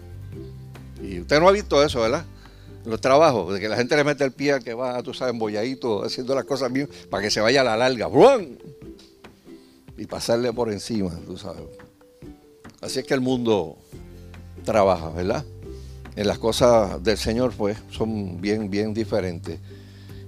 Y 1.01 1.19
usted 1.19 1.39
no 1.39 1.47
ha 1.47 1.51
visto 1.51 1.83
eso, 1.83 2.01
¿verdad? 2.01 2.25
Los 2.85 3.01
trabajos, 3.01 3.53
de 3.53 3.59
que 3.59 3.67
la 3.67 3.75
gente 3.75 3.95
le 3.95 4.03
mete 4.03 4.23
el 4.23 4.31
pie 4.31 4.53
al 4.53 4.63
que 4.63 4.73
va, 4.73 5.01
tú 5.03 5.13
sabes, 5.13 5.33
embolladito, 5.33 6.03
haciendo 6.03 6.33
las 6.33 6.45
cosas 6.45 6.71
bien, 6.71 6.89
para 7.09 7.23
que 7.23 7.29
se 7.29 7.41
vaya 7.41 7.61
a 7.61 7.63
la 7.63 7.77
larga. 7.77 8.07
¡Brum! 8.07 8.57
Y 9.97 10.05
pasarle 10.05 10.51
por 10.53 10.71
encima, 10.71 11.11
tú 11.25 11.37
sabes. 11.37 11.63
Así 12.81 12.99
es 12.99 13.05
que 13.05 13.13
el 13.13 13.21
mundo 13.21 13.77
trabaja, 14.63 15.09
¿verdad? 15.09 15.45
En 16.15 16.27
las 16.27 16.39
cosas 16.39 17.03
del 17.03 17.17
Señor, 17.17 17.53
pues, 17.55 17.77
son 17.91 18.41
bien, 18.41 18.69
bien 18.69 18.93
diferentes. 18.93 19.59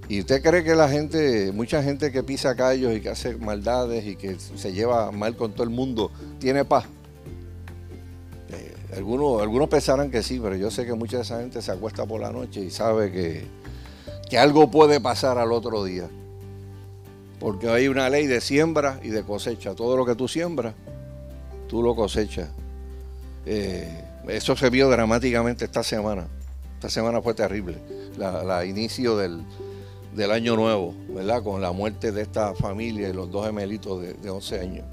¿Y 0.07 0.19
usted 0.19 0.41
cree 0.41 0.63
que 0.63 0.75
la 0.75 0.89
gente, 0.89 1.51
mucha 1.53 1.81
gente 1.81 2.11
que 2.11 2.21
pisa 2.23 2.55
callos 2.55 2.93
y 2.93 3.01
que 3.01 3.09
hace 3.09 3.35
maldades 3.37 4.05
y 4.05 4.15
que 4.15 4.37
se 4.39 4.73
lleva 4.73 5.11
mal 5.11 5.37
con 5.37 5.53
todo 5.53 5.63
el 5.63 5.69
mundo, 5.69 6.11
tiene 6.39 6.65
paz? 6.65 6.85
Eh, 8.49 8.73
algunos, 8.97 9.41
algunos 9.41 9.69
pensarán 9.69 10.11
que 10.11 10.21
sí, 10.21 10.39
pero 10.41 10.55
yo 10.55 10.69
sé 10.69 10.85
que 10.85 10.93
mucha 10.93 11.17
de 11.17 11.23
esa 11.23 11.39
gente 11.39 11.61
se 11.61 11.71
acuesta 11.71 12.05
por 12.05 12.19
la 12.19 12.31
noche 12.31 12.59
y 12.59 12.69
sabe 12.69 13.11
que, 13.11 13.45
que 14.29 14.37
algo 14.37 14.69
puede 14.69 14.99
pasar 14.99 15.37
al 15.37 15.51
otro 15.53 15.83
día. 15.83 16.09
Porque 17.39 17.69
hay 17.69 17.87
una 17.87 18.09
ley 18.09 18.27
de 18.27 18.39
siembra 18.39 18.99
y 19.01 19.09
de 19.09 19.23
cosecha. 19.23 19.73
Todo 19.73 19.97
lo 19.97 20.05
que 20.05 20.15
tú 20.15 20.27
siembras, 20.27 20.75
tú 21.67 21.81
lo 21.81 21.95
cosechas. 21.95 22.49
Eh, 23.45 24.03
eso 24.27 24.55
se 24.55 24.69
vio 24.69 24.89
dramáticamente 24.89 25.65
esta 25.65 25.83
semana. 25.83 26.27
Esta 26.75 26.89
semana 26.89 27.21
fue 27.21 27.33
terrible. 27.33 27.77
La, 28.17 28.65
inicio 28.65 29.17
del, 29.17 29.43
del 30.15 30.31
año 30.31 30.55
nuevo, 30.55 30.93
¿verdad? 31.09 31.43
Con 31.43 31.61
la 31.61 31.71
muerte 31.71 32.11
de 32.11 32.21
esta 32.21 32.53
familia 32.53 33.09
y 33.09 33.13
los 33.13 33.31
dos 33.31 33.45
gemelitos 33.45 34.01
de, 34.01 34.29
11 34.29 34.59
años. 34.59 34.85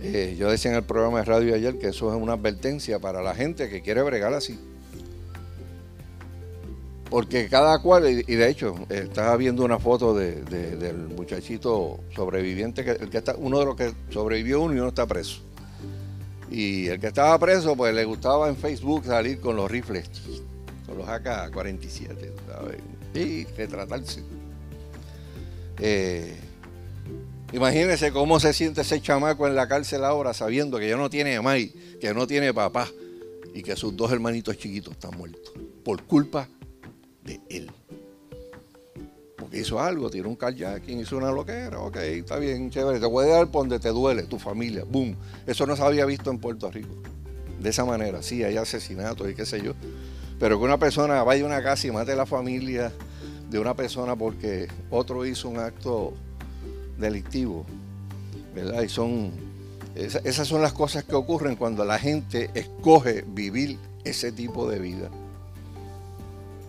Eh, 0.00 0.36
yo 0.38 0.50
decía 0.50 0.70
en 0.70 0.76
el 0.76 0.84
programa 0.84 1.18
de 1.18 1.24
radio 1.24 1.54
ayer 1.54 1.78
que 1.78 1.88
eso 1.88 2.14
es 2.14 2.20
una 2.20 2.34
advertencia 2.34 2.98
para 2.98 3.22
la 3.22 3.34
gente 3.34 3.68
que 3.68 3.82
quiere 3.82 4.02
bregar 4.02 4.34
así. 4.34 4.58
Porque 7.10 7.48
cada 7.48 7.80
cual, 7.80 8.08
y 8.08 8.22
de 8.22 8.48
hecho, 8.48 8.74
estaba 8.88 9.36
viendo 9.36 9.64
una 9.64 9.78
foto 9.78 10.14
del 10.14 10.96
muchachito 11.16 12.00
sobreviviente, 12.14 12.84
que, 12.84 12.92
el 12.92 13.10
que 13.10 13.18
está, 13.18 13.36
uno 13.36 13.60
de 13.60 13.66
los 13.66 13.76
que 13.76 13.92
sobrevivió 14.10 14.62
uno 14.62 14.74
y 14.74 14.78
uno 14.78 14.88
está 14.88 15.06
preso. 15.06 15.40
Y 16.50 16.88
el 16.88 17.00
que 17.00 17.08
estaba 17.08 17.38
preso, 17.38 17.76
pues 17.76 17.94
le 17.94 18.04
gustaba 18.04 18.48
en 18.48 18.56
Facebook 18.56 19.04
salir 19.04 19.40
con 19.40 19.54
los 19.56 19.70
rifles, 19.70 20.08
con 20.86 20.98
los 20.98 21.08
AK-47, 21.08 22.32
¿sabes? 22.48 22.78
Y 23.20 23.44
retratarse. 23.44 24.22
Eh, 25.78 26.36
imagínense 27.52 28.12
cómo 28.12 28.40
se 28.40 28.52
siente 28.52 28.82
ese 28.82 29.00
chamaco 29.00 29.46
en 29.46 29.54
la 29.54 29.68
cárcel 29.68 30.04
ahora 30.04 30.34
sabiendo 30.34 30.78
que 30.78 30.88
ya 30.88 30.96
no 30.96 31.10
tiene 31.10 31.36
mamá, 31.36 31.56
que 32.00 32.14
no 32.14 32.26
tiene 32.26 32.54
papá 32.54 32.88
y 33.54 33.62
que 33.62 33.76
sus 33.76 33.96
dos 33.96 34.10
hermanitos 34.12 34.58
chiquitos 34.58 34.94
están 34.94 35.16
muertos 35.16 35.52
por 35.84 36.02
culpa 36.04 36.48
de 37.22 37.40
él. 37.48 37.70
Porque 39.36 39.60
hizo 39.60 39.80
algo, 39.80 40.10
tiró 40.10 40.28
un 40.28 40.36
quien 40.36 41.00
hizo 41.00 41.16
una 41.16 41.30
loquera, 41.30 41.78
ok, 41.80 41.96
está 41.96 42.38
bien, 42.38 42.70
chévere, 42.70 42.98
te 42.98 43.08
puede 43.08 43.30
dar 43.30 43.50
por 43.50 43.62
donde 43.62 43.78
te 43.78 43.90
duele, 43.90 44.24
tu 44.24 44.38
familia, 44.38 44.84
boom. 44.84 45.16
Eso 45.46 45.66
no 45.66 45.76
se 45.76 45.82
había 45.82 46.06
visto 46.06 46.30
en 46.30 46.38
Puerto 46.38 46.70
Rico. 46.70 46.94
De 47.60 47.70
esa 47.70 47.84
manera, 47.84 48.22
sí, 48.22 48.42
hay 48.42 48.56
asesinatos 48.56 49.30
y 49.30 49.34
qué 49.34 49.46
sé 49.46 49.60
yo, 49.62 49.74
pero 50.38 50.58
que 50.58 50.64
una 50.64 50.78
persona 50.78 51.22
vaya 51.22 51.44
a 51.44 51.46
una 51.46 51.62
casa 51.62 51.86
y 51.86 51.90
mate 51.90 52.12
a 52.12 52.16
la 52.16 52.26
familia 52.26 52.92
de 53.50 53.58
una 53.58 53.74
persona 53.74 54.16
porque 54.16 54.68
otro 54.90 55.24
hizo 55.24 55.48
un 55.48 55.58
acto 55.58 56.12
delictivo, 56.98 57.64
¿verdad? 58.54 58.82
Y 58.82 58.88
son, 58.88 59.32
esas 59.94 60.48
son 60.48 60.62
las 60.62 60.72
cosas 60.72 61.04
que 61.04 61.14
ocurren 61.14 61.56
cuando 61.56 61.84
la 61.84 61.98
gente 61.98 62.50
escoge 62.54 63.24
vivir 63.26 63.78
ese 64.04 64.32
tipo 64.32 64.68
de 64.68 64.78
vida. 64.78 65.10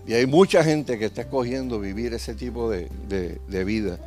Y 0.08 0.14
hay 0.14 0.28
mucha 0.28 0.64
gente 0.64 1.00
que 1.00 1.06
está 1.06 1.22
escogiendo 1.22 1.80
vivir 1.80 2.14
ese 2.14 2.36
tipo 2.36 2.70
de, 2.70 2.90
vida. 3.66 3.98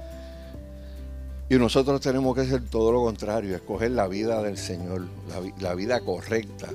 Y 1.51 1.57
nosotros 1.57 2.01
tenemos 2.01 2.35
que 2.37 2.43
hacer 2.43 2.63
todo 2.69 2.93
lo 2.93 3.03
contrario, 3.03 3.57
escoger 3.57 3.91
la 3.91 4.07
vida 4.07 4.43
del 4.43 4.59
Señor, 4.59 5.07
la 5.59 5.75
vida 5.75 6.01
correcta, 6.01 6.69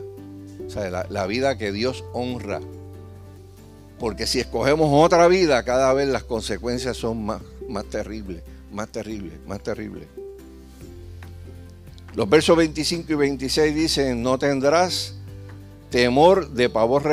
o 0.65 0.69
sea, 0.69 1.05
la, 1.09 1.27
vida 1.27 1.57
que 1.57 1.71
Dios 1.71 2.03
honra. 2.13 2.61
Porque 3.99 4.27
si 4.27 4.39
escogemos 4.39 4.89
otra 4.91 5.27
vida, 5.27 5.63
cada 5.63 5.93
vez 5.93 6.07
las 6.07 6.23
consecuencias 6.23 6.97
son 6.97 7.25
más, 7.25 7.41
más 7.69 7.85
terribles, 7.85 8.43
más 8.71 8.89
terribles, 8.89 9.33
más 9.47 9.61
terribles. 9.61 10.07
Los 12.15 12.29
versos 12.29 12.57
25 12.57 13.11
y 13.11 13.15
26 13.15 13.75
dicen, 13.75 14.21
no 14.21 14.37
tendrás 14.37 15.15
temor 15.89 16.49
de 16.49 16.69
pavor, 16.69 17.03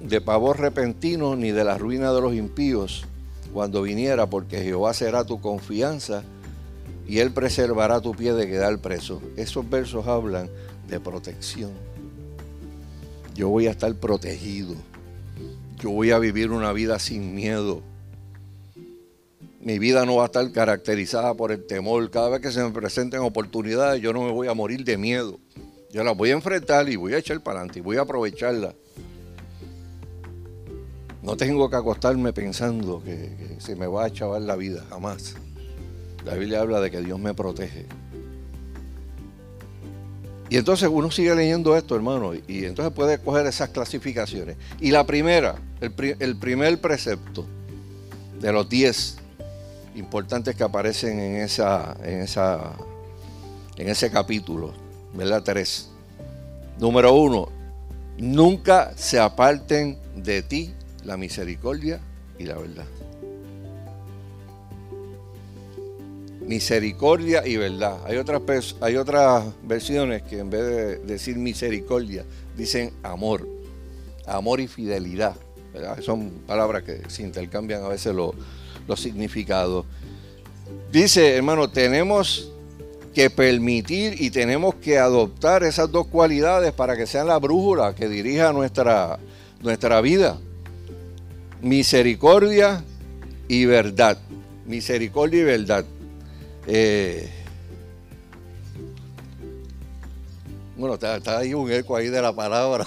de 0.00 0.20
pavor 0.20 0.60
repentino 0.60 1.36
ni 1.36 1.50
de 1.50 1.64
la 1.64 1.78
ruina 1.78 2.12
de 2.12 2.20
los 2.20 2.34
impíos 2.34 3.04
cuando 3.52 3.82
viniera, 3.82 4.26
porque 4.26 4.62
Jehová 4.62 4.94
será 4.94 5.24
tu 5.24 5.40
confianza 5.40 6.22
y 7.06 7.18
él 7.18 7.32
preservará 7.32 8.00
tu 8.00 8.12
pie 8.12 8.34
de 8.34 8.46
quedar 8.46 8.78
preso. 8.78 9.22
Esos 9.36 9.68
versos 9.68 10.06
hablan 10.06 10.50
de 10.88 11.00
protección 11.00 11.72
yo 13.36 13.50
voy 13.50 13.66
a 13.66 13.70
estar 13.70 13.94
protegido. 13.94 14.74
yo 15.78 15.90
voy 15.90 16.10
a 16.10 16.18
vivir 16.18 16.50
una 16.50 16.72
vida 16.72 16.98
sin 16.98 17.34
miedo. 17.34 17.82
Mi 19.60 19.78
vida 19.78 20.06
no 20.06 20.16
va 20.16 20.22
a 20.22 20.26
estar 20.26 20.50
caracterizada 20.52 21.34
por 21.34 21.52
el 21.52 21.66
temor. 21.66 22.10
Cada 22.10 22.30
vez 22.30 22.40
que 22.40 22.50
se 22.50 22.62
me 22.62 22.70
presenten 22.70 23.20
oportunidades, 23.20 24.00
yo 24.00 24.12
no 24.12 24.22
me 24.22 24.32
voy 24.32 24.48
a 24.48 24.54
morir 24.54 24.84
de 24.84 24.96
miedo. 24.96 25.38
Yo 25.92 26.02
las 26.02 26.16
voy 26.16 26.30
a 26.30 26.34
enfrentar 26.34 26.88
y 26.88 26.96
voy 26.96 27.12
a 27.14 27.18
echar 27.18 27.40
para 27.42 27.58
adelante 27.58 27.80
y 27.80 27.82
voy 27.82 27.98
a 27.98 28.02
aprovecharla. 28.02 28.74
No 31.22 31.36
tengo 31.36 31.68
que 31.68 31.76
acostarme 31.76 32.32
pensando 32.32 33.02
que, 33.02 33.56
se 33.58 33.74
me 33.76 33.86
va 33.86 34.04
a 34.04 34.12
chavar 34.12 34.42
la 34.42 34.56
vida, 34.56 34.84
jamás. 34.88 35.34
La 36.24 36.34
Biblia 36.34 36.60
habla 36.60 36.80
de 36.80 36.90
que 36.90 37.00
Dios 37.00 37.18
me 37.18 37.34
protege. 37.34 37.86
Y 40.48 40.56
entonces 40.56 40.88
uno 40.92 41.10
sigue 41.10 41.34
leyendo 41.34 41.76
esto, 41.76 41.96
hermano, 41.96 42.32
y 42.34 42.64
entonces 42.64 42.92
puede 42.94 43.18
coger 43.18 43.46
esas 43.46 43.70
clasificaciones. 43.70 44.56
Y 44.80 44.90
la 44.92 45.04
primera, 45.04 45.56
el, 45.80 46.36
primer 46.36 46.80
precepto 46.80 47.44
de 48.40 48.52
los 48.52 48.68
diez 48.68 49.16
importantes 49.96 50.54
que 50.54 50.62
aparecen 50.62 51.18
en, 51.18 51.36
esa, 51.36 51.96
en, 52.04 52.20
esa, 52.20 52.72
en 53.76 53.88
ese 53.88 54.10
capítulo, 54.10 54.72
¿verdad? 55.14 55.42
Tres. 55.42 55.88
Número 56.78 57.12
uno, 57.14 57.48
nunca 58.16 58.92
se 58.96 59.18
aparten 59.18 59.98
de 60.14 60.42
ti 60.42 60.72
la 61.04 61.16
misericordia 61.16 62.00
y 62.38 62.44
la 62.44 62.54
verdad. 62.56 62.84
Misericordia 66.46 67.46
y 67.46 67.56
verdad. 67.56 67.98
Hay 68.06 68.16
otras, 68.16 68.76
hay 68.80 68.96
otras 68.96 69.44
versiones 69.62 70.22
que 70.22 70.38
en 70.38 70.50
vez 70.50 70.62
de 70.62 70.96
decir 70.98 71.36
misericordia, 71.36 72.24
dicen 72.56 72.92
amor. 73.02 73.48
Amor 74.26 74.60
y 74.60 74.66
fidelidad. 74.66 75.36
Son 76.00 76.30
palabras 76.46 76.82
que 76.82 77.02
se 77.08 77.22
intercambian 77.22 77.84
a 77.84 77.88
veces 77.88 78.14
los 78.14 79.00
significados. 79.00 79.84
Dice, 80.90 81.36
hermano, 81.36 81.68
tenemos 81.68 82.50
que 83.14 83.30
permitir 83.30 84.20
y 84.20 84.30
tenemos 84.30 84.74
que 84.74 84.98
adoptar 84.98 85.62
esas 85.64 85.90
dos 85.90 86.06
cualidades 86.06 86.72
para 86.72 86.96
que 86.96 87.06
sean 87.06 87.26
la 87.26 87.38
brújula 87.38 87.94
que 87.94 88.08
dirija 88.08 88.52
nuestra, 88.52 89.18
nuestra 89.62 90.00
vida. 90.00 90.38
Misericordia 91.62 92.84
y 93.48 93.64
verdad. 93.64 94.18
Misericordia 94.66 95.40
y 95.40 95.44
verdad. 95.44 95.84
Eh, 96.66 97.30
bueno, 100.76 100.94
está, 100.94 101.38
ahí 101.38 101.54
un 101.54 101.70
eco 101.70 101.96
ahí 101.96 102.08
de 102.08 102.20
la 102.20 102.34
palabra. 102.34 102.84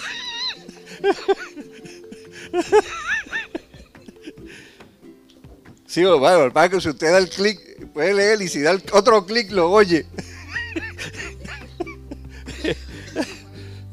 Sí, 5.89 6.03
bueno, 6.03 6.53
para 6.53 6.69
que 6.69 6.79
si 6.79 6.89
usted 6.89 7.11
da 7.11 7.17
el 7.17 7.29
clic, 7.29 7.59
puede 7.93 8.13
leer 8.13 8.39
y 8.43 8.47
si 8.47 8.61
da 8.61 8.77
otro 8.91 9.25
clic 9.25 9.49
lo 9.49 9.71
oye. 9.71 10.05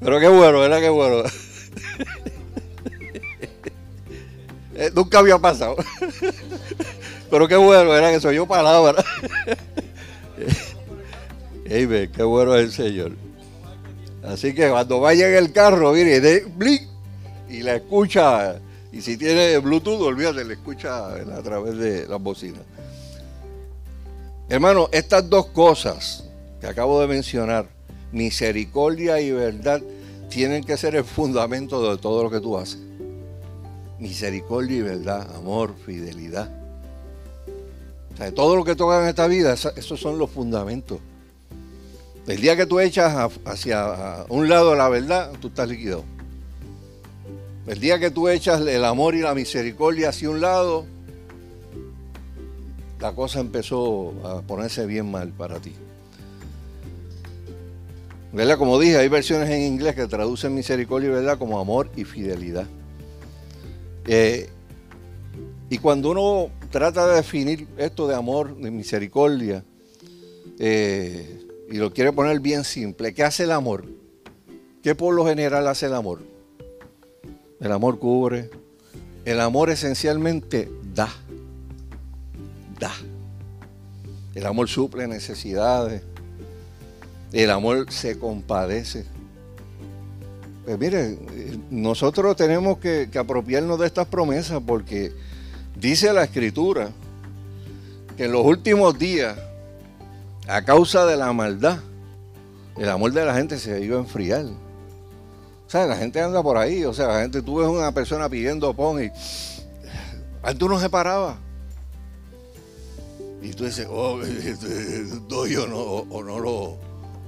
Pero 0.01 0.20
qué 0.20 0.29
bueno, 0.29 0.61
¿verdad? 0.61 0.81
Qué 0.81 0.90
bueno. 0.90 1.22
Eh, 4.75 4.90
nunca 4.94 5.20
había 5.20 5.38
pasado. 5.38 5.75
Pero 7.31 7.49
qué 7.49 7.57
bueno, 7.57 7.88
¿verdad? 7.88 8.12
Que 8.12 8.20
soy 8.20 8.37
yo 8.37 8.46
palabra. 8.46 9.03
Ey, 11.76 12.08
qué 12.08 12.22
bueno 12.22 12.56
es 12.56 12.64
el 12.64 12.72
Señor. 12.72 13.12
Así 14.24 14.54
que 14.54 14.70
cuando 14.70 14.98
vaya 14.98 15.28
en 15.28 15.34
el 15.34 15.52
carro, 15.52 15.92
mire, 15.92 16.20
de 16.22 16.40
blic 16.56 16.88
y 17.50 17.60
la 17.60 17.74
escucha. 17.74 18.58
Y 18.92 19.02
si 19.02 19.18
tiene 19.18 19.58
Bluetooth, 19.58 20.00
olvídate, 20.00 20.42
le 20.46 20.54
escucha 20.54 21.08
a 21.08 21.42
través 21.42 21.76
de 21.76 22.06
las 22.08 22.18
bocinas. 22.18 22.62
Hermano, 24.48 24.88
estas 24.90 25.28
dos 25.28 25.48
cosas 25.48 26.24
que 26.62 26.66
acabo 26.66 26.98
de 27.02 27.08
mencionar, 27.08 27.68
misericordia 28.10 29.20
y 29.20 29.32
verdad, 29.32 29.82
tienen 30.30 30.64
que 30.64 30.78
ser 30.78 30.96
el 30.96 31.04
fundamento 31.04 31.90
de 31.90 31.98
todo 31.98 32.22
lo 32.22 32.30
que 32.30 32.40
tú 32.40 32.56
haces. 32.56 32.78
Misericordia 33.98 34.78
y 34.78 34.80
verdad, 34.80 35.28
amor, 35.36 35.74
fidelidad. 35.84 36.50
O 38.14 38.16
sea, 38.16 38.32
todo 38.32 38.56
lo 38.56 38.64
que 38.64 38.74
toca 38.74 39.02
en 39.02 39.08
esta 39.10 39.26
vida, 39.26 39.52
esos 39.52 40.00
son 40.00 40.16
los 40.16 40.30
fundamentos. 40.30 41.00
El 42.26 42.40
día 42.40 42.56
que 42.56 42.66
tú 42.66 42.80
echas 42.80 43.30
hacia 43.44 44.26
un 44.28 44.48
lado 44.48 44.74
la 44.74 44.88
verdad, 44.88 45.30
tú 45.40 45.48
estás 45.48 45.68
liquidado. 45.68 46.04
El 47.68 47.78
día 47.78 48.00
que 48.00 48.10
tú 48.10 48.28
echas 48.28 48.60
el 48.60 48.84
amor 48.84 49.14
y 49.14 49.20
la 49.20 49.34
misericordia 49.34 50.08
hacia 50.08 50.30
un 50.30 50.40
lado, 50.40 50.86
la 53.00 53.12
cosa 53.12 53.38
empezó 53.38 54.12
a 54.24 54.42
ponerse 54.42 54.86
bien 54.86 55.10
mal 55.10 55.28
para 55.28 55.60
ti. 55.60 55.72
¿Verdad? 58.32 58.58
Como 58.58 58.78
dije, 58.80 58.96
hay 58.96 59.08
versiones 59.08 59.48
en 59.48 59.62
inglés 59.62 59.94
que 59.94 60.06
traducen 60.08 60.52
misericordia 60.52 61.08
y 61.08 61.12
verdad 61.12 61.38
como 61.38 61.60
amor 61.60 61.90
y 61.94 62.04
fidelidad. 62.04 62.66
Eh, 64.04 64.50
y 65.70 65.78
cuando 65.78 66.10
uno 66.10 66.50
trata 66.70 67.06
de 67.06 67.16
definir 67.16 67.68
esto 67.78 68.08
de 68.08 68.14
amor, 68.16 68.56
de 68.56 68.70
misericordia, 68.70 69.64
eh, 70.58 71.45
y 71.70 71.76
lo 71.79 71.92
quiere 71.92 72.12
poner 72.12 72.40
bien 72.40 72.64
simple. 72.64 73.12
¿Qué 73.14 73.24
hace 73.24 73.44
el 73.44 73.52
amor? 73.52 73.85
¿Qué 74.83 74.94
por 74.94 75.14
lo 75.14 75.26
general 75.26 75.66
hace 75.66 75.87
el 75.87 75.94
amor? 75.94 76.22
El 77.61 77.72
amor 77.72 77.98
cubre. 77.98 78.50
El 79.24 79.40
amor 79.40 79.70
esencialmente 79.70 80.70
da. 80.94 81.12
Da. 82.79 82.92
El 84.35 84.46
amor 84.46 84.68
suple 84.68 85.09
necesidades. 85.09 86.02
El 87.33 87.50
amor 87.50 87.90
se 87.90 88.18
compadece. 88.18 89.05
Pues 90.64 90.79
mire, 90.79 91.18
nosotros 91.70 92.37
tenemos 92.37 92.79
que, 92.79 93.09
que 93.11 93.18
apropiarnos 93.18 93.79
de 93.81 93.87
estas 93.87 94.07
promesas 94.07 94.62
porque 94.64 95.12
dice 95.76 96.12
la 96.12 96.24
escritura 96.24 96.90
que 98.16 98.24
en 98.24 98.33
los 98.33 98.44
últimos 98.44 98.98
días 98.98 99.37
a 100.46 100.62
causa 100.62 101.06
de 101.06 101.16
la 101.16 101.32
maldad, 101.32 101.78
el 102.76 102.88
amor 102.88 103.12
de 103.12 103.24
la 103.24 103.35
gente 103.35 103.59
se 103.59 103.80
iba 103.82 103.96
a 103.96 104.00
enfriar. 104.00 104.44
O 104.44 105.70
sea, 105.70 105.87
la 105.87 105.96
gente 105.96 106.20
anda 106.20 106.42
por 106.42 106.56
ahí, 106.56 106.85
o 106.85 106.92
sea, 106.92 107.09
la 107.09 107.22
gente, 107.22 107.42
tú 107.42 107.56
ves 107.56 107.68
una 107.68 107.92
persona 107.92 108.28
pidiendo 108.28 108.72
pon 108.74 109.02
y 109.02 109.11
antes 110.42 110.62
uno 110.62 110.78
se 110.78 110.88
paraba. 110.88 111.38
Y 113.42 113.50
tú 113.50 113.64
dices, 113.64 113.87
oh, 113.90 114.18
doy 115.28 115.56
o 115.56 115.66
no, 115.66 115.78
o 115.78 116.22
no 116.22 116.38
lo, 116.38 116.78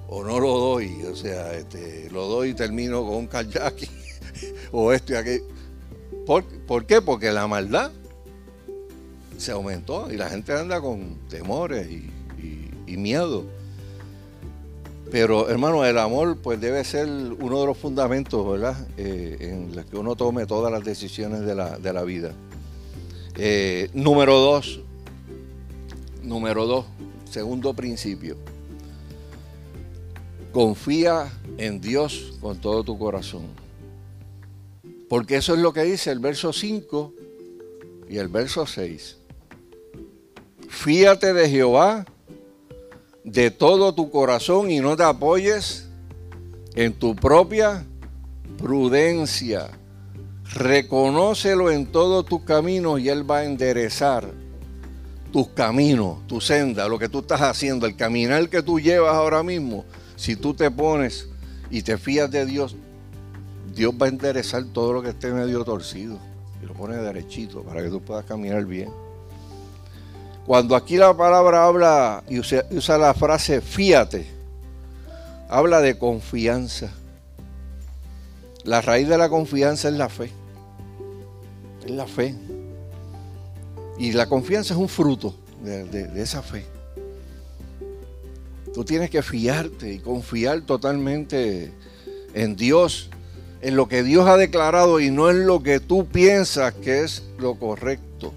o 0.09 0.24
no 0.24 0.38
lo 0.38 0.59
doy. 0.59 1.02
O 1.11 1.16
sea, 1.16 1.52
este, 1.54 2.09
lo 2.11 2.26
doy 2.26 2.50
y 2.50 2.54
termino 2.54 3.04
con 3.04 3.16
un 3.16 3.26
kayaki 3.26 3.88
o 4.72 4.92
esto 4.92 5.12
y 5.12 5.16
aquello. 5.16 5.44
¿Por, 6.26 6.44
¿Por 6.44 6.87
qué? 6.87 7.02
Porque 7.02 7.33
la 7.33 7.46
maldad 7.46 7.90
se 9.37 9.52
aumentó 9.52 10.12
y 10.12 10.16
la 10.16 10.28
gente 10.28 10.52
anda 10.52 10.81
con 10.81 11.18
temores 11.28 11.88
y 11.88 12.11
y 12.88 12.96
miedo. 12.96 13.44
Pero 15.11 15.48
hermano, 15.48 15.85
el 15.85 15.96
amor 15.98 16.37
pues 16.42 16.61
debe 16.61 16.85
ser 16.85 17.09
uno 17.09 17.61
de 17.61 17.66
los 17.66 17.79
fundamentos, 17.79 18.46
¿verdad? 18.46 18.77
Eh, 18.96 19.37
en 19.40 19.74
los 19.74 19.87
que 19.87 19.96
uno 19.96 20.16
tome 20.16 20.46
todas 20.46 20.70
las 20.70 20.85
decisiones 20.85 21.40
de 21.40 21.55
la, 21.55 22.03
vida. 22.05 22.33
Eh, 23.37 23.88
número 23.94 24.38
dos, 24.38 24.81
número 26.22 26.66
dos, 26.66 26.85
segundo 27.31 27.72
principio. 27.72 28.37
Confía 30.53 31.33
en 31.57 31.81
Dios 31.81 32.35
con 32.40 32.61
todo 32.61 32.85
tu 32.85 32.98
corazón. 32.98 33.46
Porque 35.09 35.37
eso 35.37 35.55
es 35.55 35.61
lo 35.61 35.72
que 35.72 35.85
dice 35.85 36.11
el 36.11 36.18
verso 36.18 36.53
5 36.53 37.14
y 38.11 38.18
el 38.18 38.29
verso 38.29 38.66
6. 38.66 39.16
Fíate 40.68 41.33
de 41.33 41.48
Jehová 41.48 42.05
de 43.32 43.50
todo 43.50 43.94
tu 43.94 44.10
corazón 44.10 44.70
y 44.70 44.80
no 44.80 44.96
te 44.96 45.02
apoyes 45.02 45.88
en 46.74 46.94
tu 46.94 47.14
propia 47.14 47.84
prudencia. 48.56 49.68
Reconócelo 50.54 51.70
en 51.70 51.86
todos 51.86 52.24
tus 52.24 52.42
caminos 52.42 53.00
y 53.00 53.10
Él 53.10 53.30
va 53.30 53.38
a 53.38 53.44
enderezar 53.44 54.30
tus 55.30 55.48
caminos, 55.48 56.26
tu 56.26 56.40
senda, 56.40 56.88
lo 56.88 56.98
que 56.98 57.10
tú 57.10 57.18
estás 57.18 57.42
haciendo, 57.42 57.86
el 57.86 57.96
caminar 57.96 58.48
que 58.48 58.62
tú 58.62 58.80
llevas 58.80 59.14
ahora 59.14 59.42
mismo. 59.42 59.84
Si 60.16 60.34
tú 60.34 60.54
te 60.54 60.70
pones 60.70 61.28
y 61.70 61.82
te 61.82 61.98
fías 61.98 62.30
de 62.30 62.46
Dios, 62.46 62.76
Dios 63.74 63.92
va 64.00 64.06
a 64.06 64.08
enderezar 64.08 64.64
todo 64.72 64.94
lo 64.94 65.02
que 65.02 65.10
esté 65.10 65.30
medio 65.32 65.64
torcido 65.64 66.18
y 66.62 66.66
lo 66.66 66.72
pone 66.72 66.96
derechito 66.96 67.62
para 67.62 67.82
que 67.82 67.90
tú 67.90 68.00
puedas 68.00 68.24
caminar 68.24 68.64
bien. 68.64 68.88
Cuando 70.48 70.76
aquí 70.76 70.96
la 70.96 71.14
palabra 71.14 71.66
habla 71.66 72.24
y 72.26 72.38
usa, 72.38 72.96
la 72.96 73.12
frase 73.12 73.61
fíate, 73.61 74.26
habla 75.46 75.82
de 75.82 75.98
confianza. 75.98 76.90
La 78.64 78.80
raíz 78.80 79.08
de 79.08 79.18
la 79.18 79.28
confianza 79.28 79.90
es 79.90 79.94
la 79.96 80.08
fe. 80.08 80.30
Es 81.84 81.90
la 81.90 82.06
fe. 82.06 82.34
Y 83.98 84.12
la 84.12 84.24
confianza 84.24 84.72
es 84.72 84.80
un 84.80 84.88
fruto 84.88 85.34
de, 85.62 86.11
esa 86.16 86.40
fe. 86.40 86.64
Tú 88.72 88.87
tienes 88.87 89.11
que 89.11 89.20
fiarte 89.20 89.92
y 89.92 89.98
confiar 89.98 90.62
totalmente 90.62 91.74
en 92.32 92.56
Dios, 92.56 93.11
en 93.61 93.76
lo 93.76 93.87
que 93.87 94.02
Dios 94.02 94.26
ha 94.26 94.38
declarado 94.38 94.98
y 94.98 95.11
no 95.11 95.28
en 95.28 95.46
lo 95.46 95.62
que 95.62 95.78
tú 95.78 96.06
piensas 96.06 96.72
que 96.72 97.04
es 97.04 97.22
lo 97.37 97.56
correcto. 97.56 98.32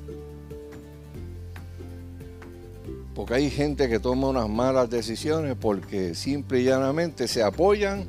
Porque 3.22 3.36
hay 3.36 3.52
gente 3.52 3.88
que 3.88 4.00
toma 4.00 4.30
unas 4.30 4.50
malas 4.50 4.90
decisiones 4.90 5.56
porque 5.56 6.16
simple 6.16 6.62
y 6.62 6.64
llanamente 6.64 7.28
se 7.28 7.44
apoyan 7.44 8.08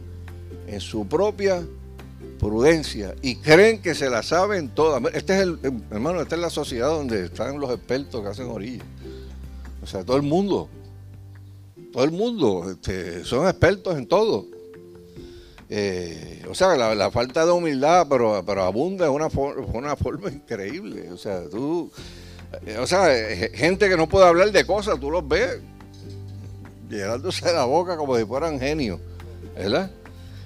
en 0.66 0.80
su 0.80 1.06
propia 1.06 1.62
prudencia 2.38 3.14
y 3.20 3.36
creen 3.36 3.82
que 3.82 3.94
se 3.94 4.08
la 4.08 4.22
saben 4.22 4.70
todas. 4.70 5.02
Este 5.12 5.34
es 5.34 5.40
el, 5.40 5.58
hermano, 5.90 6.22
esta 6.22 6.36
es 6.36 6.40
la 6.40 6.48
sociedad 6.48 6.88
donde 6.88 7.26
están 7.26 7.60
los 7.60 7.70
expertos 7.72 8.22
que 8.22 8.28
hacen 8.28 8.46
orillas. 8.46 8.86
O 9.82 9.86
sea, 9.86 10.02
todo 10.02 10.16
el 10.16 10.22
mundo, 10.22 10.70
todo 11.92 12.04
el 12.04 12.12
mundo 12.12 12.70
este, 12.70 13.22
son 13.26 13.46
expertos 13.46 13.98
en 13.98 14.06
todo. 14.06 14.46
Eh, 15.68 16.42
o 16.48 16.54
sea, 16.54 16.74
la, 16.74 17.10
falta 17.10 17.44
de 17.44 17.52
humildad, 17.52 18.06
pero, 18.08 18.42
pero 18.46 18.62
abunda 18.62 19.04
de 19.04 19.10
una, 19.10 19.28
forma 19.28 20.30
increíble. 20.30 21.10
O 21.12 21.18
sea, 21.18 21.50
tú, 21.50 21.92
o 22.80 22.86
sea, 22.86 23.12
eh, 23.14 23.52
gente 23.54 23.88
que 23.88 23.96
no 23.96 24.08
puede 24.08 24.26
hablar 24.26 24.50
de 24.52 24.64
cosas, 24.66 24.98
tú 25.00 25.10
los 25.10 25.26
ves 25.26 25.58
llenándose 26.88 27.52
la 27.52 27.64
boca 27.64 27.96
como 27.96 28.16
si 28.16 28.24
fueran 28.24 28.60
genios, 28.60 29.00
¿verdad? 29.56 29.90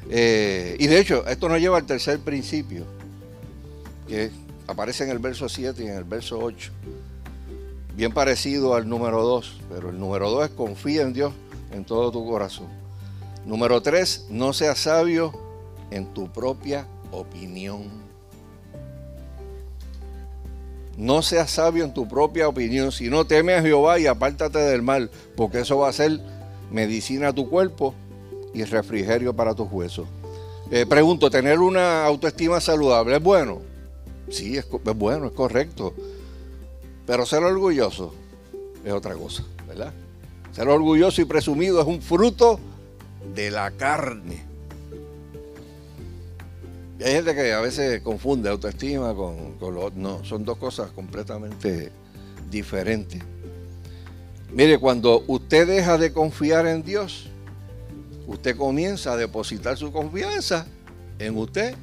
Eh, 0.08 0.76
y 0.78 0.86
de 0.86 1.00
hecho, 1.00 1.26
esto 1.26 1.48
nos 1.48 1.60
lleva 1.60 1.78
al 1.78 1.86
tercer 1.86 2.20
principio, 2.20 2.84
que 4.06 4.30
aparece 4.66 5.04
en 5.04 5.10
el 5.10 5.18
verso 5.18 5.48
7 5.48 5.82
y 5.82 5.86
en 5.88 5.94
el 5.94 6.04
verso 6.04 6.38
8. 6.38 6.70
Bien 7.96 8.12
parecido 8.12 8.74
al 8.74 8.88
número 8.88 9.22
2, 9.22 9.60
pero 9.70 9.90
el 9.90 9.98
número 9.98 10.30
2 10.30 10.44
es 10.44 10.50
confía 10.50 11.02
en 11.02 11.12
Dios 11.12 11.32
en 11.72 11.84
todo 11.84 12.12
tu 12.12 12.24
corazón. 12.26 12.68
Número 13.44 13.80
3, 13.80 14.26
no 14.30 14.52
seas 14.52 14.78
sabio 14.78 15.32
en 15.90 16.06
tu 16.12 16.30
propia 16.32 16.86
opinión. 17.10 17.88
No 20.96 21.22
seas 21.22 21.50
sabio 21.50 21.84
en 21.84 21.92
tu 21.92 22.08
propia 22.08 22.48
opinión, 22.48 22.90
Si 22.90 23.10
no 23.10 23.26
teme 23.26 23.54
a 23.54 23.62
Jehová 23.62 23.98
y 23.98 24.06
apártate 24.06 24.58
del 24.58 24.82
mal, 24.82 25.10
porque 25.36 25.60
eso 25.60 25.78
va 25.78 25.88
a 25.88 25.92
ser 25.92 26.20
medicina 26.70 27.28
a 27.28 27.32
tu 27.32 27.48
cuerpo 27.50 27.94
y 28.54 28.64
refrigerio 28.64 29.34
para 29.34 29.54
tus 29.54 29.70
huesos. 29.70 30.08
Eh, 30.70 30.86
pregunto, 30.86 31.30
¿tener 31.30 31.58
una 31.58 32.04
autoestima 32.04 32.60
saludable 32.60 33.16
es 33.16 33.22
bueno? 33.22 33.60
Sí, 34.30 34.56
es, 34.56 34.66
bueno, 34.96 35.26
es 35.26 35.32
correcto. 35.32 35.94
Pero 37.06 37.24
ser 37.24 37.44
orgulloso 37.44 38.14
es 38.84 38.92
otra 38.92 39.14
cosa, 39.14 39.44
¿verdad? 39.68 39.92
Ser 40.52 40.68
orgulloso 40.68 41.20
y 41.20 41.24
presumido 41.26 41.80
es 41.80 41.86
un 41.86 42.00
fruto 42.00 42.58
de 43.34 43.50
la 43.50 43.70
carne. 43.70 44.44
Hay 47.04 47.12
gente 47.12 47.34
que 47.34 47.52
a 47.52 47.60
veces 47.60 48.00
confunde 48.00 48.48
autoestima 48.48 49.14
con, 49.14 49.52
con 49.58 49.74
lo 49.74 49.90
No, 49.90 50.24
son 50.24 50.44
dos 50.44 50.56
cosas 50.58 50.90
completamente 50.92 51.90
diferentes. 52.50 53.22
Mire, 54.52 54.78
cuando 54.78 55.22
usted 55.26 55.66
deja 55.66 55.98
de 55.98 56.12
confiar 56.12 56.66
en 56.66 56.82
Dios, 56.82 57.28
usted 58.26 58.56
comienza 58.56 59.12
a 59.12 59.16
depositar 59.16 59.76
su 59.76 59.92
confianza 59.92 60.66
en 61.18 61.36
usted 61.36 61.74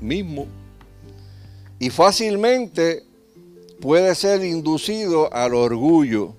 mismo. 0.00 0.46
Y 1.78 1.90
fácilmente 1.90 3.04
puede 3.80 4.14
ser 4.14 4.44
inducido 4.44 5.32
al 5.32 5.54
orgullo. 5.54 6.34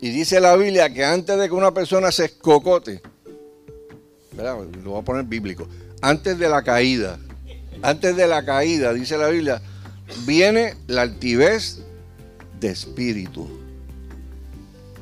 Y 0.00 0.10
dice 0.10 0.40
la 0.40 0.54
Biblia 0.56 0.92
que 0.92 1.04
antes 1.04 1.36
de 1.36 1.48
que 1.48 1.54
una 1.54 1.72
persona 1.72 2.12
se 2.12 2.26
escocote, 2.26 3.02
lo 4.36 4.90
voy 4.90 5.00
a 5.00 5.04
poner 5.04 5.24
bíblico, 5.24 5.66
antes 6.00 6.38
de 6.38 6.48
la 6.48 6.62
caída, 6.62 7.18
antes 7.82 8.16
de 8.16 8.26
la 8.26 8.44
caída, 8.44 8.92
dice 8.92 9.18
la 9.18 9.28
Biblia, 9.28 9.62
viene 10.26 10.74
la 10.86 11.02
altivez 11.02 11.80
de 12.60 12.70
espíritu. 12.70 13.48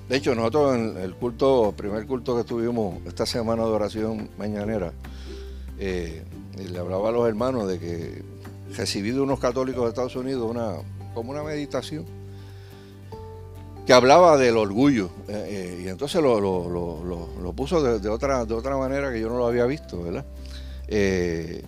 De 0.09 0.17
hecho, 0.17 0.35
nosotros 0.35 0.77
en 0.77 0.97
el 0.99 1.15
culto, 1.15 1.75
primer 1.77 2.07
culto 2.07 2.37
que 2.37 2.45
tuvimos 2.45 3.05
esta 3.07 3.27
semana 3.27 3.65
de 3.65 3.71
oración 3.71 4.31
mañanera, 4.39 4.93
eh, 5.79 6.23
le 6.57 6.79
hablaba 6.79 7.09
a 7.09 7.13
los 7.13 7.29
hermanos 7.29 7.69
de 7.69 7.79
que 7.79 8.23
recibí 8.77 9.11
de 9.11 9.21
unos 9.21 9.41
católicos 9.41 9.83
de 9.83 9.89
Estados 9.89 10.17
Unidos 10.17 10.49
una, 10.49 10.75
como 11.15 11.31
una 11.31 11.43
meditación 11.43 12.05
que 13.87 13.93
hablaba 13.93 14.37
del 14.37 14.57
orgullo. 14.57 15.11
Eh, 15.29 15.79
eh, 15.79 15.83
y 15.85 15.89
entonces 15.89 16.23
lo, 16.23 17.53
puso 17.55 17.83
de, 17.83 18.09
otra, 18.09 18.45
de 18.45 18.55
otra 18.55 18.77
manera 18.77 19.13
que 19.13 19.21
yo 19.21 19.29
no 19.29 19.39
lo 19.39 19.47
había 19.47 19.67
visto, 19.67 20.03
¿verdad? 20.03 20.25
Y 20.89 21.63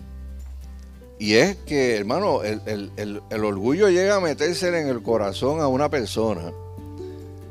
es 1.33 1.57
que, 1.57 1.97
hermano, 1.97 2.43
el, 2.43 2.91
el 2.97 3.43
orgullo 3.43 3.89
llega 3.89 4.15
a 4.15 4.19
meterse 4.19 4.69
en 4.69 4.87
el 4.87 5.01
corazón 5.01 5.61
a 5.61 5.67
una 5.67 5.89
persona 5.89 6.51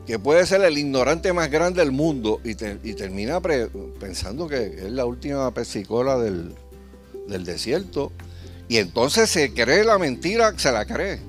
que 0.08 0.18
puede 0.18 0.46
ser 0.46 0.62
el 0.62 0.78
ignorante 0.78 1.34
más 1.34 1.50
grande 1.50 1.82
del 1.82 1.92
mundo 1.92 2.40
y, 2.42 2.54
termina 2.54 3.42
pensando 4.00 4.48
que 4.48 4.86
es 4.86 4.90
la 4.90 5.04
última 5.04 5.52
pesicola 5.52 6.16
del, 6.16 6.54
desierto. 7.44 8.10
Y 8.68 8.78
entonces 8.78 9.28
se 9.28 9.52
cree 9.52 9.84
la 9.84 9.98
mentira, 9.98 10.58
se 10.58 10.72
la 10.72 10.86
cree. 10.86 11.20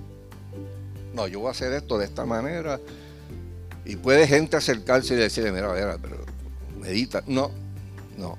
No, 1.14 1.28
yo 1.28 1.42
voy 1.42 1.50
a 1.50 1.52
hacer 1.52 1.74
esto 1.74 1.98
de 1.98 2.06
esta 2.06 2.26
manera. 2.26 2.80
Y 3.84 3.98
puede 3.98 4.26
gente 4.28 4.56
acercarse 4.56 5.14
y 5.14 5.18
decirle, 5.18 5.52
mira, 5.52 5.74
mira, 5.74 5.98
pero 6.02 6.16
medita. 6.80 7.22
No, 7.28 7.52
no. 8.18 8.38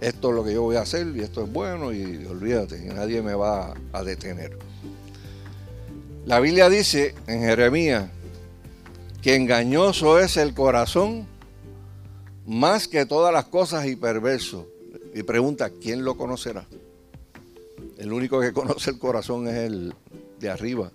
Esto 0.00 0.28
es 0.28 0.34
lo 0.34 0.44
que 0.44 0.52
yo 0.52 0.62
voy 0.62 0.76
a 0.76 0.82
hacer 0.82 1.06
y 1.14 1.20
esto 1.20 1.44
es 1.44 1.52
bueno 1.52 1.92
y 1.92 2.26
olvídate, 2.26 2.78
nadie 2.94 3.22
me 3.22 3.34
va 3.34 3.74
a 3.92 4.02
detener. 4.04 4.58
La 6.26 6.40
Biblia 6.40 6.68
dice 6.68 7.14
en 7.26 7.40
Jeremías 7.40 8.10
que 9.22 9.34
engañoso 9.36 10.18
es 10.18 10.36
el 10.36 10.54
corazón 10.54 11.26
más 12.46 12.88
que 12.88 13.06
todas 13.06 13.32
las 13.32 13.46
cosas 13.46 13.86
y 13.86 13.96
perverso. 13.96 14.68
Y 15.14 15.22
pregunta, 15.22 15.70
¿quién 15.70 16.04
lo 16.04 16.16
conocerá? 16.16 16.66
El 17.98 18.12
único 18.12 18.40
que 18.40 18.52
conoce 18.52 18.90
el 18.90 18.98
corazón 18.98 19.48
es 19.48 19.54
el 19.54 19.94
de 20.38 20.50
arriba. 20.50 20.92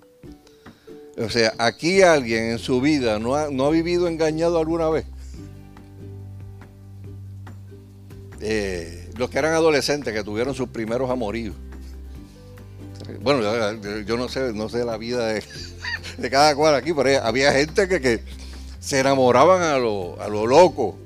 O 1.17 1.29
sea, 1.29 1.53
aquí 1.57 2.01
alguien 2.01 2.51
en 2.51 2.59
su 2.59 2.79
vida 2.79 3.19
no 3.19 3.35
ha, 3.35 3.49
no 3.49 3.65
ha 3.65 3.69
vivido 3.71 4.07
engañado 4.07 4.59
alguna 4.59 4.89
vez. 4.89 5.05
Los 9.21 9.29
que 9.29 9.38
eran 9.38 9.53
adolescentes, 9.53 10.12
que 10.15 10.23
tuvieron 10.23 10.55
sus 10.55 10.69
primeros 10.69 11.07
amoríos. 11.12 11.53
Bueno, 13.21 13.43
yo 14.01 14.17
no 14.17 14.27
sé, 14.27 14.51
no 14.51 14.67
sé 14.67 14.84
la 14.84 14.97
vida 14.97 15.27
de, 15.27 15.43
cada 16.31 16.55
cual 16.55 16.73
aquí, 16.73 16.91
pero 16.91 17.23
había 17.23 17.51
gente 17.51 17.88
que, 17.88 18.23
se 18.79 18.99
enamoraban 18.99 19.62
a 19.62 19.77
lo, 19.77 20.19
a 20.19 20.27
lo 20.27 20.47
loco. 20.47 20.97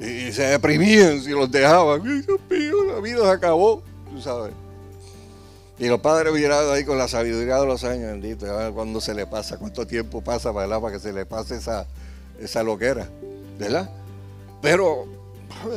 Y, 0.00 0.32
se 0.32 0.44
deprimían 0.44 1.20
si 1.20 1.28
los 1.32 1.50
dejaban. 1.50 2.02
Dios 2.02 2.40
mío, 2.48 2.84
la 2.94 3.00
vida 3.00 3.20
se 3.20 3.30
acabó, 3.30 3.82
tú 4.10 4.22
sabes. 4.22 4.54
Y 5.78 5.88
los 5.88 6.00
padres 6.00 6.32
miraban 6.32 6.74
ahí 6.74 6.86
con 6.86 6.96
la 6.96 7.06
sabiduría 7.06 7.56
de 7.58 7.66
los 7.66 7.84
años, 7.84 8.12
bendito, 8.12 8.46
a 8.58 8.72
cuándo 8.72 8.98
se 9.02 9.12
le 9.12 9.26
pasa, 9.26 9.58
cuánto 9.58 9.86
tiempo 9.86 10.22
pasa 10.22 10.54
para 10.54 10.90
que 10.90 10.98
se 10.98 11.12
le 11.12 11.26
pase 11.26 11.56
esa, 11.56 11.86
esa 12.40 12.62
loquera, 12.62 13.10
¿verdad? 13.58 13.90
Pero 14.62 15.13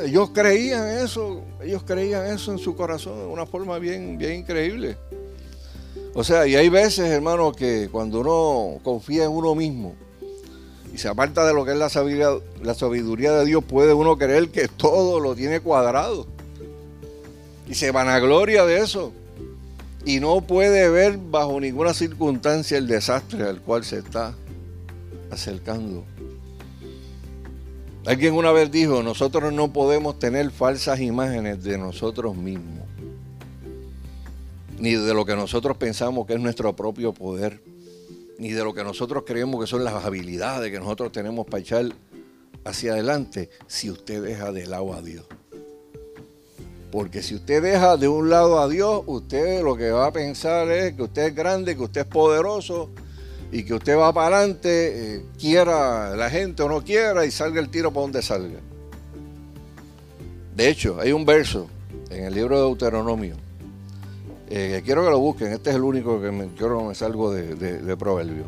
ellos 0.03 0.31
creían 0.33 0.87
eso, 0.87 1.41
ellos 1.61 1.83
creían 1.83 2.25
eso 2.27 2.51
en 2.51 2.57
su 2.57 2.75
corazón 2.75 3.19
de 3.19 3.25
una 3.25 3.45
forma 3.45 3.79
bien, 3.79 4.17
bien 4.17 4.39
increíble. 4.39 4.97
O 6.13 6.23
sea, 6.23 6.47
y 6.47 6.55
hay 6.55 6.69
veces, 6.69 7.09
hermano, 7.09 7.51
que 7.51 7.89
cuando 7.91 8.21
uno 8.21 8.79
confía 8.83 9.25
en 9.25 9.31
uno 9.31 9.53
mismo 9.53 9.95
y 10.93 10.97
se 10.97 11.07
aparta 11.07 11.45
de 11.45 11.53
lo 11.53 11.63
que 11.63 11.71
es 11.71 11.77
la 11.77 11.89
sabiduría, 11.89 12.29
la 12.63 12.73
sabiduría 12.73 13.33
de 13.33 13.45
Dios, 13.45 13.63
puede 13.63 13.93
uno 13.93 14.17
creer 14.17 14.49
que 14.49 14.67
todo 14.67 15.19
lo 15.19 15.35
tiene 15.35 15.59
cuadrado. 15.59 16.25
Y 17.69 17.75
se 17.75 17.91
vanagloria 17.91 18.65
de 18.65 18.79
eso. 18.79 19.11
Y 20.05 20.19
no 20.19 20.41
puede 20.41 20.89
ver 20.89 21.17
bajo 21.17 21.59
ninguna 21.59 21.93
circunstancia 21.93 22.77
el 22.77 22.87
desastre 22.87 23.43
al 23.43 23.61
cual 23.61 23.83
se 23.83 23.99
está 23.99 24.33
acercando. 25.29 26.03
Alguien 28.07 28.33
una 28.33 28.51
vez 28.51 28.71
dijo, 28.71 29.03
nosotros 29.03 29.51
no 29.51 29.73
podemos 29.73 30.17
tener 30.17 30.49
falsas 30.49 31.01
imágenes 31.01 31.61
de 31.63 31.77
nosotros 31.77 32.35
mismos 32.35 32.87
ni 34.79 34.93
de 34.93 35.13
lo 35.13 35.25
que 35.25 35.35
nosotros 35.35 35.77
pensamos 35.77 36.25
que 36.25 36.33
es 36.33 36.39
nuestro 36.39 36.75
propio 36.75 37.13
poder, 37.13 37.61
ni 38.37 38.51
de 38.51 38.63
lo 38.63 38.73
que 38.73 38.83
nosotros 38.83 39.23
creemos 39.25 39.59
que 39.59 39.67
son 39.67 39.83
las 39.83 40.05
habilidades 40.05 40.71
que 40.71 40.79
nosotros 40.79 41.11
tenemos 41.11 41.45
para 41.47 41.61
echar 41.61 41.85
hacia 42.63 42.93
adelante 42.93 43.49
si 43.65 43.89
usted 43.89 44.23
deja 44.23 44.51
de 44.51 44.67
lado 44.67 44.93
a 44.93 45.01
Dios. 45.01 45.25
Porque 46.91 47.21
si 47.21 47.35
usted 47.35 47.61
deja 47.61 47.97
de 47.97 48.07
un 48.07 48.29
lado 48.29 48.59
a 48.59 48.69
Dios, 48.69 49.03
usted 49.07 49.63
lo 49.63 49.75
que 49.75 49.91
va 49.91 50.07
a 50.07 50.13
pensar 50.13 50.69
es 50.69 50.93
que 50.93 51.03
usted 51.03 51.27
es 51.27 51.35
grande, 51.35 51.75
que 51.75 51.83
usted 51.83 52.01
es 52.01 52.07
poderoso 52.07 52.89
y 53.51 53.63
que 53.63 53.73
usted 53.73 53.97
va 53.97 54.13
para 54.13 54.37
adelante, 54.37 55.15
eh, 55.15 55.25
quiera 55.39 56.15
la 56.15 56.29
gente 56.29 56.63
o 56.63 56.69
no 56.69 56.83
quiera, 56.83 57.25
y 57.25 57.31
salga 57.31 57.59
el 57.59 57.69
tiro 57.69 57.91
por 57.91 58.03
donde 58.03 58.21
salga. 58.21 58.59
De 60.55 60.69
hecho, 60.69 60.99
hay 60.99 61.11
un 61.11 61.25
verso 61.25 61.67
en 62.09 62.25
el 62.25 62.33
libro 62.33 62.57
de 62.57 62.63
Deuteronomio, 62.63 63.35
eh, 64.49 64.81
quiero 64.85 65.03
que 65.03 65.09
lo 65.09 65.19
busquen, 65.19 65.51
este 65.51 65.71
es 65.71 65.75
el 65.75 65.83
único 65.83 66.21
que 66.21 66.31
me, 66.31 66.47
quiero 66.55 66.83
me 66.83 66.95
salgo 66.95 67.31
de, 67.31 67.55
de 67.55 67.97
proverbio. 67.97 68.45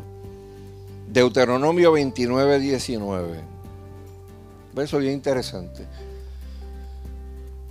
Deuteronomio 1.08 1.92
29, 1.92 2.58
19. 2.58 3.40
Verso 4.72 4.98
bien 4.98 5.14
interesante. 5.14 5.84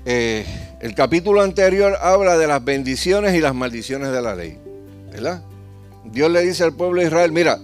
Eh, 0.06 0.46
el 0.82 0.96
capítulo 0.96 1.42
anterior 1.42 1.98
habla 2.02 2.38
de 2.38 2.48
las 2.48 2.64
bendiciones 2.64 3.36
y 3.36 3.40
las 3.40 3.56
maldiciones 3.56 4.12
de 4.12 4.22
la 4.22 4.36
ley. 4.36 4.58
¿Verdad? 5.12 5.44
Dios 6.12 6.32
le 6.32 6.42
dice 6.42 6.64
al 6.64 6.74
pueblo 6.74 7.02
de 7.02 7.08
Israel, 7.08 7.32
mira, 7.32 7.60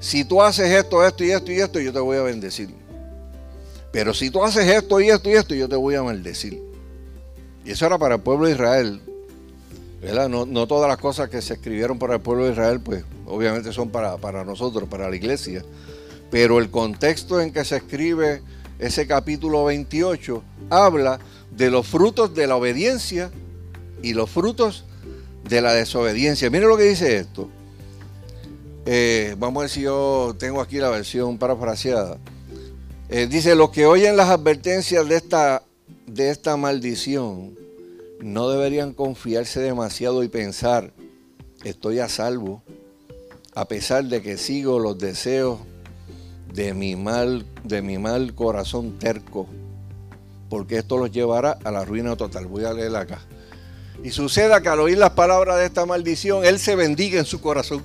si 0.00 0.24
tú 0.24 0.42
haces 0.42 0.70
esto, 0.70 1.04
esto 1.04 1.24
y 1.24 1.30
esto 1.30 1.52
y 1.52 1.56
esto, 1.56 1.80
yo 1.80 1.92
te 1.92 1.98
voy 1.98 2.16
a 2.16 2.22
bendecir. 2.22 2.74
Pero 3.90 4.12
si 4.12 4.30
tú 4.30 4.44
haces 4.44 4.66
esto 4.66 5.00
y 5.00 5.08
esto 5.08 5.30
y 5.30 5.32
esto, 5.34 5.54
yo 5.54 5.68
te 5.68 5.76
voy 5.76 5.94
a 5.94 6.02
maldecir. 6.02 6.60
Y 7.64 7.70
eso 7.70 7.86
era 7.86 7.96
para 7.96 8.16
el 8.16 8.20
pueblo 8.20 8.46
de 8.46 8.52
Israel. 8.52 9.00
¿verdad? 10.02 10.28
No, 10.28 10.66
todas 10.66 10.88
las 10.88 10.98
cosas 10.98 11.30
que 11.30 11.40
se 11.40 11.54
escribieron 11.54 11.98
para 11.98 12.16
el 12.16 12.20
pueblo 12.20 12.44
de 12.44 12.52
Israel, 12.52 12.80
pues 12.80 13.04
obviamente 13.24 13.72
son 13.72 13.88
para, 13.88 14.18
para 14.18 14.44
nosotros, 14.44 14.88
para 14.88 15.08
la 15.08 15.16
iglesia. 15.16 15.64
Pero 16.30 16.58
el 16.58 16.70
contexto 16.70 17.40
en 17.40 17.52
que 17.52 17.64
se 17.64 17.76
escribe 17.76 18.42
ese 18.78 19.06
capítulo 19.06 19.64
28 19.64 20.42
habla 20.68 21.20
de 21.50 21.70
los 21.70 21.86
frutos 21.86 22.34
de 22.34 22.46
la 22.46 22.56
obediencia 22.56 23.30
y 24.02 24.12
los 24.12 24.28
frutos 24.28 24.84
de 25.48 25.62
la 25.62 25.72
desobediencia. 25.72 26.50
Mire 26.50 26.66
lo 26.66 26.76
que 26.76 26.84
dice 26.84 27.16
esto. 27.16 27.48
Eh, 28.86 29.34
vamos 29.38 29.64
a 29.64 29.68
si 29.68 29.80
yo 29.82 30.34
tengo 30.38 30.60
aquí 30.60 30.76
la 30.76 30.90
versión 30.90 31.38
parafraseada. 31.38 32.18
Eh, 33.08 33.26
dice, 33.26 33.54
los 33.54 33.70
que 33.70 33.86
oyen 33.86 34.16
las 34.16 34.28
advertencias 34.28 35.08
de 35.08 35.16
esta, 35.16 35.62
de 36.06 36.30
esta 36.30 36.56
maldición 36.56 37.56
no 38.20 38.48
deberían 38.48 38.92
confiarse 38.92 39.60
demasiado 39.60 40.22
y 40.22 40.28
pensar, 40.28 40.92
estoy 41.64 41.98
a 41.98 42.08
salvo, 42.08 42.62
a 43.54 43.66
pesar 43.66 44.04
de 44.04 44.20
que 44.20 44.36
sigo 44.36 44.78
los 44.78 44.98
deseos 44.98 45.60
de 46.52 46.74
mi 46.74 46.96
mal, 46.96 47.46
de 47.62 47.82
mi 47.82 47.98
mal 47.98 48.34
corazón 48.34 48.98
terco, 48.98 49.46
porque 50.50 50.78
esto 50.78 50.98
los 50.98 51.10
llevará 51.10 51.58
a 51.64 51.70
la 51.70 51.84
ruina 51.84 52.16
total. 52.16 52.46
Voy 52.46 52.64
a 52.64 52.72
leer 52.72 52.94
acá. 52.96 53.20
Y 54.02 54.10
suceda 54.10 54.60
que 54.60 54.68
al 54.68 54.80
oír 54.80 54.98
las 54.98 55.10
palabras 55.10 55.56
de 55.58 55.66
esta 55.66 55.86
maldición, 55.86 56.44
Él 56.44 56.58
se 56.58 56.76
bendiga 56.76 57.18
en 57.18 57.24
su 57.24 57.40
corazón. 57.40 57.82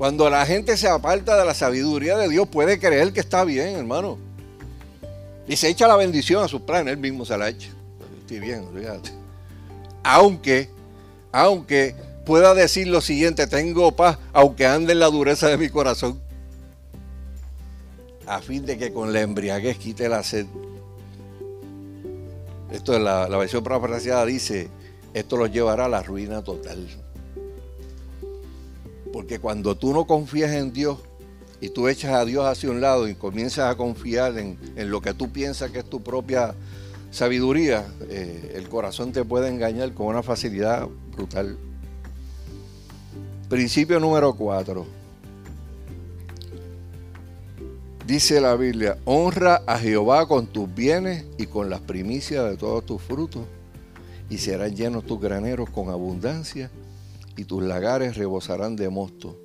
Cuando 0.00 0.30
la 0.30 0.46
gente 0.46 0.78
se 0.78 0.88
aparta 0.88 1.36
de 1.36 1.44
la 1.44 1.52
sabiduría 1.52 2.16
de 2.16 2.26
Dios, 2.26 2.48
puede 2.48 2.78
creer 2.78 3.12
que 3.12 3.20
está 3.20 3.44
bien, 3.44 3.76
hermano. 3.76 4.16
Y 5.46 5.56
se 5.56 5.68
echa 5.68 5.86
la 5.86 5.94
bendición 5.94 6.42
a 6.42 6.48
sus 6.48 6.62
planes, 6.62 6.94
él 6.94 6.98
mismo 6.98 7.26
se 7.26 7.36
la 7.36 7.50
echa. 7.50 7.68
Estoy 8.20 8.40
bien, 8.40 8.66
fíjate. 8.74 9.10
Aunque, 10.02 10.70
aunque 11.32 11.94
pueda 12.24 12.54
decir 12.54 12.86
lo 12.86 13.02
siguiente, 13.02 13.46
tengo 13.46 13.94
paz, 13.94 14.16
aunque 14.32 14.64
ande 14.64 14.94
en 14.94 15.00
la 15.00 15.08
dureza 15.08 15.48
de 15.48 15.58
mi 15.58 15.68
corazón. 15.68 16.18
A 18.26 18.40
fin 18.40 18.64
de 18.64 18.78
que 18.78 18.94
con 18.94 19.12
la 19.12 19.20
embriaguez 19.20 19.76
quite 19.76 20.08
la 20.08 20.22
sed. 20.22 20.46
Esto 22.72 22.94
es 22.94 23.02
la, 23.02 23.28
la 23.28 23.36
versión 23.36 23.62
parafraseada 23.62 24.24
dice, 24.24 24.70
esto 25.12 25.36
los 25.36 25.52
llevará 25.52 25.84
a 25.84 25.88
la 25.90 26.02
ruina 26.02 26.42
total. 26.42 26.88
Porque 29.12 29.38
cuando 29.38 29.76
tú 29.76 29.92
no 29.92 30.06
confías 30.06 30.52
en 30.52 30.72
Dios 30.72 30.98
y 31.60 31.68
tú 31.70 31.88
echas 31.88 32.12
a 32.12 32.24
Dios 32.24 32.46
hacia 32.46 32.70
un 32.70 32.80
lado 32.80 33.08
y 33.08 33.14
comienzas 33.14 33.70
a 33.70 33.76
confiar 33.76 34.38
en, 34.38 34.58
lo 34.76 35.00
que 35.00 35.14
tú 35.14 35.30
piensas 35.30 35.70
que 35.70 35.80
es 35.80 35.84
tu 35.84 36.02
propia 36.02 36.54
sabiduría, 37.10 37.86
eh, 38.08 38.52
el 38.54 38.68
corazón 38.68 39.12
te 39.12 39.24
puede 39.24 39.48
engañar 39.48 39.92
con 39.94 40.06
una 40.06 40.22
facilidad 40.22 40.88
brutal. 41.16 41.58
Principio 43.48 43.98
número 43.98 44.34
4. 44.34 45.00
Dice 48.06 48.40
la 48.40 48.56
Biblia, 48.56 48.98
honra 49.04 49.62
a 49.66 49.78
Jehová 49.78 50.26
con 50.26 50.48
tus 50.48 50.72
bienes 50.74 51.26
y 51.38 51.46
con 51.46 51.70
las 51.70 51.80
primicias 51.80 52.48
de 52.50 52.56
todos 52.56 52.84
tus 52.84 53.00
frutos, 53.00 53.42
y 54.28 54.38
serán 54.38 54.74
llenos 54.74 55.04
tus 55.04 55.20
graneros 55.20 55.70
con 55.70 55.90
abundancia, 55.90 56.70
y 57.36 57.44
tus 57.44 57.62
lagares 57.62 58.16
rebosarán 58.16 58.76
de 58.76 58.88
mosto. 58.88 59.36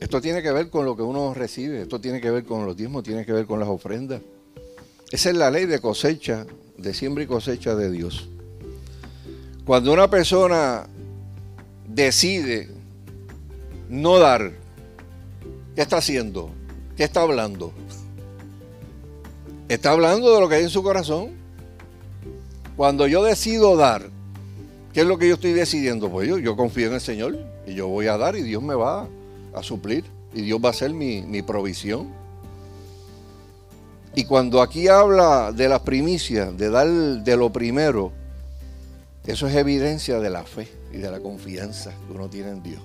Esto 0.00 0.20
tiene 0.20 0.42
que 0.42 0.50
ver 0.50 0.68
con 0.68 0.84
lo 0.84 0.96
que 0.96 1.02
uno 1.02 1.32
recibe, 1.32 1.82
esto 1.82 2.00
tiene 2.00 2.20
que 2.20 2.30
ver 2.30 2.44
con 2.44 2.66
los 2.66 2.76
diezmos, 2.76 3.04
tiene 3.04 3.24
que 3.24 3.32
ver 3.32 3.46
con 3.46 3.60
las 3.60 3.68
ofrendas. 3.68 4.20
Esa 5.12 5.30
es 5.30 5.36
la 5.36 5.50
ley 5.50 5.66
de 5.66 5.80
cosecha, 5.80 6.46
de 6.76 6.94
siembra 6.94 7.22
y 7.22 7.26
cosecha 7.26 7.74
de 7.76 7.90
Dios. 7.90 8.28
Cuando 9.64 9.92
una 9.92 10.10
persona 10.10 10.86
decide 11.86 12.68
no 13.88 14.18
dar, 14.18 14.52
¿qué 15.76 15.82
está 15.82 15.98
haciendo? 15.98 16.50
¿Qué 16.96 17.04
está 17.04 17.22
hablando? 17.22 17.72
Está 19.68 19.92
hablando 19.92 20.34
de 20.34 20.40
lo 20.40 20.48
que 20.48 20.56
hay 20.56 20.64
en 20.64 20.70
su 20.70 20.82
corazón. 20.82 21.30
Cuando 22.76 23.06
yo 23.06 23.22
decido 23.22 23.76
dar, 23.76 24.10
¿qué 24.92 25.00
es 25.00 25.06
lo 25.06 25.18
que 25.18 25.28
yo 25.28 25.34
estoy 25.34 25.52
decidiendo? 25.52 26.10
Pues 26.10 26.28
yo, 26.28 26.38
yo 26.38 26.56
confío 26.56 26.88
en 26.88 26.94
el 26.94 27.00
Señor 27.00 27.38
y 27.66 27.74
yo 27.74 27.88
voy 27.88 28.06
a 28.06 28.16
dar 28.16 28.36
y 28.36 28.42
Dios 28.42 28.62
me 28.62 28.74
va 28.74 29.08
a 29.54 29.62
suplir 29.62 30.04
y 30.34 30.42
Dios 30.42 30.60
va 30.64 30.70
a 30.70 30.74
ser 30.74 30.92
mi, 30.92 31.22
mi 31.22 31.42
provisión. 31.42 32.08
Y 34.14 34.24
cuando 34.24 34.60
aquí 34.60 34.88
habla 34.88 35.52
de 35.52 35.68
las 35.68 35.80
primicias, 35.80 36.56
de 36.56 36.68
dar 36.68 36.88
de 36.88 37.36
lo 37.36 37.50
primero, 37.50 38.12
eso 39.26 39.46
es 39.46 39.54
evidencia 39.54 40.18
de 40.20 40.30
la 40.30 40.42
fe 40.42 40.68
y 40.92 40.98
de 40.98 41.10
la 41.10 41.20
confianza 41.20 41.92
que 42.06 42.12
uno 42.12 42.28
tiene 42.28 42.50
en 42.50 42.62
Dios. 42.62 42.82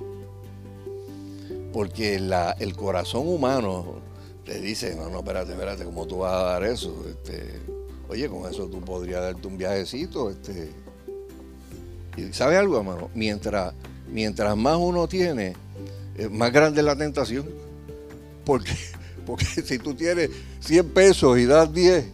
Porque 1.73 2.15
el 2.15 2.75
corazón 2.75 3.27
humano 3.27 3.95
te 4.45 4.61
dice, 4.61 4.95
no, 4.95 5.09
no, 5.09 5.19
espérate, 5.19 5.51
espérate, 5.51 5.83
¿cómo 5.83 6.07
tú 6.07 6.19
vas 6.19 6.33
a 6.33 6.43
dar 6.43 6.63
eso? 6.63 7.05
Este, 7.09 7.59
oye, 8.07 8.29
con 8.29 8.49
eso 8.49 8.67
tú 8.67 8.79
podrías 8.79 9.21
darte 9.21 9.47
un 9.47 9.57
viajecito. 9.57 10.29
Este, 10.29 10.71
y 12.17 12.33
¿sabes 12.33 12.57
algo, 12.57 12.77
hermano? 12.77 13.09
Mientras, 13.13 13.73
mientras 14.11 14.57
más 14.57 14.77
uno 14.77 15.07
tiene, 15.07 15.53
eh, 16.17 16.27
más 16.29 16.51
grande 16.51 16.81
es 16.81 16.85
la 16.85 16.95
tentación. 16.95 17.45
Porque, 18.43 18.71
porque 19.25 19.45
si 19.45 19.77
tú 19.77 19.93
tienes 19.93 20.31
100 20.61 20.89
pesos 20.89 21.37
y 21.37 21.45
das 21.45 21.71
10, 21.71 22.05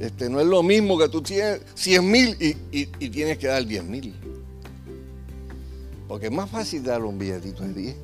este, 0.00 0.30
no 0.30 0.40
es 0.40 0.46
lo 0.46 0.62
mismo 0.62 0.98
que 0.98 1.08
tú 1.08 1.22
tienes 1.22 1.60
100 1.74 2.10
mil 2.10 2.36
y, 2.40 2.86
tienes 3.08 3.38
que 3.38 3.46
dar 3.46 3.64
10 3.64 3.84
mil. 3.84 4.14
Porque 6.08 6.26
es 6.26 6.32
más 6.32 6.48
fácil 6.48 6.82
dar 6.82 7.02
un 7.04 7.18
billetito 7.18 7.62
de 7.62 7.74
10. 7.74 7.96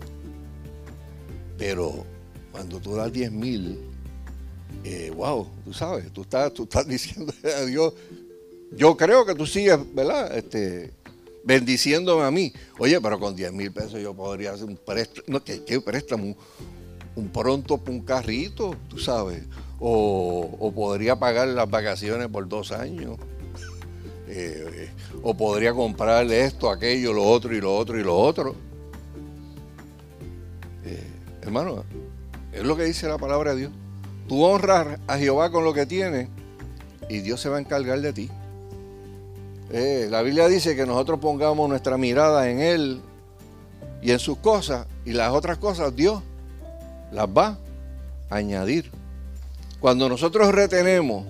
Pero 1.57 2.05
cuando 2.51 2.79
tú 2.79 2.95
das 2.95 3.13
10 3.13 3.33
mil, 3.33 3.79
eh, 4.85 5.13
wow, 5.15 5.47
tú 5.65 5.73
sabes, 5.73 6.13
tú 6.13 6.23
estás, 6.23 6.53
tú 6.53 6.65
estás 6.65 6.87
diciendo 6.89 7.33
a 7.57 7.65
Dios, 7.65 7.95
yo 8.73 8.97
creo 8.97 9.25
que 9.25 9.35
tú 9.35 9.47
sigues, 9.47 9.79
¿verdad? 9.95 10.37
Este, 10.37 10.93
bendiciéndome 11.45 12.25
a 12.25 12.31
mí. 12.31 12.53
Oye, 12.79 13.01
pero 13.01 13.19
con 13.19 13.35
10 13.35 13.53
mil 13.53 13.73
pesos 13.73 14.01
yo 14.01 14.15
podría 14.15 14.53
hacer 14.53 14.67
un 14.67 14.77
préstamo, 14.77 15.25
no, 15.29 15.45
¿qué, 15.45 15.81
préstamo? 15.81 16.37
Un 17.15 17.29
pronto 17.29 17.81
un 17.87 18.01
carrito, 18.01 18.75
tú 18.89 18.99
sabes 18.99 19.43
o, 19.85 20.73
podría 20.75 21.17
pagar 21.17 21.49
las 21.49 21.69
vacaciones 21.69 22.29
por 22.29 22.49
dos 22.49 22.71
años, 22.71 23.19
eh, 24.29 24.91
o 25.23 25.37
podría 25.37 25.75
comprarle 25.75 26.45
esto, 26.45 26.71
aquello, 26.71 27.13
lo 27.13 27.25
otro 27.25 27.55
y 27.55 27.61
lo 27.61 27.75
otro 27.75 27.99
y 27.99 28.05
lo 28.05 28.17
otro. 28.17 28.55
Eh, 30.85 31.03
hermano, 31.43 31.85
es 32.53 32.63
lo 32.63 32.77
que 32.77 32.85
dice 32.85 33.09
la 33.09 33.19
palabra 33.19 33.55
de 33.55 33.61
Dios. 33.61 33.73
Tú 34.29 34.45
honras 34.45 35.01
a 35.09 35.19
Jehová 35.19 35.51
con 35.51 35.65
lo 35.65 35.75
que 35.75 35.85
tienes 35.85 36.29
y 37.09 37.19
Dios 37.19 37.41
se 37.41 37.49
va 37.49 37.57
a 37.57 37.61
encargar 37.61 38.01
de 38.01 38.13
ti. 38.13 38.31
Eh, 39.73 40.07
la 40.11 40.23
Biblia 40.23 40.49
dice 40.49 40.77
que 40.77 40.85
nosotros 40.85 41.19
pongamos 41.19 41.69
nuestra 41.69 41.97
mirada 41.97 42.51
en 42.51 42.61
Él 42.61 43.01
y 44.03 44.11
en 44.11 44.19
sus 44.19 44.39
cosas 44.39 44.87
y 45.05 45.13
las 45.13 45.33
otras 45.33 45.59
cosas 45.59 45.97
Dios 45.97 46.23
las 47.11 47.27
va 47.27 47.59
a 48.29 48.37
añadir. 48.37 48.91
Cuando 49.81 50.09
nosotros 50.09 50.53
retenemos 50.53 51.25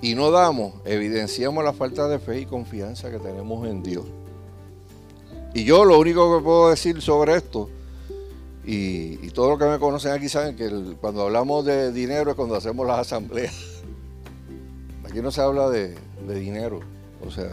y 0.00 0.14
no 0.14 0.30
damos, 0.30 0.74
evidenciamos 0.84 1.62
la 1.62 1.72
falta 1.72 2.08
de 2.08 2.18
fe 2.18 2.40
y 2.40 2.46
confianza 2.46 3.10
que 3.10 3.18
tenemos 3.18 3.68
en 3.68 3.82
Dios. 3.82 4.04
Y 5.52 5.64
yo 5.64 5.84
lo 5.84 5.98
único 5.98 6.36
que 6.36 6.42
puedo 6.42 6.70
decir 6.70 7.02
sobre 7.02 7.36
esto, 7.36 7.68
y, 8.64 9.30
todos 9.30 9.50
los 9.50 9.58
que 9.58 9.64
me 9.64 9.78
conocen 9.78 10.12
aquí 10.12 10.28
saben 10.28 10.54
que 10.54 10.68
cuando 11.00 11.22
hablamos 11.22 11.64
de 11.64 11.92
dinero 11.92 12.30
es 12.30 12.36
cuando 12.36 12.54
hacemos 12.56 12.86
las 12.86 13.00
asambleas. 13.00 13.54
Aquí 15.04 15.20
no 15.20 15.30
se 15.30 15.40
habla 15.40 15.70
de, 15.70 15.96
dinero. 16.28 16.80
O 17.26 17.30
sea, 17.30 17.48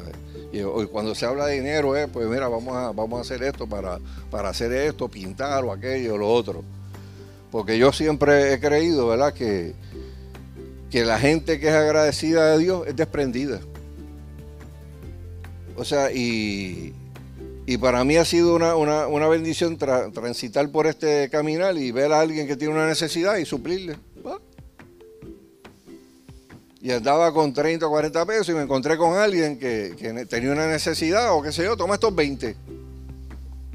cuando 0.92 1.14
se 1.14 1.26
habla 1.26 1.48
de 1.48 1.56
dinero 1.56 1.96
es, 1.96 2.08
pues 2.08 2.28
mira, 2.28 2.48
vamos 2.48 2.76
a, 2.76 3.22
hacer 3.22 3.44
esto 3.44 3.68
para, 3.68 4.00
hacer 4.32 4.72
esto, 4.72 5.08
pintar 5.10 5.64
o 5.64 5.72
aquello 5.72 6.16
o 6.16 6.18
lo 6.18 6.30
otro. 6.30 6.64
Porque 7.52 7.78
yo 7.78 7.92
siempre 7.92 8.54
he 8.54 8.60
creído, 8.60 9.08
¿verdad? 9.08 9.34
Que, 9.34 9.74
que 10.90 11.04
la 11.04 11.20
gente 11.20 11.60
que 11.60 11.68
es 11.68 11.74
agradecida 11.74 12.52
de 12.52 12.60
Dios 12.60 12.88
es 12.88 12.96
desprendida. 12.96 13.60
O 15.78 15.86
sea, 15.86 16.12
y, 16.12 16.94
para 17.80 18.04
mí 18.04 18.18
ha 18.18 18.26
sido 18.26 18.56
una, 18.56 19.28
bendición 19.28 19.78
transitar 19.78 20.70
por 20.72 20.88
este 20.88 21.30
caminar 21.30 21.78
y 21.78 21.92
ver 21.92 22.12
a 22.12 22.22
alguien 22.22 22.48
que 22.48 22.56
tiene 22.56 22.74
una 22.74 22.88
necesidad 22.88 23.38
y 23.38 23.46
suplirle. 23.46 23.98
Y 26.88 26.92
andaba 26.94 27.34
con 27.34 27.52
30 27.52 27.86
o 27.86 27.90
40 27.90 28.26
pesos 28.26 28.48
y 28.48 28.54
me 28.54 28.62
encontré 28.62 28.96
con 28.96 29.18
alguien 29.18 29.60
que, 29.60 29.94
tenía 30.30 30.54
una 30.54 30.68
necesidad 30.68 31.34
o 31.34 31.42
qué 31.42 31.52
sé 31.52 31.66
yo, 31.66 31.76
toma 31.76 31.96
estos 31.96 32.16
20. 32.16 32.56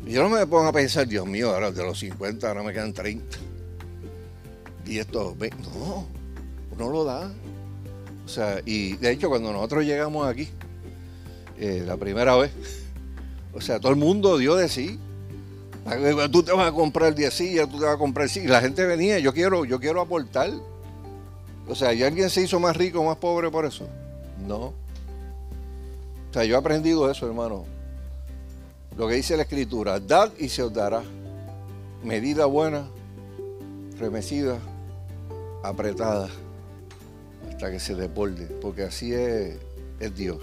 Y 0.06 0.12
yo 0.12 0.22
no 0.22 0.30
me 0.30 0.46
pongo 0.46 0.68
a 0.68 0.72
pensar, 0.72 1.06
Dios 1.06 1.26
mío, 1.26 1.50
ahora 1.50 1.70
de 1.70 1.82
los 1.82 1.98
50 1.98 2.48
ahora 2.48 2.62
me 2.62 2.72
quedan 2.72 2.94
30. 2.94 3.36
Y 4.86 4.98
estos 4.98 5.36
20, 5.36 5.58
no, 5.74 6.06
uno 6.70 6.90
lo 6.90 7.04
da. 7.04 7.30
O 8.24 8.28
sea, 8.28 8.62
y 8.64 8.96
de 8.96 9.10
hecho 9.10 9.28
cuando 9.28 9.52
nosotros 9.52 9.84
llegamos 9.84 10.26
aquí, 10.26 10.48
eh, 11.58 11.84
la 11.86 11.98
primera 11.98 12.34
vez, 12.36 12.50
o 13.52 13.60
sea, 13.60 13.78
todo 13.78 13.92
el 13.92 13.98
mundo 13.98 14.38
dio 14.38 14.54
de 14.54 14.70
sí. 14.70 14.98
Tú 16.32 16.42
te 16.42 16.52
vas 16.52 16.66
a 16.66 16.72
comprar 16.72 17.14
10 17.14 17.34
sillas, 17.34 17.68
tú 17.68 17.78
te 17.78 17.84
vas 17.84 17.96
a 17.96 17.98
comprar 17.98 18.30
sí. 18.30 18.40
Y 18.40 18.46
la 18.46 18.62
gente 18.62 18.86
venía, 18.86 19.18
yo 19.18 19.34
quiero, 19.34 19.66
yo 19.66 19.78
quiero 19.80 20.00
aportar. 20.00 20.50
O 21.68 21.74
sea, 21.74 21.92
¿y 21.92 22.02
alguien 22.02 22.28
se 22.28 22.42
hizo 22.42 22.58
más 22.58 22.76
rico 22.76 23.00
o 23.00 23.04
más 23.04 23.16
pobre 23.16 23.50
por 23.50 23.64
eso? 23.64 23.86
No. 24.46 24.72
O 26.30 26.32
sea, 26.32 26.44
yo 26.44 26.54
he 26.54 26.58
aprendido 26.58 27.10
eso, 27.10 27.26
hermano. 27.26 27.64
Lo 28.96 29.08
que 29.08 29.14
dice 29.14 29.36
la 29.36 29.42
escritura, 29.42 30.00
dad 30.00 30.32
y 30.38 30.48
se 30.48 30.62
os 30.62 30.72
dará. 30.72 31.02
Medida 32.02 32.46
buena, 32.46 32.88
remecida, 33.98 34.58
apretada, 35.62 36.28
hasta 37.48 37.70
que 37.70 37.78
se 37.78 37.94
desborde, 37.94 38.46
porque 38.60 38.82
así 38.82 39.12
es, 39.12 39.56
es 40.00 40.16
Dios. 40.16 40.38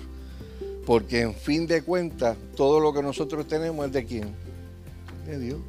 Porque 0.85 1.21
en 1.21 1.35
fin 1.35 1.67
de 1.67 1.81
cuentas, 1.83 2.37
todo 2.55 2.79
lo 2.79 2.93
que 2.93 3.03
nosotros 3.03 3.47
tenemos 3.47 3.85
es 3.85 3.91
de 3.91 4.05
quién? 4.05 4.33
De 5.25 5.37
Dios. 5.37 5.59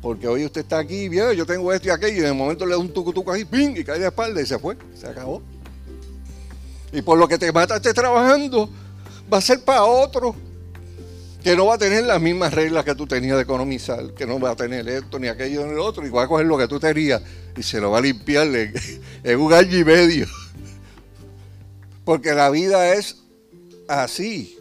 Porque 0.00 0.26
hoy 0.26 0.44
usted 0.44 0.62
está 0.62 0.78
aquí, 0.78 1.08
bien, 1.08 1.32
yo 1.32 1.44
tengo 1.44 1.72
esto 1.72 1.88
y 1.88 1.90
aquello, 1.90 2.22
y 2.22 2.26
el 2.26 2.34
momento 2.34 2.64
le 2.64 2.72
da 2.72 2.78
un 2.78 2.92
tucu 2.92 3.12
tucu 3.12 3.30
ahí, 3.30 3.44
¡ping! 3.44 3.76
y 3.76 3.84
cae 3.84 3.98
de 3.98 4.06
espalda 4.06 4.40
y 4.40 4.46
se 4.46 4.58
fue, 4.58 4.76
se 4.98 5.06
acabó. 5.06 5.42
Y 6.92 7.02
por 7.02 7.18
lo 7.18 7.28
que 7.28 7.36
te 7.38 7.52
mataste 7.52 7.92
trabajando, 7.92 8.70
va 9.32 9.38
a 9.38 9.42
ser 9.42 9.62
para 9.62 9.84
otro, 9.84 10.34
que 11.42 11.54
no 11.54 11.66
va 11.66 11.74
a 11.74 11.78
tener 11.78 12.04
las 12.04 12.20
mismas 12.20 12.52
reglas 12.52 12.84
que 12.84 12.94
tú 12.94 13.06
tenías 13.06 13.36
de 13.36 13.42
economizar, 13.42 14.12
que 14.14 14.26
no 14.26 14.40
va 14.40 14.50
a 14.50 14.56
tener 14.56 14.88
esto, 14.88 15.18
ni 15.18 15.28
aquello, 15.28 15.66
ni 15.66 15.74
lo 15.74 15.84
otro, 15.84 16.06
y 16.06 16.10
va 16.10 16.24
a 16.24 16.28
coger 16.28 16.46
lo 16.46 16.56
que 16.56 16.66
tú 16.66 16.80
tenías 16.80 17.22
y 17.56 17.62
se 17.62 17.80
lo 17.80 17.90
va 17.90 17.98
a 17.98 18.02
limpiar 18.02 18.46
en 18.46 19.38
un 19.40 19.52
año 19.52 19.78
y 19.78 19.84
medio. 19.84 20.26
Porque 22.04 22.32
la 22.32 22.50
vida 22.50 22.94
es 22.94 23.18
así, 23.86 24.58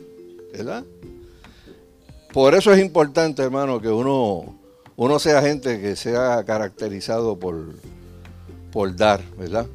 ¿verdad? 0.54 0.84
Por 2.34 2.54
eso 2.56 2.74
es 2.74 2.80
importante, 2.80 3.42
hermano, 3.42 3.82
que 3.82 3.88
uno 3.88 4.59
uno 5.02 5.18
sea 5.18 5.41
gente 5.41 5.80
que 5.80 5.95
sea 5.95 6.43
caracterizado 6.43 7.39
por, 7.39 7.74
por 8.70 8.93
dar, 8.97 9.24
¿verdad? 9.38 9.66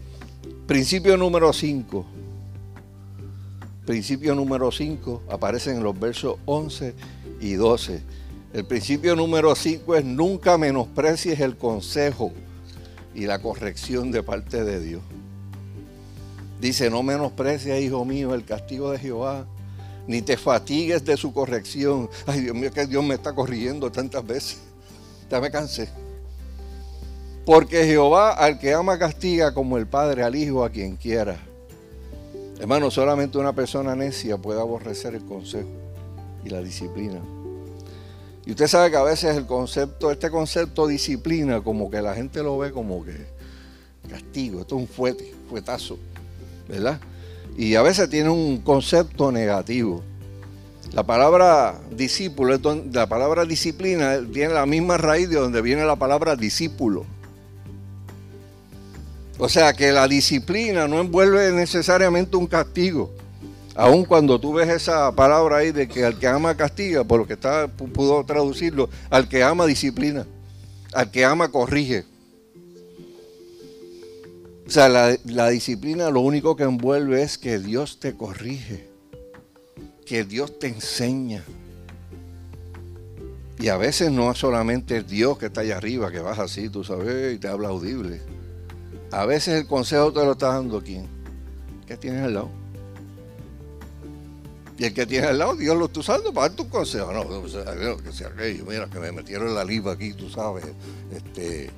Principio 0.66 1.16
número 1.16 1.50
5. 1.50 2.04
Principio 3.86 4.34
número 4.34 4.70
5 4.70 5.22
aparece 5.30 5.70
en 5.70 5.82
los 5.82 5.98
versos 5.98 6.36
11 6.44 6.94
y 7.40 7.54
12. 7.54 8.02
El 8.52 8.66
principio 8.66 9.16
número 9.16 9.54
5 9.54 9.96
es 9.96 10.04
nunca 10.04 10.58
menosprecies 10.58 11.40
el 11.40 11.56
consejo 11.56 12.30
y 13.14 13.24
la 13.24 13.40
corrección 13.40 14.10
de 14.10 14.22
parte 14.22 14.62
de 14.62 14.78
Dios. 14.78 15.02
Dice, 16.60 16.90
no 16.90 17.02
menosprecies, 17.02 17.82
hijo 17.82 18.04
mío, 18.04 18.34
el 18.34 18.44
castigo 18.44 18.90
de 18.90 18.98
Jehová, 18.98 19.46
ni 20.06 20.20
te 20.20 20.36
fatigues 20.36 21.02
de 21.02 21.16
su 21.16 21.32
corrección. 21.32 22.10
Ay, 22.26 22.42
Dios 22.42 22.54
mío, 22.54 22.70
que 22.70 22.86
Dios 22.86 23.02
me 23.02 23.14
está 23.14 23.34
corrigiendo 23.34 23.90
tantas 23.90 24.26
veces 24.26 24.73
ya 25.30 25.40
me 25.40 25.50
cansé. 25.50 25.88
Porque 27.44 27.84
Jehová 27.84 28.32
al 28.32 28.58
que 28.58 28.72
ama 28.72 28.98
castiga 28.98 29.52
como 29.52 29.76
el 29.76 29.86
Padre 29.86 30.22
al 30.22 30.34
Hijo 30.34 30.64
a 30.64 30.70
quien 30.70 30.96
quiera. 30.96 31.38
Hermano, 32.58 32.90
solamente 32.90 33.36
una 33.36 33.52
persona 33.52 33.94
necia 33.94 34.38
puede 34.38 34.60
aborrecer 34.60 35.14
el 35.14 35.24
consejo 35.24 35.68
y 36.44 36.48
la 36.48 36.62
disciplina. 36.62 37.20
Y 38.46 38.50
usted 38.50 38.66
sabe 38.66 38.90
que 38.90 38.96
a 38.96 39.02
veces 39.02 39.36
el 39.36 39.46
concepto, 39.46 40.10
este 40.10 40.30
concepto 40.30 40.86
disciplina, 40.86 41.62
como 41.62 41.90
que 41.90 42.00
la 42.02 42.14
gente 42.14 42.42
lo 42.42 42.58
ve 42.58 42.72
como 42.72 43.04
que 43.04 43.26
castigo, 44.08 44.60
esto 44.60 44.76
es 44.76 44.82
un 44.82 44.88
fuete, 44.88 45.34
fuetazo, 45.48 45.98
¿verdad? 46.68 47.00
Y 47.56 47.74
a 47.74 47.82
veces 47.82 48.10
tiene 48.10 48.28
un 48.28 48.58
concepto 48.58 49.32
negativo. 49.32 50.02
La 50.94 51.02
palabra 51.02 51.80
discípulo, 51.90 52.56
la 52.92 53.08
palabra 53.08 53.44
disciplina 53.44 54.20
tiene 54.32 54.54
la 54.54 54.64
misma 54.64 54.96
raíz 54.96 55.28
de 55.28 55.34
donde 55.34 55.60
viene 55.60 55.84
la 55.84 55.96
palabra 55.96 56.36
discípulo. 56.36 57.04
O 59.36 59.48
sea 59.48 59.72
que 59.72 59.90
la 59.90 60.06
disciplina 60.06 60.86
no 60.86 61.00
envuelve 61.00 61.50
necesariamente 61.50 62.36
un 62.36 62.46
castigo. 62.46 63.10
Aun 63.74 64.04
cuando 64.04 64.40
tú 64.40 64.52
ves 64.52 64.68
esa 64.68 65.10
palabra 65.10 65.56
ahí 65.56 65.72
de 65.72 65.88
que 65.88 66.04
al 66.04 66.16
que 66.16 66.28
ama 66.28 66.56
castiga, 66.56 67.02
por 67.02 67.18
lo 67.18 67.26
que 67.26 67.32
está, 67.32 67.66
pudo 67.66 68.24
traducirlo, 68.24 68.88
al 69.10 69.28
que 69.28 69.42
ama 69.42 69.66
disciplina, 69.66 70.24
al 70.92 71.10
que 71.10 71.24
ama 71.24 71.50
corrige. 71.50 72.04
O 74.64 74.70
sea, 74.70 74.88
la 74.88 75.48
disciplina 75.48 76.08
lo 76.10 76.20
único 76.20 76.54
que 76.54 76.62
envuelve 76.62 77.24
es 77.24 77.36
que 77.36 77.58
Dios 77.58 77.98
te 77.98 78.14
corrige 78.16 78.93
que 80.04 80.24
Dios 80.24 80.58
te 80.58 80.68
enseña. 80.68 81.44
Y 83.58 83.68
a 83.68 83.76
veces 83.76 84.10
no 84.10 84.30
es 84.30 84.38
solamente 84.38 85.02
Dios 85.02 85.38
que 85.38 85.46
está 85.46 85.62
allá 85.62 85.76
arriba, 85.76 86.10
que 86.10 86.18
vas 86.18 86.38
así, 86.38 86.68
tú 86.68 86.84
sabes, 86.84 87.34
y 87.34 87.38
te 87.38 87.48
habla 87.48 87.68
audible. 87.68 88.20
A 89.10 89.26
veces 89.26 89.60
el 89.60 89.66
consejo 89.66 90.12
te 90.12 90.24
lo 90.24 90.32
está 90.32 90.48
dando 90.48 90.82
quién? 90.82 91.06
¿Qué 91.86 91.96
tienes 91.96 92.22
al 92.24 92.34
lado? 92.34 92.50
Y 94.76 94.84
el 94.84 94.92
que 94.92 95.06
tienes 95.06 95.30
al 95.30 95.38
lado, 95.38 95.54
Dios 95.54 95.76
lo 95.76 95.84
está 95.84 96.00
usando 96.00 96.32
para 96.32 96.48
dar 96.48 96.56
tu 96.56 96.68
consejo. 96.68 97.12
No, 97.12 97.42
que 98.02 98.12
sea 98.12 98.28
aquello, 98.28 98.64
mira, 98.66 98.88
que 98.90 98.98
me 98.98 99.12
metieron 99.12 99.54
la 99.54 99.64
liba 99.64 99.92
aquí, 99.92 100.12
tú 100.14 100.28
sabes. 100.28 100.64
Este, 101.12 101.70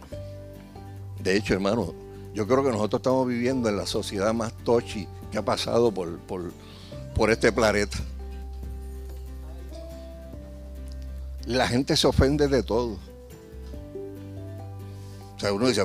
de 1.22 1.36
hecho, 1.36 1.52
hermano, 1.52 1.94
yo 2.32 2.46
creo 2.46 2.64
que 2.64 2.70
nosotros 2.70 3.00
estamos 3.00 3.28
viviendo 3.28 3.68
en 3.68 3.76
la 3.76 3.86
sociedad 3.86 4.32
más 4.32 4.52
tochi 4.64 5.06
que 5.30 5.38
ha 5.38 5.44
pasado 5.44 5.92
por, 5.92 6.18
por, 6.20 6.52
por 7.14 7.30
este 7.30 7.52
planeta. 7.52 7.98
La 11.46 11.68
gente 11.68 11.96
se 11.96 12.06
ofende 12.06 12.48
de 12.48 12.62
todo. 12.62 12.98
O 15.36 15.40
sea, 15.40 15.52
uno 15.52 15.68
dice, 15.68 15.82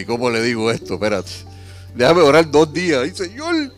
¿y 0.00 0.04
cómo 0.04 0.30
le 0.30 0.42
digo 0.42 0.70
esto? 0.70 0.94
Espérate, 0.94 1.30
déjame 1.94 2.22
orar 2.22 2.50
dos 2.50 2.72
días. 2.72 3.06
Y 3.06 3.14
Señor. 3.14 3.72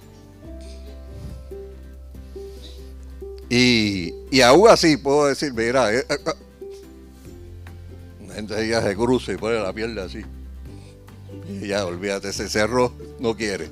Y, 3.49 4.14
y 4.30 4.41
aún 4.41 4.68
así 4.68 4.97
puedo 4.97 5.26
decir, 5.26 5.53
mira, 5.53 5.93
eh, 5.93 6.05
eh, 6.09 6.16
eh". 6.26 6.32
la 8.26 8.34
gente 8.34 8.68
ya 8.68 8.82
se 8.82 8.97
cruza 8.97 9.32
y 9.32 9.37
pone 9.37 9.61
la 9.61 9.72
piel 9.72 9.99
así. 9.99 10.22
Y 11.49 11.68
ya, 11.68 11.84
olvídate, 11.87 12.30
ese 12.30 12.49
cerro 12.49 12.93
no 13.20 13.37
quiere, 13.37 13.68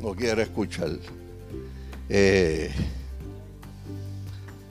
no 0.00 0.14
quiere 0.14 0.42
escuchar. 0.42 0.90
Eh, 2.08 2.72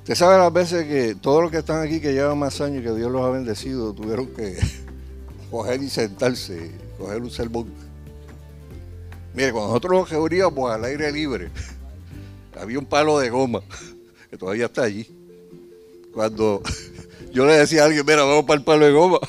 Usted 0.10 0.26
sabe 0.26 0.40
las 0.40 0.52
veces 0.52 0.88
que 0.88 1.14
todos 1.14 1.44
los 1.44 1.52
que 1.52 1.60
están 1.60 1.84
aquí, 1.84 2.02
que 2.02 2.14
llevan 2.14 2.40
más 2.40 2.60
años, 2.62 2.82
que 2.82 2.96
Dios 2.96 3.12
los 3.12 3.22
ha 3.22 3.30
bendecido, 3.30 3.94
tuvieron 3.94 4.26
que 4.26 4.58
coger 5.52 5.84
y 5.84 5.88
sentarse, 5.88 6.72
coger 6.98 7.22
un 7.22 7.30
sermón. 7.30 7.72
Mire, 9.36 9.52
cuando 9.52 9.68
nosotros 9.68 9.94
nos 9.94 10.10
reuníamos 10.10 10.72
al 10.72 10.84
aire 10.86 11.12
libre, 11.12 11.52
había 12.60 12.80
un 12.80 12.88
palo 12.88 13.20
de 13.20 13.30
goma, 13.30 13.62
que 14.32 14.36
todavía 14.36 14.66
está 14.66 14.82
allí. 14.82 15.08
Cuando 16.12 16.64
yo 17.32 17.46
le 17.46 17.58
decía 17.58 17.84
a 17.84 17.86
alguien, 17.86 18.04
mira, 18.04 18.24
vamos 18.24 18.46
para 18.46 18.58
el 18.58 18.66
palo 18.66 18.88
de 18.88 18.92
goma. 18.92 19.20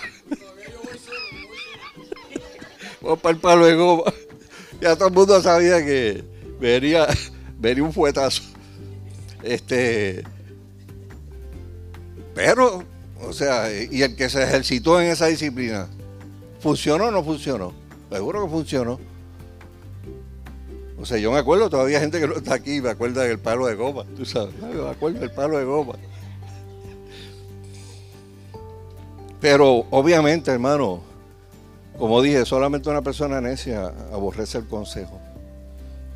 vamos 3.02 3.18
para 3.18 3.34
el 3.34 3.40
palo 3.42 3.66
de 3.66 3.74
goma. 3.74 4.04
Ya 4.80 4.96
todo 4.96 5.08
el 5.08 5.14
mundo 5.14 5.42
sabía 5.42 5.84
que 5.84 6.24
venía, 6.58 7.06
venía 7.58 7.84
un 7.84 7.92
fuetazo. 7.92 8.44
Este, 9.42 10.24
pero, 12.34 12.84
o 13.26 13.32
sea, 13.32 13.70
y 13.72 14.02
el 14.02 14.16
que 14.16 14.28
se 14.28 14.42
ejercitó 14.42 15.00
en 15.00 15.08
esa 15.08 15.26
disciplina, 15.26 15.88
¿funcionó 16.60 17.06
o 17.06 17.10
no 17.10 17.24
funcionó? 17.24 17.72
Seguro 18.10 18.44
que 18.44 18.50
funcionó. 18.50 19.00
O 21.00 21.06
sea, 21.06 21.16
yo 21.16 21.32
me 21.32 21.38
acuerdo, 21.38 21.70
todavía 21.70 21.96
hay 21.96 22.02
gente 22.02 22.20
que 22.20 22.26
no 22.26 22.34
está 22.34 22.54
aquí, 22.54 22.80
me 22.80 22.90
acuerda 22.90 23.22
del 23.22 23.38
palo 23.38 23.66
de 23.66 23.74
goma, 23.74 24.04
tú 24.16 24.26
sabes, 24.26 24.54
me 24.60 24.88
acuerdo 24.88 25.20
del 25.20 25.30
palo 25.30 25.56
de 25.56 25.64
goma. 25.64 25.94
Pero 29.40 29.86
obviamente, 29.90 30.50
hermano, 30.50 31.00
como 31.98 32.20
dije, 32.20 32.44
solamente 32.44 32.90
una 32.90 33.00
persona 33.02 33.40
necia 33.40 33.92
aborrece 34.12 34.58
el 34.58 34.66
consejo 34.66 35.18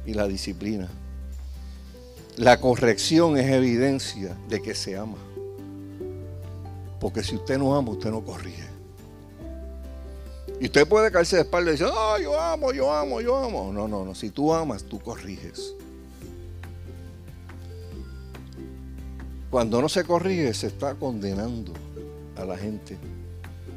y 0.04 0.12
la 0.12 0.28
disciplina. 0.28 0.88
La 2.36 2.60
corrección 2.60 3.38
es 3.38 3.50
evidencia 3.50 4.36
de 4.48 4.60
que 4.60 4.74
se 4.74 4.96
ama. 4.96 5.16
Porque 7.05 7.22
si 7.22 7.36
usted 7.36 7.59
no 7.59 7.76
ama, 7.76 7.90
usted 7.90 8.11
no 8.11 8.24
corrige. 8.24 8.64
Y 10.59 10.64
usted 10.64 10.88
puede 10.88 11.12
caerse 11.12 11.36
de 11.36 11.42
espalda 11.42 11.68
y 11.68 11.72
decir, 11.72 11.86
ah, 11.92 12.16
yo 12.18 12.40
amo, 12.40 12.72
yo 12.72 12.90
amo, 12.90 13.20
yo 13.20 13.36
amo. 13.36 13.70
No, 13.74 13.86
no, 13.86 14.07
no. 14.07 14.14
Si 14.14 14.30
tú 14.30 14.55
amas, 14.55 14.84
tú 14.84 14.98
corriges. 15.00 15.74
Cuando 19.50 19.82
no 19.82 19.90
se 19.90 20.02
corrige, 20.05 20.55
se 20.55 20.68
está 20.68 20.94
condenando 20.94 21.74
a 22.36 22.46
la 22.46 22.57
gente 22.57 22.96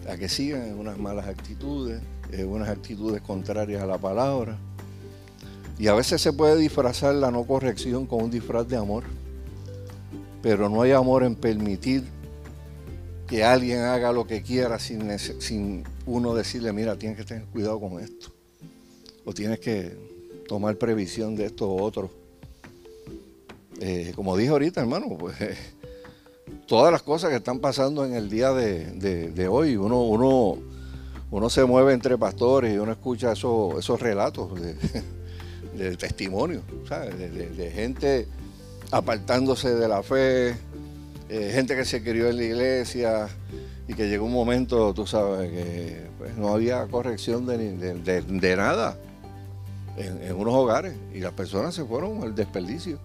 a 0.07 0.15
que 0.15 0.29
sigan 0.29 0.79
unas 0.79 0.97
malas 0.97 1.27
actitudes, 1.27 2.01
unas 2.45 2.69
actitudes 2.69 3.21
contrarias 3.21 3.83
a 3.83 3.87
la 3.87 3.97
palabra. 3.97 4.57
Y 5.77 5.87
a 5.87 5.93
veces 5.95 6.21
se 6.21 6.31
puede 6.31 6.55
disfrazar 6.55 7.13
la 7.15 7.29
no 7.29 7.43
corrección 7.43 8.05
con 8.05 8.23
un 8.23 8.31
disfraz 8.31 8.69
de 8.69 8.77
amor. 8.77 9.03
Pero 10.41 10.69
no 10.69 10.81
hay 10.81 10.93
amor 10.93 11.23
en 11.23 11.35
permitir 11.35 12.15
que 13.27 13.43
alguien 13.43 13.81
haga 13.81 14.11
lo 14.11 14.25
que 14.25 14.41
quiera 14.41 14.79
sin, 14.79 15.19
sin 15.19 15.83
uno 16.05 16.33
decirle, 16.33 16.71
mira, 16.71 16.97
tienes 16.97 17.17
que 17.17 17.25
tener 17.25 17.45
cuidado 17.45 17.79
con 17.79 17.99
esto. 17.99 18.31
O 19.25 19.33
tienes 19.33 19.59
que 19.59 19.95
tomar 20.47 20.77
previsión 20.77 21.35
de 21.35 21.45
esto 21.45 21.69
o 21.69 21.83
otro. 21.83 22.09
Eh, 23.79 24.13
como 24.15 24.35
dije 24.35 24.49
ahorita, 24.49 24.81
hermano, 24.81 25.17
pues 25.19 25.35
todas 26.67 26.91
las 26.91 27.03
cosas 27.03 27.29
que 27.29 27.35
están 27.35 27.59
pasando 27.59 28.05
en 28.05 28.13
el 28.13 28.29
día 28.29 28.53
de, 28.53 29.47
hoy, 29.49 29.75
uno, 29.75 30.01
uno, 30.01 30.57
uno 31.29 31.49
se 31.49 31.65
mueve 31.65 31.93
entre 31.93 32.17
pastores 32.17 32.73
y 32.73 32.77
uno 32.77 32.91
escucha 32.91 33.33
esos, 33.33 33.77
esos 33.77 33.99
relatos 33.99 34.51
de, 34.59 35.95
testimonio, 35.97 36.61
De, 36.89 37.71
gente 37.71 38.27
apartándose 38.91 39.75
de 39.75 39.87
la 39.87 40.01
fe, 40.01 40.55
eh, 41.29 41.51
gente 41.53 41.75
que 41.75 41.83
se 41.83 42.01
crió 42.01 42.29
en 42.29 42.37
la 42.37 42.43
iglesia 42.43 43.27
y 43.87 43.93
que 43.93 44.07
llegó 44.07 44.25
un 44.25 44.33
momento, 44.33 44.93
tú 44.93 45.05
sabes, 45.05 45.49
que 45.49 46.07
pues, 46.17 46.37
no 46.37 46.49
había 46.53 46.85
corrección 46.87 47.45
de, 47.45 48.55
nada 48.55 48.97
en, 49.97 50.35
unos 50.35 50.53
hogares 50.53 50.95
y 51.13 51.19
las 51.19 51.33
personas 51.33 51.75
se 51.75 51.83
fueron 51.83 52.23
al 52.23 52.35
desperdicio. 52.35 52.99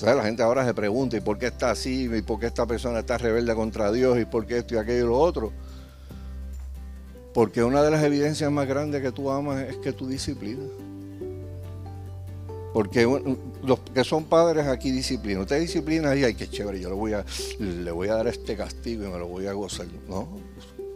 O 0.00 0.04
la 0.04 0.22
gente 0.22 0.42
ahora 0.42 0.64
se 0.64 0.74
pregunta, 0.74 1.16
¿y 1.16 1.20
por 1.20 1.38
qué 1.38 1.46
está 1.46 1.70
así? 1.70 2.08
¿Y 2.12 2.22
por 2.22 2.38
qué 2.38 2.46
esta 2.46 2.66
persona 2.66 2.98
está 2.98 3.16
rebelde 3.16 3.54
contra 3.54 3.90
Dios? 3.90 4.18
¿Y 4.18 4.26
por 4.26 4.46
qué 4.46 4.58
esto 4.58 4.74
y 4.74 4.78
aquello 4.78 5.04
y 5.04 5.08
lo 5.08 5.18
otro? 5.18 5.52
Porque 7.32 7.64
una 7.64 7.82
de 7.82 7.90
las 7.90 8.02
evidencias 8.04 8.50
más 8.52 8.68
grandes 8.68 9.00
que 9.00 9.10
tú 9.10 9.30
amas 9.30 9.62
es 9.62 9.76
que 9.78 9.92
tú 9.92 10.06
disciplinas. 10.06 10.66
Porque 12.76 13.08
los 13.62 13.80
que 13.80 14.04
son 14.04 14.24
padres 14.24 14.66
aquí 14.66 14.90
disciplinan. 14.90 15.40
Usted 15.40 15.58
disciplina 15.60 16.14
y 16.14 16.24
ay, 16.24 16.34
qué 16.34 16.46
chévere, 16.46 16.78
yo 16.78 16.90
le 16.90 16.94
voy 16.94 17.14
a, 17.14 17.24
le 17.58 17.90
voy 17.90 18.08
a 18.08 18.16
dar 18.16 18.26
este 18.26 18.54
castigo 18.54 19.06
y 19.06 19.08
me 19.08 19.18
lo 19.18 19.28
voy 19.28 19.46
a 19.46 19.54
gozar. 19.54 19.86
No. 20.06 20.28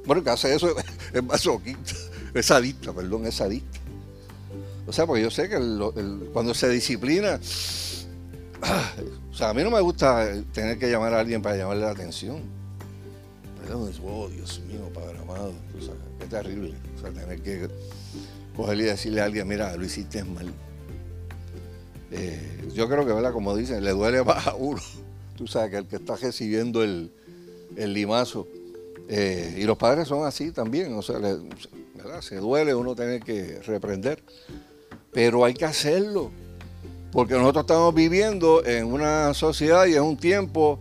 Bueno, 0.05 0.23
que 0.23 0.29
hace 0.29 0.55
eso 0.55 0.77
es 1.15 1.25
masoquista, 1.25 1.95
es 2.35 2.45
sadista, 2.45 2.93
perdón, 2.93 3.25
es 3.25 3.37
sadista. 3.37 3.79
O 4.87 4.93
sea, 4.93 5.07
porque 5.07 5.23
yo 5.23 5.31
sé 5.31 5.49
que 5.49 5.57
cuando 6.35 6.53
se 6.53 6.69
disciplina, 6.69 7.41
o 9.31 9.35
sea, 9.35 9.49
a 9.49 9.55
mí 9.55 9.65
no 9.65 9.71
me 9.71 9.81
gusta 9.81 10.35
tener 10.53 10.79
que 10.79 10.91
llamar 10.91 11.15
a 11.15 11.21
alguien 11.21 11.41
para 11.41 11.57
llamarle 11.57 11.85
la 11.85 11.93
atención. 11.93 12.43
Pero, 13.63 13.89
oh, 14.05 14.29
Dios 14.29 14.61
mío, 14.69 14.91
Padre 14.93 15.19
amado, 15.19 15.55
o 15.79 15.81
sea, 15.83 15.95
qué 16.19 16.27
terrible. 16.27 16.75
O 16.99 17.01
sea, 17.01 17.11
tener 17.11 17.41
que 17.41 17.71
cogerle 18.55 18.83
y 18.83 18.87
decirle 18.89 19.23
a 19.23 19.25
alguien, 19.25 19.49
mira, 19.49 19.75
lo 19.75 19.87
hiciste 19.87 20.23
mal. 20.25 20.53
Eh, 22.11 22.69
yo 22.75 22.89
creo 22.89 23.07
que, 23.07 23.13
¿verdad? 23.13 23.33
Como 23.33 23.57
dicen, 23.57 23.85
le 23.85 23.93
duele 23.93 24.23
más 24.25 24.47
a 24.47 24.55
uno. 24.55 24.81
Tú 25.37 25.47
sabes 25.47 25.71
que 25.71 25.77
el 25.79 25.87
que 25.87 25.97
está 25.97 26.17
recibiendo 26.17 26.83
el, 26.83 27.13
limazo. 27.77 28.47
Eh, 29.09 29.57
y 29.59 29.65
los 29.65 29.77
padres 29.77 30.09
son 30.09 30.27
así 30.27 30.53
también, 30.53 30.95
o 30.95 31.03
sea, 31.03 31.19
¿verdad? 31.19 32.21
se 32.21 32.37
duele 32.37 32.75
uno 32.75 32.95
tener 32.95 33.23
que 33.23 33.61
reprender. 33.63 34.23
Pero 35.13 35.45
hay 35.45 35.55
que 35.55 35.65
hacerlo. 35.65 36.31
Porque 37.11 37.35
nosotros 37.35 37.65
estamos 37.65 37.93
viviendo 37.95 38.65
en 38.65 38.87
una 38.87 39.35
sociedad 39.35 39.87
y 39.87 39.95
en 39.95 40.03
un 40.03 40.17
tiempo 40.17 40.79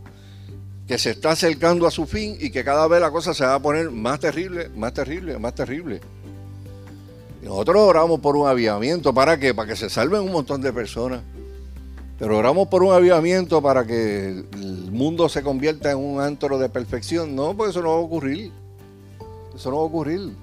que 0.87 0.97
se 0.97 1.11
está 1.11 1.31
acercando 1.31 1.87
a 1.87 1.91
su 1.91 2.05
fin 2.05 2.37
y 2.39 2.51
que 2.51 2.63
cada 2.63 2.87
vez 2.87 2.99
la 3.01 3.11
cosa 3.11 3.33
se 3.33 3.45
va 3.45 3.55
a 3.55 3.61
poner 3.61 3.89
más 3.91 4.19
terrible, 4.19 4.69
más 4.69 4.93
terrible, 4.93 5.37
más 5.39 5.55
terrible. 5.55 6.01
Nosotros 7.41 7.77
oramos 7.77 8.19
por 8.19 8.35
un 8.35 8.47
avivamiento, 8.47 9.13
¿para 9.13 9.39
qué? 9.39 9.53
Para 9.53 9.69
que 9.69 9.75
se 9.75 9.89
salven 9.89 10.21
un 10.21 10.31
montón 10.31 10.61
de 10.61 10.73
personas. 10.73 11.21
Pero 12.17 12.37
oramos 12.37 12.67
por 12.67 12.83
un 12.83 12.93
avivamiento 12.93 13.61
para 13.61 13.85
que 13.85 14.43
el 14.53 14.91
mundo 14.91 15.29
se 15.29 15.41
convierta 15.41 15.91
en 15.91 15.97
un 15.97 16.19
antro 16.19 16.59
de 16.59 16.67
perfección. 16.67 17.33
No, 17.33 17.55
porque 17.55 17.71
eso 17.71 17.81
no 17.81 17.89
va 17.89 17.95
a 17.95 17.99
ocurrir. 17.99 18.51
Eso 19.55 19.71
no 19.71 19.77
va 19.77 19.83
a 19.83 19.85
ocurrir. 19.85 20.33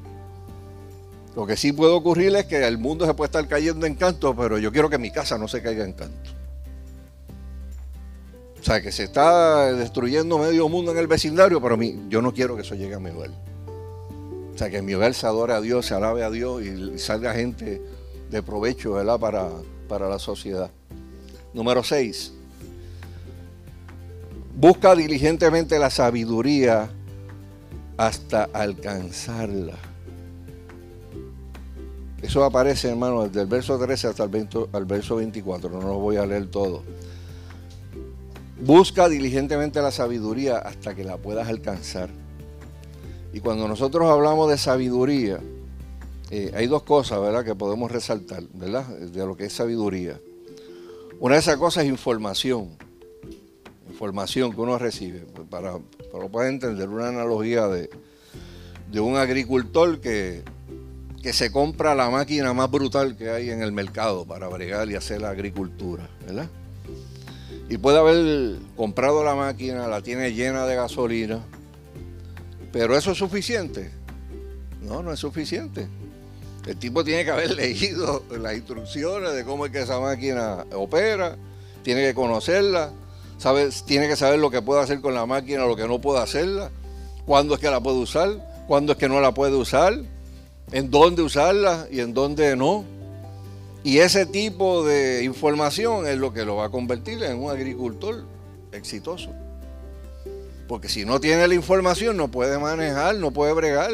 Lo 1.37 1.47
que 1.47 1.55
sí 1.55 1.73
puede 1.73 1.93
ocurrir 1.93 2.35
es 2.35 2.47
que 2.47 2.67
el 2.67 2.79
mundo 2.79 3.05
se 3.05 3.13
puede 3.13 3.27
estar 3.27 3.47
cayendo 3.47 3.85
en 3.85 3.95
canto, 3.95 4.35
pero 4.35 4.57
yo 4.57 4.73
quiero 4.73 4.89
que 4.89 4.97
mi 4.97 5.11
casa 5.11 5.37
no 5.37 5.49
se 5.49 5.61
caiga 5.61 5.85
en 5.85 5.93
canto. 5.93 6.31
O 8.59 8.65
sea, 8.65 8.81
que 8.81 8.91
se 8.91 9.05
está 9.05 9.71
destruyendo 9.75 10.39
medio 10.39 10.67
mundo 10.71 10.93
en 10.93 10.99
el 10.99 11.07
vecindario, 11.07 11.61
pero 11.61 11.77
mí, 11.77 12.07
yo 12.09 12.23
no 12.23 12.33
quiero 12.33 12.57
que 12.57 12.63
eso 12.63 12.75
llegue 12.75 12.95
a 12.95 12.99
mi 12.99 13.11
hogar. 13.11 13.31
O 14.57 14.59
sea, 14.59 14.71
que 14.71 14.81
mi 14.81 14.95
hogar 14.95 15.13
se 15.13 15.27
adore 15.27 15.53
a 15.53 15.61
Dios, 15.61 15.85
se 15.85 15.93
alabe 15.95 16.25
a 16.25 16.31
Dios 16.31 16.63
y 16.63 16.99
salga 16.99 17.35
gente 17.35 17.83
de 18.31 18.43
provecho 18.43 18.95
¿verdad? 18.95 19.21
Para, 19.21 19.51
para 19.87 20.09
la 20.09 20.19
sociedad. 20.19 20.71
Número 21.53 21.85
6. 21.85 22.33
Busca 24.57 24.97
diligentemente 24.97 25.79
la 25.79 25.91
sabiduría 25.91 26.89
hasta 27.99 28.45
alcanzarla. 28.45 29.75
Eso 32.23 32.43
aparece, 32.43 32.89
hermano, 32.89 33.25
desde 33.29 33.43
el 33.43 33.49
verso 33.49 33.79
13 33.79 34.09
hasta 34.09 34.25
el, 34.25 34.85
verso 34.87 35.17
24. 35.17 35.69
No 35.69 35.81
lo 35.83 35.99
voy 35.99 36.17
a 36.17 36.25
leer 36.25 36.47
todo. 36.47 36.83
Busca 38.59 39.07
diligentemente 39.11 39.83
la 39.83 39.91
sabiduría 39.91 40.57
hasta 40.57 40.95
que 40.95 41.05
la 41.05 41.19
puedas 41.19 41.47
alcanzar. 41.47 42.09
Y 43.37 43.41
cuando 43.41 43.69
nosotros 43.69 44.11
hablamos 44.11 44.49
de 44.49 44.57
sabiduría, 44.57 45.39
eh, 46.31 46.53
hay 46.55 46.69
dos 46.69 46.85
cosas, 46.85 47.21
¿verdad?, 47.21 47.45
que 47.45 47.55
podemos 47.55 47.93
resaltar, 47.93 48.43
¿verdad?, 48.55 48.87
de 48.87 49.27
lo 49.27 49.37
que 49.37 49.45
es 49.45 49.53
sabiduría. 49.53 50.19
Una 51.21 51.35
de 51.35 51.41
esas 51.41 51.59
cosas 51.59 51.85
es 51.85 51.91
información. 51.91 52.71
Información 53.91 54.55
que 54.55 54.61
uno 54.63 54.79
recibe. 54.79 55.27
Para, 55.51 55.77
para 56.11 56.29
poder 56.29 56.49
entender 56.49 56.89
una 56.89 57.09
analogía 57.09 57.69
de, 57.69 57.91
de 58.91 59.01
un 59.01 59.17
agricultor 59.17 60.01
que 60.01 60.43
que 61.23 61.35
se 61.35 61.53
compra 61.53 61.95
la 61.95 62.09
máquina 62.09 62.55
más 62.55 62.71
brutal 62.71 63.19
que 63.19 63.29
hay 63.29 63.51
en 63.51 63.61
el 63.61 63.73
mercado 63.73 64.25
para 64.25 64.49
bregar 64.49 64.89
y 64.91 64.95
hacer 64.95 65.21
la 65.21 65.31
agricultura, 65.31 66.09
¿verdad? 66.25 66.49
Y 67.69 67.77
puede 67.77 67.99
haber 67.99 68.57
comprado 68.77 69.23
la 69.25 69.35
máquina, 69.35 69.89
la 69.89 70.01
tiene 70.01 70.33
llena 70.33 70.65
de 70.65 70.77
gasolina, 70.77 71.45
pero 72.77 72.95
eso 72.95 73.13
es 73.13 73.19
suficiente. 73.19 73.91
No, 74.83 75.03
no 75.03 75.11
es 75.11 75.19
suficiente. 75.19 75.89
El 76.67 76.77
tipo 76.77 77.03
tiene 77.03 77.25
que 77.25 77.31
haber 77.31 77.51
leído 77.57 78.23
las 78.39 78.55
instrucciones 78.55 79.33
de 79.33 79.45
cómo 79.47 79.65
es 79.65 79.73
que 79.73 79.81
esa 79.81 79.99
máquina 79.99 80.67
opera, 80.75 81.39
tiene 81.83 82.03
que 82.03 82.13
conocerla, 82.13 82.93
sabe, 83.39 83.71
tiene 83.87 84.09
que 84.09 84.17
saber 84.17 84.41
lo 84.41 84.51
que 84.51 84.61
puede 84.61 84.83
hacer 84.83 85.01
con 85.01 85.15
la 85.15 85.25
máquina, 85.25 85.65
lo 85.65 85.75
que 85.75 85.89
no 85.89 86.03
puede 86.03 86.21
hacerla, 86.21 86.71
cuándo 87.25 87.55
es 87.55 87.61
que 87.61 87.71
la 87.71 87.81
puede 87.81 87.97
usar, 87.97 88.65
cuándo 88.69 88.93
es 88.93 88.99
que 88.99 89.09
no 89.09 89.23
la 89.23 89.33
puede 89.33 89.57
usar, 89.57 89.95
en 90.71 90.91
dónde 90.91 91.23
usarla 91.23 91.87
y 91.91 92.01
en 92.01 92.13
dónde 92.13 92.57
no. 92.57 92.85
Y 93.85 94.01
ese 94.01 94.27
tipo 94.27 94.85
de 94.85 95.25
información 95.25 96.07
es 96.07 96.19
lo 96.19 96.35
que 96.35 96.45
lo 96.45 96.57
va 96.57 96.67
a 96.67 96.71
convertir 96.71 97.23
en 97.23 97.43
un 97.43 97.51
agricultor 97.51 98.27
exitoso. 98.71 99.31
Porque 100.69 100.89
si 100.89 101.05
no 101.05 101.21
tiene 101.21 101.47
la 101.47 101.55
información 101.55 102.17
no 102.17 102.29
puede 102.29 102.59
manejar, 102.59 103.17
no 103.17 103.31
puede 103.31 103.53
bregar. 103.53 103.93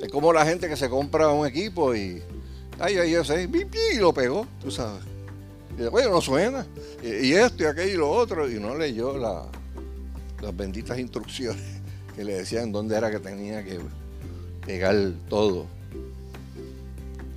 Es 0.00 0.10
como 0.10 0.32
la 0.32 0.44
gente 0.44 0.68
que 0.68 0.76
se 0.76 0.88
compra 0.88 1.28
un 1.30 1.46
equipo 1.46 1.94
y, 1.94 2.22
ay, 2.78 2.98
ay, 2.98 3.14
ese, 3.14 3.42
y 3.42 3.98
lo 3.98 4.12
pegó, 4.12 4.46
tú 4.62 4.70
sabes. 4.70 5.02
Y 5.78 5.84
bueno, 5.88 6.10
no 6.10 6.20
suena. 6.20 6.66
Y, 7.02 7.32
esto 7.32 7.64
y 7.64 7.66
aquello 7.66 7.92
y 7.92 7.96
lo 7.96 8.10
otro. 8.10 8.50
Y 8.50 8.58
no 8.58 8.76
leyó 8.76 9.16
las 9.16 10.56
benditas 10.56 10.98
instrucciones 10.98 11.62
que 12.16 12.24
le 12.24 12.34
decían 12.34 12.72
dónde 12.72 12.96
era 12.96 13.10
que 13.10 13.18
tenía 13.18 13.64
que 13.64 13.78
pegar 14.64 15.12
todo. 15.28 15.66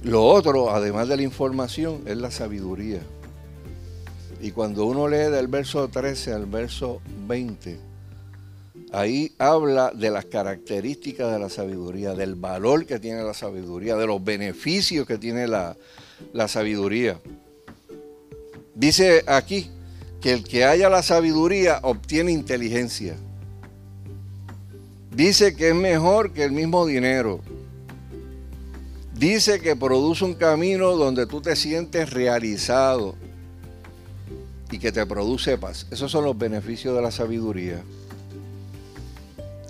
Lo 0.03 0.23
otro, 0.23 0.71
además 0.71 1.09
de 1.09 1.17
la 1.17 1.23
información, 1.23 2.03
es 2.05 2.17
la 2.17 2.31
sabiduría. 2.31 3.01
Y 4.41 4.51
cuando 4.51 4.85
uno 4.85 5.07
lee 5.07 5.29
del 5.31 5.47
verso 5.47 5.89
13 5.89 6.33
al 6.33 6.45
verso 6.45 7.01
20, 7.27 7.77
ahí 8.91 9.33
habla 9.37 9.91
de 9.93 10.09
las 10.09 10.25
características 10.25 11.31
de 11.33 11.39
la 11.39 11.49
sabiduría, 11.49 12.13
del 12.13 12.35
valor 12.35 12.85
que 12.85 12.99
tiene 12.99 13.21
la 13.23 13.33
sabiduría, 13.33 13.97
de 13.97 14.07
los 14.07 14.23
beneficios 14.23 15.05
que 15.05 15.17
tiene 15.17 15.45
la, 15.47 15.75
la 16.31 16.47
sabiduría. 16.47 17.19
Dice 18.75 19.23
aquí 19.27 19.69
que 20.21 20.31
el 20.31 20.43
que 20.43 20.63
haya 20.63 20.89
la 20.89 21.03
sabiduría 21.03 21.79
obtiene 21.83 22.31
inteligencia. 22.31 23.15
Dice 25.13 25.53
que 25.53 25.69
es 25.69 25.75
mejor 25.75 26.31
que 26.31 26.45
el 26.45 26.53
mismo 26.53 26.85
dinero. 26.85 27.41
Dice 29.17 29.59
que 29.59 29.75
produce 29.75 30.23
un 30.23 30.33
camino 30.33 30.95
donde 30.95 31.25
tú 31.25 31.41
te 31.41 31.57
sientes 31.57 32.09
realizado 32.11 33.15
y 34.71 34.79
que 34.79 34.91
te 34.91 35.05
produce 35.05 35.57
paz. 35.57 35.87
Esos 35.91 36.11
son 36.11 36.25
los 36.25 36.37
beneficios 36.37 36.95
de 36.95 37.01
la 37.01 37.11
sabiduría. 37.11 37.81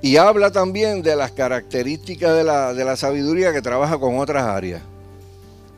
Y 0.01 0.17
habla 0.17 0.51
también 0.51 1.01
de 1.01 1.15
las 1.15 1.31
características 1.31 2.35
de 2.35 2.43
la, 2.43 2.73
de 2.73 2.85
la 2.85 2.95
sabiduría 2.95 3.51
que 3.51 3.61
trabaja 3.61 3.97
con 3.97 4.17
otras 4.17 4.43
áreas. 4.43 4.81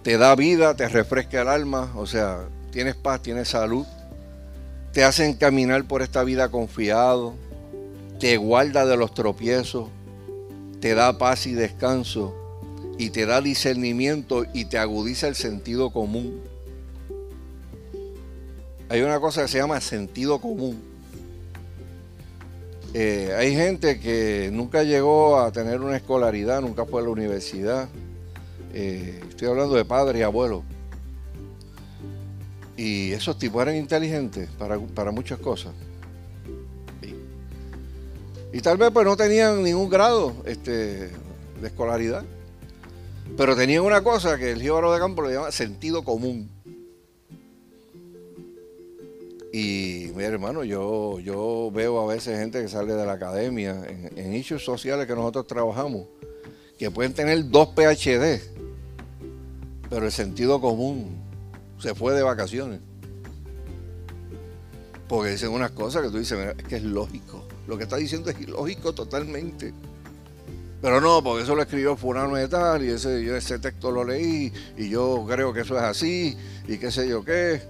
Te 0.04 0.18
da 0.18 0.36
vida, 0.36 0.76
te 0.76 0.88
refresca 0.88 1.42
el 1.42 1.48
alma, 1.48 1.92
o 1.96 2.06
sea, 2.06 2.46
tienes 2.72 2.96
paz, 2.96 3.22
tienes 3.22 3.50
salud, 3.50 3.86
te 4.94 5.04
hacen 5.04 5.34
caminar 5.34 5.84
por 5.86 6.02
esta 6.02 6.24
vida 6.24 6.50
confiado, 6.50 7.34
te 8.20 8.38
guarda 8.38 8.86
de 8.86 8.98
los 8.98 9.14
tropiezos, 9.14 9.90
te 10.80 10.96
da 10.96 11.18
paz 11.18 11.48
y 11.48 11.54
descanso 11.54 12.36
y 12.98 13.10
te 13.10 13.26
da 13.26 13.42
discernimiento 13.42 14.46
y 14.54 14.66
te 14.66 14.78
agudiza 14.78 15.28
el 15.28 15.36
sentido 15.36 15.92
común. 15.92 16.40
Hay 18.92 19.02
una 19.04 19.22
cosa 19.22 19.44
que 19.44 19.48
se 19.48 19.58
llama 19.58 19.80
sentido 19.80 20.42
común. 20.42 20.78
Eh, 22.94 23.34
hay 23.38 23.56
gente 23.56 24.02
que 24.02 24.50
nunca 24.52 24.84
llegó 24.84 25.40
a 25.40 25.50
tener 25.54 25.80
una 25.80 25.96
escolaridad, 25.96 26.60
nunca 26.60 26.84
fue 26.84 27.00
a 27.00 27.06
la 27.06 27.10
universidad. 27.10 27.88
Eh, 28.74 29.22
estoy 29.30 29.48
hablando 29.48 29.76
de 29.76 29.86
padres 29.86 30.20
y 30.20 30.24
abuelos. 30.24 30.64
Y 32.76 33.14
esos 33.14 33.40
tipos 33.40 33.62
eran 33.62 33.78
inteligentes 33.78 34.50
para, 34.60 34.78
para 34.78 35.12
muchas 35.12 35.40
cosas. 35.40 35.72
Y 38.52 38.60
tal 38.60 38.76
vez 38.76 38.92
pues 38.92 39.06
no 39.06 39.16
tenían 39.16 39.64
ningún 39.64 39.90
grado 39.90 40.36
este, 40.44 40.72
de 41.62 41.68
escolaridad. 41.68 42.26
Pero 43.38 43.56
tenían 43.56 43.84
una 43.84 44.04
cosa 44.04 44.38
que 44.38 44.52
el 44.52 44.62
jíbaro 44.62 44.92
de 44.92 45.00
campo 45.00 45.22
le 45.22 45.36
llama 45.36 45.50
sentido 45.54 46.04
común. 46.04 46.50
Y 49.54 50.12
mi 50.16 50.24
hermano, 50.24 50.64
yo, 50.64 51.20
yo 51.20 51.70
veo 51.74 52.00
a 52.00 52.14
veces 52.14 52.40
gente 52.40 52.62
que 52.62 52.70
sale 52.70 52.94
de 52.94 53.06
la 53.06 53.14
academia 53.14 53.84
en, 53.86 54.18
en 54.18 54.34
issues 54.34 54.64
sociales 54.64 55.08
que 55.08 55.16
nosotros 55.16 55.46
trabajamos, 55.46 56.08
que 56.80 56.90
pueden 56.90 57.14
tener 57.14 57.50
dos 57.50 57.70
PhD, 57.76 58.40
pero 59.90 60.06
el 60.06 60.12
sentido 60.12 60.62
común 60.62 61.18
se 61.80 61.94
fue 61.94 62.14
de 62.14 62.24
vacaciones. 62.24 62.80
Porque 65.10 65.32
dicen 65.32 65.50
unas 65.50 65.72
cosas 65.72 66.04
que 66.04 66.10
tú 66.10 66.20
dices, 66.20 66.40
mira, 66.40 66.52
es 66.52 66.64
que 66.64 66.78
es 66.78 66.84
lógico. 66.84 67.46
Lo 67.68 67.78
que 67.78 67.84
está 67.84 67.98
diciendo 67.98 68.30
es 68.30 68.40
ilógico 68.40 68.94
totalmente. 68.94 69.74
Pero 70.82 71.02
no, 71.02 71.22
porque 71.22 71.44
eso 71.44 71.56
lo 71.56 71.62
escribió 71.62 71.98
Fulano 71.98 72.36
de 72.36 72.48
tal, 72.48 72.86
y 72.86 72.90
ese, 72.90 73.36
ese 73.36 73.60
texto 73.60 73.92
lo 73.92 74.06
leí, 74.06 74.52
y 74.78 74.90
yo 74.90 75.26
creo 75.30 75.52
que 75.52 75.62
eso 75.62 75.76
es 75.76 75.84
así, 75.84 76.38
y 76.68 76.78
qué 76.78 76.90
sé 76.90 77.08
yo 77.08 77.24
qué. 77.26 77.62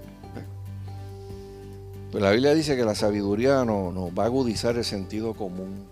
Pues 2.12 2.22
la 2.22 2.30
Biblia 2.30 2.52
dice 2.52 2.76
que 2.76 2.84
la 2.84 2.94
sabiduría 2.94 3.64
nos 3.64 3.94
no 3.94 4.14
va 4.14 4.24
a 4.24 4.26
agudizar 4.26 4.76
el 4.76 4.84
sentido 4.84 5.32
común. 5.32 5.86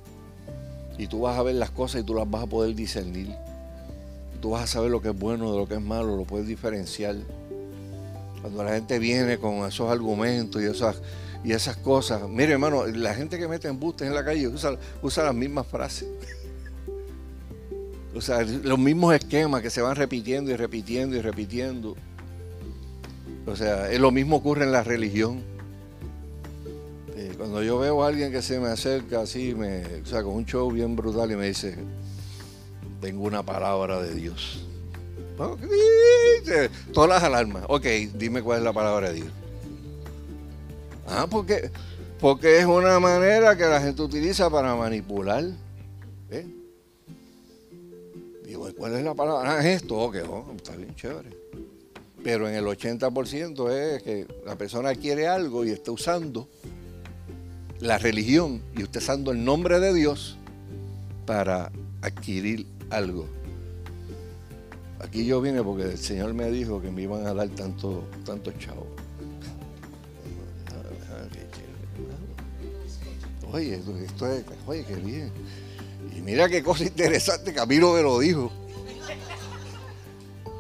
Y 0.99 1.07
tú 1.07 1.23
vas 1.23 1.39
a 1.39 1.43
ver 1.43 1.55
las 1.55 1.71
cosas 1.71 2.03
y 2.03 2.05
tú 2.05 2.15
las 2.15 2.31
vas 2.31 2.43
a 2.43 2.47
poder 2.47 2.75
discernir. 2.75 3.35
Tú 4.43 4.51
vas 4.51 4.65
a 4.65 4.67
saber 4.67 4.91
lo 4.91 5.01
que 5.01 5.09
es 5.09 5.19
bueno 5.19 5.51
de 5.51 5.57
lo 5.57 5.67
que 5.67 5.77
es 5.77 5.81
malo, 5.81 6.17
lo 6.19 6.25
puedes 6.25 6.47
diferenciar. 6.47 7.17
Cuando 8.43 8.63
la 8.63 8.75
gente 8.75 8.99
viene 8.99 9.39
con 9.39 9.67
esos 9.67 9.91
argumentos 9.91 10.61
y 10.61 10.67
esas, 10.67 11.01
y 11.43 11.53
esas 11.53 11.79
cosas. 11.79 12.29
Mire, 12.29 12.53
hermano, 12.53 12.87
la 12.87 13.15
gente 13.15 13.39
que 13.39 13.49
mete 13.49 13.69
embustes 13.69 14.07
en 14.07 14.15
la 14.15 14.23
calle 14.23 14.47
usa, 14.47 14.77
usa 15.03 15.25
las 15.25 15.35
mismas 15.35 15.67
frases. 15.67 16.09
O 18.13 18.21
sea, 18.21 18.43
los 18.43 18.77
mismos 18.77 19.15
esquemas 19.15 19.63
que 19.63 19.71
se 19.71 19.81
van 19.81 19.95
repitiendo 19.95 20.51
y 20.51 20.57
repitiendo 20.57 21.17
y 21.17 21.21
repitiendo. 21.21 21.95
O 23.47 23.55
sea, 23.55 23.89
es 23.89 24.01
lo 24.01 24.11
mismo 24.11 24.35
ocurre 24.35 24.65
en 24.65 24.73
la 24.73 24.83
religión. 24.83 25.45
Eh, 27.17 27.35
cuando 27.37 27.63
yo 27.63 27.79
veo 27.79 28.03
a 28.03 28.09
alguien 28.09 28.31
que 28.31 28.43
se 28.43 28.61
me 28.61 28.69
acerca 28.69 29.21
así, 29.23 29.55
me, 29.55 29.85
o 30.03 30.07
sea, 30.07 30.23
con 30.23 30.35
un 30.35 30.47
show 30.47 30.71
bien 30.71 30.97
brutal 30.97 31.31
y 31.33 31.37
me 31.37 31.47
dice, 31.49 31.77
tengo 33.01 33.25
una 33.25 33.43
palabra 33.43 34.01
de 34.01 34.15
Dios. 34.15 34.65
Todas 36.93 37.09
las 37.09 37.23
alarmas. 37.23 37.65
Ok, 37.69 37.87
dime 38.15 38.43
cuál 38.43 38.59
es 38.59 38.65
la 38.65 38.73
palabra 38.73 39.11
de 39.11 39.17
Dios. 39.17 39.29
Ah, 41.07 41.27
porque, 41.29 41.71
porque 42.21 42.59
es 42.59 42.67
una 42.67 43.01
manera 43.01 43.57
que 43.57 43.65
la 43.65 43.81
gente 43.81 44.03
utiliza 44.03 44.51
para 44.51 44.75
manipular. 44.77 45.45
¿eh? 46.31 46.47
Digo, 48.45 48.69
¿cuál 48.77 48.95
es 48.95 49.03
la 49.03 49.15
palabra? 49.15 49.57
Ah, 49.57 49.61
es 49.61 49.83
esto, 49.83 49.97
ok, 49.97 50.17
oh, 50.29 50.53
está 50.55 50.77
bien 50.77 50.95
chévere. 50.95 51.31
Pero 52.23 52.49
en 52.49 52.55
el 52.55 52.67
80% 52.67 53.71
es 53.71 54.03
que 54.03 54.27
la 54.45 54.57
persona 54.57 54.95
quiere 54.95 55.27
algo 55.27 55.65
y 55.65 55.71
está 55.71 55.91
usando 55.91 56.49
la 57.81 57.99
religión 57.99 58.63
y 58.77 58.83
usted 58.83 59.01
usando 59.01 59.33
el 59.33 59.45
nombre 59.45 59.81
de 59.81 59.95
Dios 59.95 60.37
para 61.27 61.73
adquirir 62.03 62.67
algo. 62.91 63.27
Aquí 65.01 65.25
yo 65.25 65.41
vine 65.41 65.63
porque 65.63 65.85
el 65.85 65.99
Señor 65.99 66.35
me 66.35 66.51
dijo 66.51 66.83
que 66.83 66.91
me 66.91 67.03
iban 67.03 67.27
a 67.27 67.33
dar 67.33 67.49
tanto, 67.49 68.05
tanto 68.25 68.53
chavo. 68.53 68.87
Oye, 73.53 73.75
esto 73.75 74.27
es, 74.29 74.45
oye, 74.67 74.85
qué 74.85 74.95
bien. 74.97 75.33
Y 76.17 76.21
mira 76.21 76.49
qué 76.49 76.63
cosa 76.63 76.85
interesante, 76.85 77.53
Camilo 77.53 77.95
me 77.95 78.03
lo 78.03 78.19
dijo. 78.21 78.53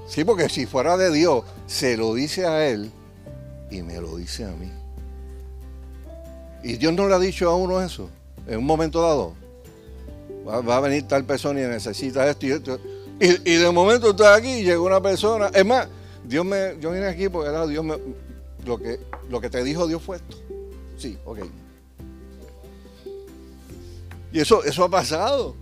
Sí, 0.08 0.24
porque 0.24 0.48
si 0.48 0.66
fuera 0.66 0.96
de 0.96 1.12
Dios, 1.12 1.44
se 1.66 1.96
lo 1.96 2.14
dice 2.14 2.46
a 2.46 2.66
él 2.66 2.90
y 3.70 3.82
me 3.82 4.00
lo 4.00 4.16
dice 4.16 4.44
a 4.44 4.50
mí. 4.50 4.79
Y 6.62 6.76
Dios 6.76 6.92
no 6.92 7.08
le 7.08 7.14
ha 7.14 7.18
dicho 7.18 7.48
a 7.48 7.56
uno 7.56 7.80
eso, 7.80 8.08
en 8.46 8.58
un 8.58 8.66
momento 8.66 9.00
dado. 9.00 9.34
Va, 10.46 10.76
a 10.76 10.80
venir 10.80 11.06
tal 11.06 11.24
persona 11.24 11.60
y 11.60 11.64
necesita 11.64 12.28
esto 12.28 12.46
y 12.46 12.50
esto. 12.50 12.80
Y, 13.20 13.54
de 13.56 13.70
momento 13.70 14.10
está 14.10 14.34
aquí 14.34 14.48
y 14.48 14.62
llega 14.64 14.80
una 14.80 15.00
persona. 15.00 15.50
Es 15.54 15.64
más, 15.64 15.88
Dios 16.24 16.44
me, 16.44 16.76
yo 16.80 16.90
vine 16.90 17.06
aquí 17.06 17.28
porque 17.28 17.50
era 17.50 17.66
Dios 17.66 17.84
me, 17.84 17.96
lo 18.64 18.78
que, 18.78 18.98
lo 19.28 19.40
que 19.40 19.50
te 19.50 19.62
dijo 19.62 19.86
Dios 19.86 20.02
fue 20.02 20.16
esto. 20.16 20.36
Sí, 20.96 21.18
ok. 21.24 21.40
Y 24.32 24.40
eso, 24.40 24.64
eso 24.64 24.84
ha 24.84 24.88
pasado. 24.88 25.54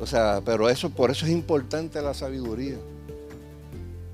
O 0.00 0.06
sea, 0.06 0.42
pero 0.44 0.68
eso, 0.68 0.90
por 0.90 1.10
eso 1.10 1.26
es 1.26 1.32
importante 1.32 2.02
la 2.02 2.14
sabiduría. 2.14 2.76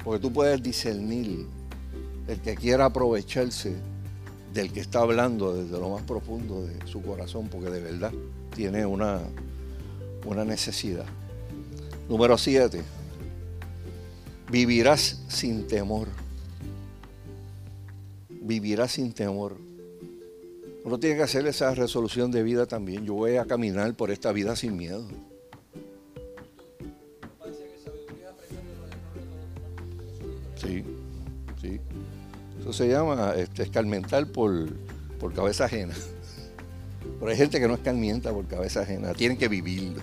Porque 0.04 0.20
tú 0.20 0.32
puedes 0.32 0.62
discernir 0.62 1.46
el 2.26 2.40
que 2.40 2.54
quiera 2.54 2.86
aprovecharse 2.86 3.74
del 4.52 4.72
que 4.72 4.80
está 4.80 5.00
hablando 5.00 5.54
desde 5.54 5.78
lo 5.78 5.90
más 5.90 6.02
profundo 6.02 6.62
de 6.62 6.86
su 6.86 7.02
corazón, 7.02 7.48
porque 7.48 7.70
de 7.70 7.80
verdad 7.80 8.12
tiene 8.54 8.86
una, 8.86 9.20
una 10.24 10.44
necesidad. 10.44 11.06
Número 12.08 12.38
siete, 12.38 12.82
vivirás 14.50 15.22
sin 15.28 15.66
temor. 15.66 16.08
Vivirás 18.28 18.92
sin 18.92 19.12
temor. 19.12 19.56
Uno 20.84 20.98
tiene 20.98 21.16
que 21.16 21.22
hacer 21.22 21.46
esa 21.46 21.74
resolución 21.74 22.30
de 22.30 22.42
vida 22.42 22.64
también. 22.64 23.04
Yo 23.04 23.12
voy 23.12 23.36
a 23.36 23.44
caminar 23.44 23.94
por 23.94 24.10
esta 24.10 24.32
vida 24.32 24.56
sin 24.56 24.76
miedo. 24.76 25.06
Sí. 30.56 30.82
Eso 32.68 32.84
se 32.84 32.88
llama 32.90 33.32
este, 33.34 33.62
escarmentar 33.62 34.26
por, 34.26 34.68
por 35.18 35.32
cabeza 35.32 35.64
ajena. 35.64 35.94
Pero 37.18 37.30
hay 37.30 37.36
gente 37.38 37.58
que 37.58 37.66
no 37.66 37.72
escarmienta 37.72 38.30
por 38.30 38.46
cabeza 38.46 38.82
ajena, 38.82 39.14
tienen 39.14 39.38
que 39.38 39.48
vivirlo. 39.48 40.02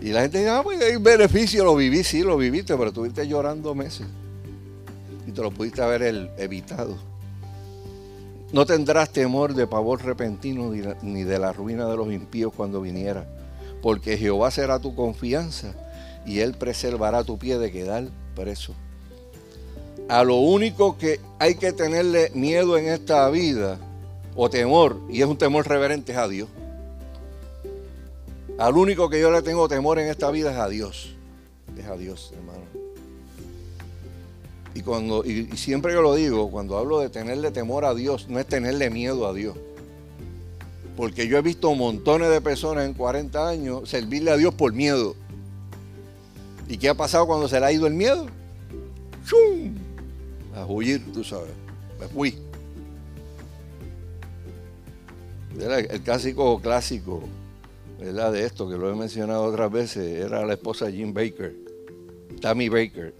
Y 0.00 0.10
la 0.10 0.22
gente 0.22 0.38
dice, 0.38 0.50
ah, 0.50 0.60
pues 0.62 0.80
hay 0.80 0.96
beneficio, 0.96 1.64
lo 1.64 1.74
viví, 1.74 2.04
sí, 2.04 2.22
lo 2.22 2.36
viviste, 2.36 2.76
pero 2.76 2.90
estuviste 2.90 3.26
llorando 3.26 3.74
meses. 3.74 4.06
Y 5.26 5.32
te 5.32 5.42
lo 5.42 5.50
pudiste 5.50 5.82
haber 5.82 6.30
evitado. 6.38 6.96
No 8.52 8.66
tendrás 8.66 9.10
temor 9.10 9.54
de 9.54 9.66
pavor 9.66 10.04
repentino 10.04 10.70
ni 11.02 11.24
de 11.24 11.38
la 11.40 11.52
ruina 11.52 11.86
de 11.86 11.96
los 11.96 12.12
impíos 12.12 12.52
cuando 12.56 12.80
viniera, 12.80 13.26
porque 13.82 14.16
Jehová 14.16 14.52
será 14.52 14.78
tu 14.78 14.94
confianza 14.94 15.74
y 16.24 16.38
Él 16.38 16.54
preservará 16.54 17.24
tu 17.24 17.40
pie 17.40 17.58
de 17.58 17.72
quedar 17.72 18.04
preso. 18.36 18.76
A 20.10 20.24
lo 20.24 20.38
único 20.38 20.98
que 20.98 21.20
hay 21.38 21.54
que 21.54 21.72
tenerle 21.72 22.32
miedo 22.34 22.76
en 22.76 22.88
esta 22.88 23.30
vida, 23.30 23.78
o 24.34 24.50
temor, 24.50 24.96
y 25.08 25.22
es 25.22 25.28
un 25.28 25.38
temor 25.38 25.68
reverente, 25.68 26.10
es 26.10 26.18
a 26.18 26.26
Dios. 26.26 26.48
Al 28.58 28.76
único 28.76 29.08
que 29.08 29.20
yo 29.20 29.30
le 29.30 29.40
tengo 29.42 29.68
temor 29.68 30.00
en 30.00 30.08
esta 30.08 30.32
vida 30.32 30.50
es 30.50 30.58
a 30.58 30.68
Dios. 30.68 31.14
Es 31.78 31.86
a 31.86 31.96
Dios, 31.96 32.32
hermano. 32.36 32.64
Y, 34.74 34.82
cuando, 34.82 35.24
y, 35.24 35.56
siempre 35.56 35.94
que 35.94 36.00
lo 36.00 36.16
digo, 36.16 36.50
cuando 36.50 36.76
hablo 36.76 36.98
de 36.98 37.08
tenerle 37.08 37.52
temor 37.52 37.84
a 37.84 37.94
Dios, 37.94 38.26
no 38.28 38.40
es 38.40 38.46
tenerle 38.46 38.90
miedo 38.90 39.28
a 39.28 39.32
Dios. 39.32 39.56
Porque 40.96 41.28
yo 41.28 41.38
he 41.38 41.42
visto 41.42 41.72
montones 41.76 42.30
de 42.30 42.40
personas 42.40 42.84
en 42.84 42.94
40 42.94 43.48
años 43.48 43.88
servirle 43.88 44.32
a 44.32 44.36
Dios 44.36 44.54
por 44.54 44.72
miedo. 44.72 45.14
¿Y 46.68 46.78
qué 46.78 46.88
ha 46.88 46.94
pasado 46.94 47.28
cuando 47.28 47.46
se 47.46 47.60
le 47.60 47.66
ha 47.66 47.70
ido 47.70 47.86
el 47.86 47.94
miedo? 47.94 48.26
¡Chum! 49.24 49.79
A 50.54 50.66
huir, 50.66 51.12
tú 51.12 51.24
sabes. 51.24 51.52
Me 51.98 52.06
fui. 52.08 52.36
el 55.58 56.00
clásico 56.00 56.60
clásico 56.60 57.22
¿verdad? 57.98 58.32
de 58.32 58.46
esto, 58.46 58.68
que 58.68 58.76
lo 58.76 58.90
he 58.90 58.96
mencionado 58.96 59.44
otras 59.44 59.70
veces, 59.70 60.24
era 60.24 60.44
la 60.46 60.54
esposa 60.54 60.86
de 60.86 60.92
Jim 60.92 61.12
Baker, 61.12 61.54
Tammy 62.40 62.68
Baker. 62.68 63.14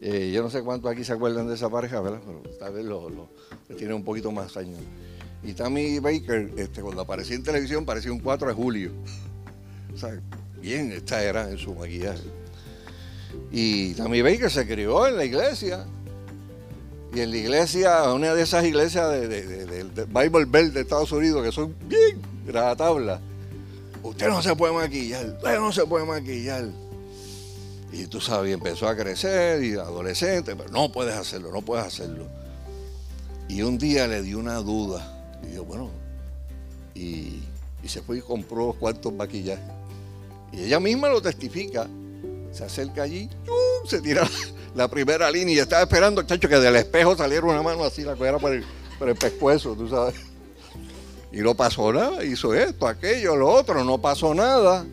Eh, 0.00 0.30
yo 0.32 0.42
no 0.42 0.50
sé 0.50 0.62
cuántos 0.62 0.90
aquí 0.90 1.04
se 1.04 1.12
acuerdan 1.12 1.48
de 1.48 1.54
esa 1.54 1.68
pareja, 1.68 2.00
¿verdad? 2.00 2.20
Pero 2.24 2.42
tal 2.58 2.72
vez 2.72 2.84
lo, 2.84 3.28
tiene 3.76 3.94
un 3.94 4.04
poquito 4.04 4.32
más 4.32 4.56
años. 4.56 4.78
Y 5.42 5.52
Tammy 5.52 5.98
Baker, 5.98 6.52
este, 6.56 6.82
cuando 6.82 7.02
aparecía 7.02 7.36
en 7.36 7.42
televisión, 7.42 7.84
parecía 7.84 8.12
un 8.12 8.20
4 8.20 8.48
de 8.48 8.54
julio. 8.54 8.90
O 9.94 9.98
sea, 9.98 10.20
bien 10.60 10.92
esta 10.92 11.22
era 11.22 11.50
en 11.50 11.58
su 11.58 11.74
maquillaje. 11.74 12.24
Y 13.50 13.94
Tammy 13.94 14.22
Baker 14.22 14.50
se 14.50 14.66
crió 14.66 15.06
en 15.06 15.16
la 15.16 15.24
iglesia. 15.24 15.86
Y 17.18 17.20
en 17.20 17.32
la 17.32 17.36
iglesia, 17.36 18.12
una 18.12 18.32
de 18.32 18.42
esas 18.44 18.64
iglesias 18.64 19.10
de, 19.10 20.06
Bible 20.06 20.44
Belt 20.44 20.72
de 20.72 20.82
Estados 20.82 21.10
Unidos, 21.10 21.42
que 21.42 21.50
son 21.50 21.74
bien 21.88 22.20
tabla 22.52 23.20
usted 24.04 24.28
no 24.28 24.40
se 24.40 24.54
puede 24.54 24.72
maquillar, 24.72 25.26
usted 25.26 25.58
no 25.58 25.72
se 25.72 25.84
puede 25.84 26.06
maquillar. 26.06 26.68
Y 27.92 28.06
tú 28.06 28.20
sabes, 28.20 28.54
empezó 28.54 28.86
a 28.86 28.94
crecer 28.94 29.64
y 29.64 29.72
adolescente, 29.72 30.54
pero 30.54 30.70
no 30.70 30.92
puedes 30.92 31.16
hacerlo, 31.16 31.50
no 31.50 31.60
puedes 31.60 31.84
hacerlo. 31.84 32.28
Y 33.48 33.62
un 33.62 33.78
día 33.78 34.06
le 34.06 34.22
dio 34.22 34.38
una 34.38 34.58
duda. 34.58 35.36
Y 35.42 35.56
yo, 35.56 35.64
bueno, 35.64 35.90
y, 36.94 37.42
se 37.84 38.00
fue 38.00 38.18
y 38.18 38.20
compró 38.20 38.74
cuantos 38.74 39.12
maquillajes. 39.12 39.64
Y 40.52 40.62
ella 40.62 40.78
misma 40.78 41.08
lo 41.08 41.20
testifica. 41.20 41.88
Se 42.52 42.62
acerca 42.62 43.02
allí, 43.02 43.28
se 43.86 44.00
tira 44.00 44.22
la 44.74 44.88
primera 44.88 45.30
línea 45.30 45.54
y 45.54 45.58
estaba 45.58 45.82
esperando, 45.82 46.22
chacho, 46.22 46.48
que 46.48 46.58
del 46.58 46.76
espejo 46.76 47.16
saliera 47.16 47.46
una 47.46 47.62
mano 47.62 47.84
así, 47.84 48.02
la 48.02 48.14
cogiera 48.14 48.38
por 48.38 48.52
el, 48.52 48.64
por 48.98 49.08
el 49.08 49.16
pescuezo, 49.16 49.74
tú 49.74 49.88
sabes. 49.88 50.14
Y 51.32 51.38
no 51.38 51.54
pasó 51.54 51.92
nada, 51.92 52.24
hizo 52.24 52.54
esto, 52.54 52.86
aquello, 52.86 53.36
lo 53.36 53.48
otro, 53.50 53.84
no 53.84 53.98
pasó 53.98 54.34
nada. 54.34 54.86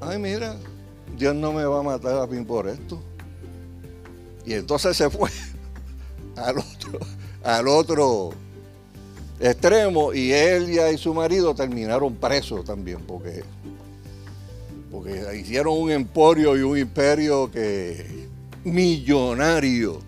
Ay, 0.00 0.18
mira, 0.18 0.56
Dios 1.16 1.34
no 1.34 1.52
me 1.52 1.64
va 1.64 1.80
a 1.80 1.82
matar 1.82 2.18
a 2.18 2.26
mí 2.26 2.42
por 2.44 2.66
esto. 2.68 3.00
Y 4.46 4.54
entonces 4.54 4.96
se 4.96 5.10
fue 5.10 5.30
al 6.36 6.58
otro, 6.58 6.98
al 7.44 7.68
otro 7.68 8.30
extremo 9.38 10.12
y 10.12 10.32
ella 10.32 10.90
y 10.90 10.98
su 10.98 11.14
marido 11.14 11.54
terminaron 11.54 12.14
presos 12.14 12.64
también 12.64 13.00
porque, 13.06 13.42
porque 14.90 15.24
hicieron 15.36 15.78
un 15.78 15.90
emporio 15.90 16.56
y 16.56 16.62
un 16.62 16.78
imperio 16.78 17.50
que 17.50 18.28
millonario 18.64 20.00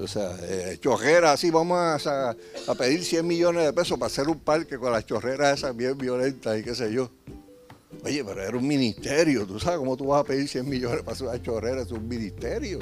o 0.00 0.06
sea, 0.06 0.36
eh, 0.42 0.78
chorreras 0.80 1.34
así, 1.34 1.50
vamos 1.50 2.06
a, 2.06 2.36
pedir 2.78 3.04
100 3.04 3.26
millones 3.26 3.64
de 3.64 3.72
pesos 3.72 3.98
para 3.98 4.06
hacer 4.06 4.28
un 4.28 4.38
parque 4.38 4.78
con 4.78 4.92
las 4.92 5.04
chorreras 5.04 5.58
esas 5.58 5.76
bien 5.76 5.98
violentas 5.98 6.58
y 6.58 6.62
qué 6.62 6.74
sé 6.74 6.92
yo. 6.92 7.10
Oye, 8.04 8.24
pero 8.24 8.40
era 8.40 8.56
un 8.56 8.66
ministerio, 8.66 9.44
tú 9.44 9.58
sabes 9.58 9.78
cómo 9.80 9.96
tú 9.96 10.06
vas 10.06 10.20
a 10.20 10.24
pedir 10.24 10.48
100 10.48 10.68
millones 10.68 11.00
para 11.00 11.12
hacer 11.12 11.26
una 11.26 11.42
chorrera, 11.42 11.82
es 11.82 11.90
un 11.90 12.06
ministerio. 12.06 12.78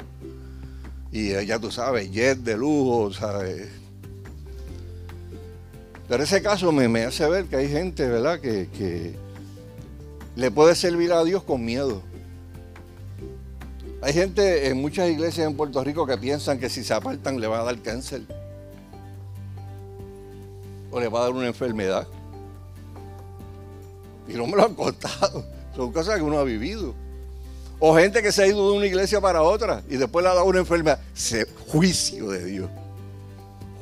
Y 1.11 1.31
eh, 1.31 1.45
ya 1.45 1.57
tú 1.57 1.71
sabes, 1.71 2.11
jet 2.11 2.37
de 2.37 2.55
lujo, 2.55 3.11
¿sabes? 3.11 3.67
Pero 6.07 6.23
ese 6.23 6.41
caso 6.43 6.71
me, 6.71 6.87
me 6.87 7.03
hace 7.03 7.27
ver 7.27 7.45
que 7.45 7.55
hay 7.55 7.69
gente, 7.69 8.07
¿verdad?, 8.07 8.39
que 8.39 9.15
le 10.37 10.51
puede 10.51 10.75
servir 10.75 11.11
a 11.11 11.23
Dios 11.23 11.41
con 11.41 11.65
miedo. 11.65 12.03
Hay 14.03 14.13
gente 14.13 14.67
en 14.67 14.79
muchas 14.79 15.09
iglesias 15.09 15.47
en 15.47 15.57
Puerto 15.57 15.83
Rico 15.83 16.05
que 16.05 16.15
piensan 16.15 16.59
que 16.59 16.69
si 16.69 16.83
se 16.83 16.93
apartan 16.93 17.41
le 17.41 17.47
va 17.47 17.61
a 17.61 17.63
dar 17.63 17.81
cáncer. 17.81 18.21
O 20.91 20.99
le 20.99 21.07
va 21.07 21.21
a 21.21 21.23
dar 21.23 21.31
una 21.31 21.47
enfermedad. 21.47 22.07
Y 24.27 24.33
no 24.33 24.45
me 24.45 24.55
lo 24.55 24.65
han 24.65 24.75
contado. 24.75 25.43
Son 25.75 25.91
cosas 25.91 26.17
que 26.17 26.21
uno 26.21 26.37
ha 26.37 26.43
vivido. 26.43 26.93
O 27.79 27.95
gente 27.95 28.21
que 28.21 28.31
se 28.31 28.43
ha 28.43 28.47
ido 28.47 28.71
de 28.71 28.77
una 28.77 28.85
iglesia 28.85 29.19
para 29.19 29.41
otra 29.41 29.81
y 29.89 29.97
después 29.97 30.21
le 30.21 30.29
ha 30.29 30.35
dado 30.35 30.45
una 30.45 30.59
enfermedad. 30.59 30.99
Se, 31.15 31.47
juicio 31.67 32.29
de 32.29 32.45
Dios. 32.45 32.69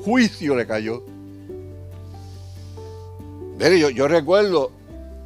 Juicio 0.05 0.55
le 0.55 0.65
cayó. 0.65 1.03
Yo, 3.59 3.89
yo 3.89 4.07
recuerdo 4.07 4.71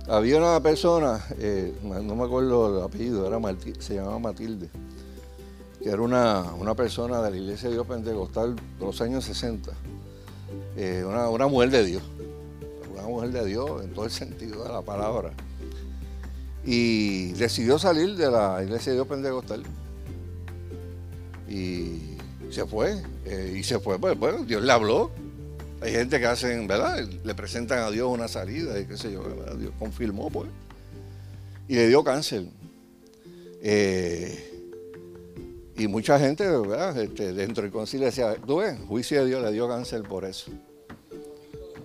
había 0.10 0.38
una 0.38 0.60
persona, 0.62 1.24
eh, 1.38 1.74
no 1.84 2.16
me 2.16 2.24
acuerdo 2.24 2.78
el 2.78 2.84
apellido, 2.84 3.28
era 3.28 3.39
se 3.80 3.95
llamaba 3.95 4.18
Matilde, 4.18 4.70
que 5.82 5.89
era 5.89 6.01
una, 6.01 6.74
persona 6.76 7.22
de 7.22 7.32
la 7.32 7.38
Iglesia 7.38 7.70
de 7.70 7.76
Dios 7.76 7.86
Pentecostal 7.86 8.55
de 8.55 8.86
los 8.86 8.99
años 9.01 9.24
60, 9.26 9.72
eh, 10.78 11.05
una, 11.05 11.47
mujer 11.47 11.70
de 11.70 11.86
Dios, 11.86 12.03
una 12.91 13.03
mujer 13.03 13.32
de 13.32 13.45
Dios 13.45 13.84
en 13.84 13.93
todo 13.93 14.05
el 14.05 14.12
sentido 14.12 14.64
de 14.64 14.70
la 14.70 14.82
palabra. 14.82 15.32
Y 16.66 17.32
decidió 17.34 17.78
salir 17.78 18.16
de 18.16 18.32
la 18.32 18.62
Iglesia 18.64 18.91
de 18.91 18.97
Dios 18.97 19.07
Pentecostal. 19.07 19.64
Y 21.47 22.18
se 22.51 22.66
fue, 22.66 23.01
eh, 23.26 23.55
y 23.57 23.64
se 23.64 23.80
fue, 23.80 23.97
pues 23.99 24.18
bueno, 24.18 24.43
Dios 24.43 24.64
le 24.64 24.72
habló, 24.72 25.12
hay 25.82 25.91
gente 25.91 26.19
que 26.19 26.25
hacen, 26.25 26.67
¿verdad? 26.67 27.07
Le 27.23 27.36
presentan 27.36 27.80
a 27.80 27.91
Dios 27.91 28.09
una 28.09 28.27
salida 28.27 28.80
y 28.80 28.86
qué 28.86 28.97
sé 28.97 29.11
yo, 29.11 29.23
Dios 29.57 29.71
confirmó, 29.80 30.30
pues. 30.30 30.49
Y 31.67 31.75
le 31.75 31.88
dio 31.88 32.03
cáncer. 32.03 32.45
Eh, 33.61 34.49
y 35.77 35.88
mucha 35.88 36.19
gente, 36.19 36.45
¿verdad? 36.45 36.97
Este, 36.97 37.32
dentro 37.32 37.63
del 37.63 37.71
concilio 37.71 38.07
decía, 38.07 38.36
tú 38.36 38.57
ves, 38.57 38.77
juicio 38.88 39.21
de 39.21 39.27
Dios 39.27 39.41
le 39.41 39.51
dio 39.53 39.67
cáncer 39.69 40.03
por 40.03 40.25
eso. 40.25 40.51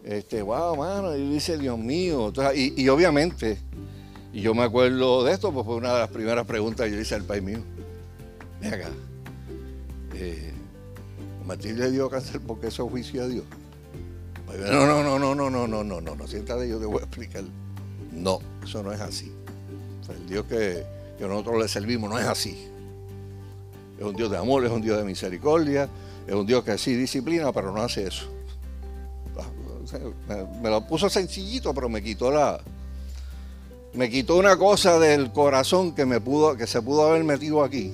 Este, 0.02 0.42
wow, 0.42 0.76
mano, 0.76 1.16
y 1.16 1.30
dice, 1.30 1.56
Dios 1.56 1.78
mío. 1.78 2.32
y, 2.54 2.88
obviamente, 2.88 3.58
y 4.32 4.40
yo 4.40 4.54
me 4.54 4.62
acuerdo 4.62 5.22
de 5.22 5.32
esto, 5.32 5.52
pues 5.52 5.64
fue 5.64 5.76
una 5.76 5.92
de 5.94 6.00
las 6.00 6.10
primeras 6.10 6.44
preguntas 6.44 6.86
que 6.88 6.94
yo 6.94 7.00
hice 7.00 7.14
al 7.14 7.24
país 7.24 7.42
mío. 7.42 7.60
Ven 8.60 8.74
acá. 8.74 8.90
Eh, 10.14 10.52
Matilde 11.46 11.90
dio 11.90 12.10
cáncer 12.10 12.40
porque 12.40 12.66
eso 12.68 12.84
es 12.84 12.90
juicio 12.90 13.22
de 13.22 13.34
Dios. 13.34 13.44
No, 14.58 14.86
no, 14.86 15.02
no, 15.02 15.18
no, 15.18 15.34
no, 15.34 15.50
no, 15.50 15.66
no, 15.66 15.84
no, 15.84 16.00
no, 16.00 16.14
no, 16.14 16.26
siéntate, 16.28 16.68
yo 16.68 16.78
te 16.78 16.86
voy 16.86 17.00
a 17.00 17.04
explicar. 17.04 17.42
No, 18.12 18.38
eso 18.62 18.82
no 18.82 18.92
es 18.92 19.00
así. 19.00 19.32
el 20.08 20.26
Dios 20.28 20.46
que, 20.46 20.84
nosotros 21.18 21.60
le 21.60 21.68
servimos 21.68 22.10
no 22.10 22.18
es 22.18 22.26
así. 22.26 22.68
Es 23.98 24.04
un 24.04 24.14
Dios 24.14 24.30
de 24.30 24.36
amor, 24.36 24.64
es 24.64 24.70
un 24.70 24.82
Dios 24.82 24.96
de 24.98 25.04
misericordia, 25.04 25.88
es 26.26 26.34
un 26.34 26.46
Dios 26.46 26.62
que 26.64 26.78
sí 26.78 26.94
disciplina, 26.94 27.52
pero 27.52 27.72
no 27.72 27.82
hace 27.82 28.06
eso. 28.06 28.26
Me, 30.62 30.70
lo 30.70 30.86
puso 30.86 31.10
sencillito, 31.10 31.74
pero 31.74 31.88
me 31.88 32.02
quitó 32.02 32.30
la. 32.30 32.60
Me 33.92 34.10
quitó 34.10 34.36
una 34.36 34.56
cosa 34.56 34.98
del 34.98 35.30
corazón 35.32 35.94
que 35.94 36.04
me 36.04 36.20
pudo, 36.20 36.56
que 36.56 36.66
se 36.66 36.82
pudo 36.82 37.08
haber 37.08 37.22
metido 37.22 37.62
aquí 37.62 37.92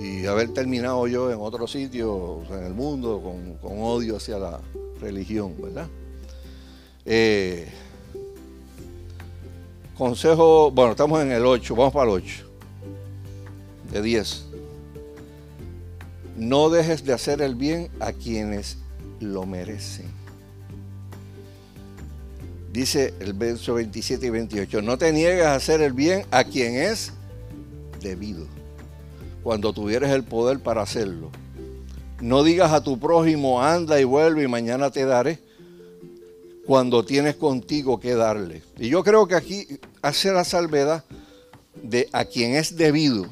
y 0.00 0.26
haber 0.26 0.52
terminado 0.52 1.06
yo 1.06 1.30
en 1.30 1.38
otro 1.40 1.68
sitio, 1.68 2.42
en 2.50 2.64
el 2.64 2.74
mundo, 2.74 3.22
con 3.62 3.82
odio 3.82 4.16
hacia 4.16 4.38
la, 4.38 4.60
religión, 5.04 5.54
¿verdad? 5.60 5.86
Eh, 7.04 7.68
consejo, 9.96 10.70
bueno, 10.70 10.92
estamos 10.92 11.22
en 11.22 11.30
el 11.30 11.44
8, 11.44 11.76
vamos 11.76 11.92
para 11.92 12.10
el 12.10 12.16
8, 12.16 12.44
de 13.92 14.02
10. 14.02 14.46
No 16.36 16.70
dejes 16.70 17.04
de 17.04 17.12
hacer 17.12 17.42
el 17.42 17.54
bien 17.54 17.90
a 18.00 18.12
quienes 18.12 18.78
lo 19.20 19.44
merecen. 19.44 20.06
Dice 22.72 23.14
el 23.20 23.34
verso 23.34 23.74
27 23.74 24.26
y 24.26 24.30
28, 24.30 24.82
no 24.82 24.98
te 24.98 25.12
niegues 25.12 25.44
a 25.44 25.54
hacer 25.54 25.80
el 25.80 25.92
bien 25.92 26.24
a 26.30 26.44
quien 26.44 26.74
es 26.74 27.12
debido, 28.00 28.46
cuando 29.44 29.72
tuvieres 29.72 30.10
el 30.10 30.24
poder 30.24 30.58
para 30.58 30.82
hacerlo 30.82 31.30
no 32.24 32.42
digas 32.42 32.72
a 32.72 32.82
tu 32.82 32.98
prójimo, 32.98 33.62
anda 33.62 34.00
y 34.00 34.04
vuelve 34.04 34.44
y 34.44 34.48
mañana 34.48 34.90
te 34.90 35.04
daré, 35.04 35.38
cuando 36.64 37.04
tienes 37.04 37.36
contigo 37.36 38.00
que 38.00 38.14
darle. 38.14 38.62
Y 38.78 38.88
yo 38.88 39.04
creo 39.04 39.28
que 39.28 39.34
aquí 39.34 39.66
hace 40.00 40.32
la 40.32 40.42
salvedad 40.42 41.04
de 41.82 42.08
a 42.12 42.24
quien 42.24 42.54
es 42.54 42.76
debido. 42.78 43.26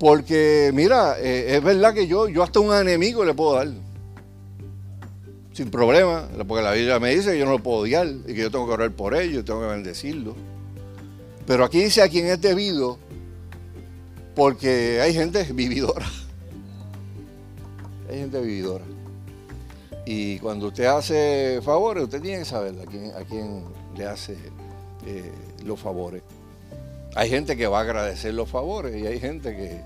Porque, 0.00 0.72
mira, 0.74 1.16
eh, 1.20 1.54
es 1.54 1.62
verdad 1.62 1.94
que 1.94 2.08
yo, 2.08 2.26
yo 2.28 2.42
hasta 2.42 2.58
un 2.58 2.74
enemigo 2.74 3.24
le 3.24 3.34
puedo 3.34 3.54
dar. 3.54 3.68
Sin 5.52 5.70
problema, 5.70 6.28
porque 6.48 6.64
la 6.64 6.72
Biblia 6.72 6.98
me 6.98 7.14
dice 7.14 7.30
que 7.30 7.38
yo 7.38 7.44
no 7.44 7.52
lo 7.52 7.62
puedo 7.62 7.82
odiar 7.82 8.08
y 8.08 8.34
que 8.34 8.40
yo 8.40 8.50
tengo 8.50 8.66
que 8.66 8.72
orar 8.72 8.90
por 8.90 9.14
ello, 9.14 9.44
tengo 9.44 9.60
que 9.60 9.68
bendecirlo. 9.68 10.34
Pero 11.46 11.64
aquí 11.64 11.84
dice 11.84 12.02
a 12.02 12.08
quien 12.08 12.26
es 12.26 12.40
debido, 12.40 12.98
porque 14.34 15.00
hay 15.00 15.14
gente 15.14 15.44
vividora. 15.52 16.10
Hay 18.12 18.18
gente 18.18 18.42
vividora. 18.42 18.84
Y 20.04 20.38
cuando 20.40 20.66
usted 20.66 20.84
hace 20.84 21.60
favores, 21.62 22.04
usted 22.04 22.20
tiene 22.20 22.40
que 22.40 22.44
saber 22.44 22.74
a 22.78 23.24
quién, 23.24 23.64
le 23.96 24.04
hace 24.04 24.36
eh, 25.06 25.32
los 25.64 25.80
favores. 25.80 26.22
Hay 27.14 27.30
gente 27.30 27.56
que 27.56 27.66
va 27.66 27.78
a 27.78 27.82
agradecer 27.82 28.34
los 28.34 28.50
favores 28.50 28.94
y 28.96 29.06
hay 29.06 29.18
gente 29.18 29.56
que 29.56 29.80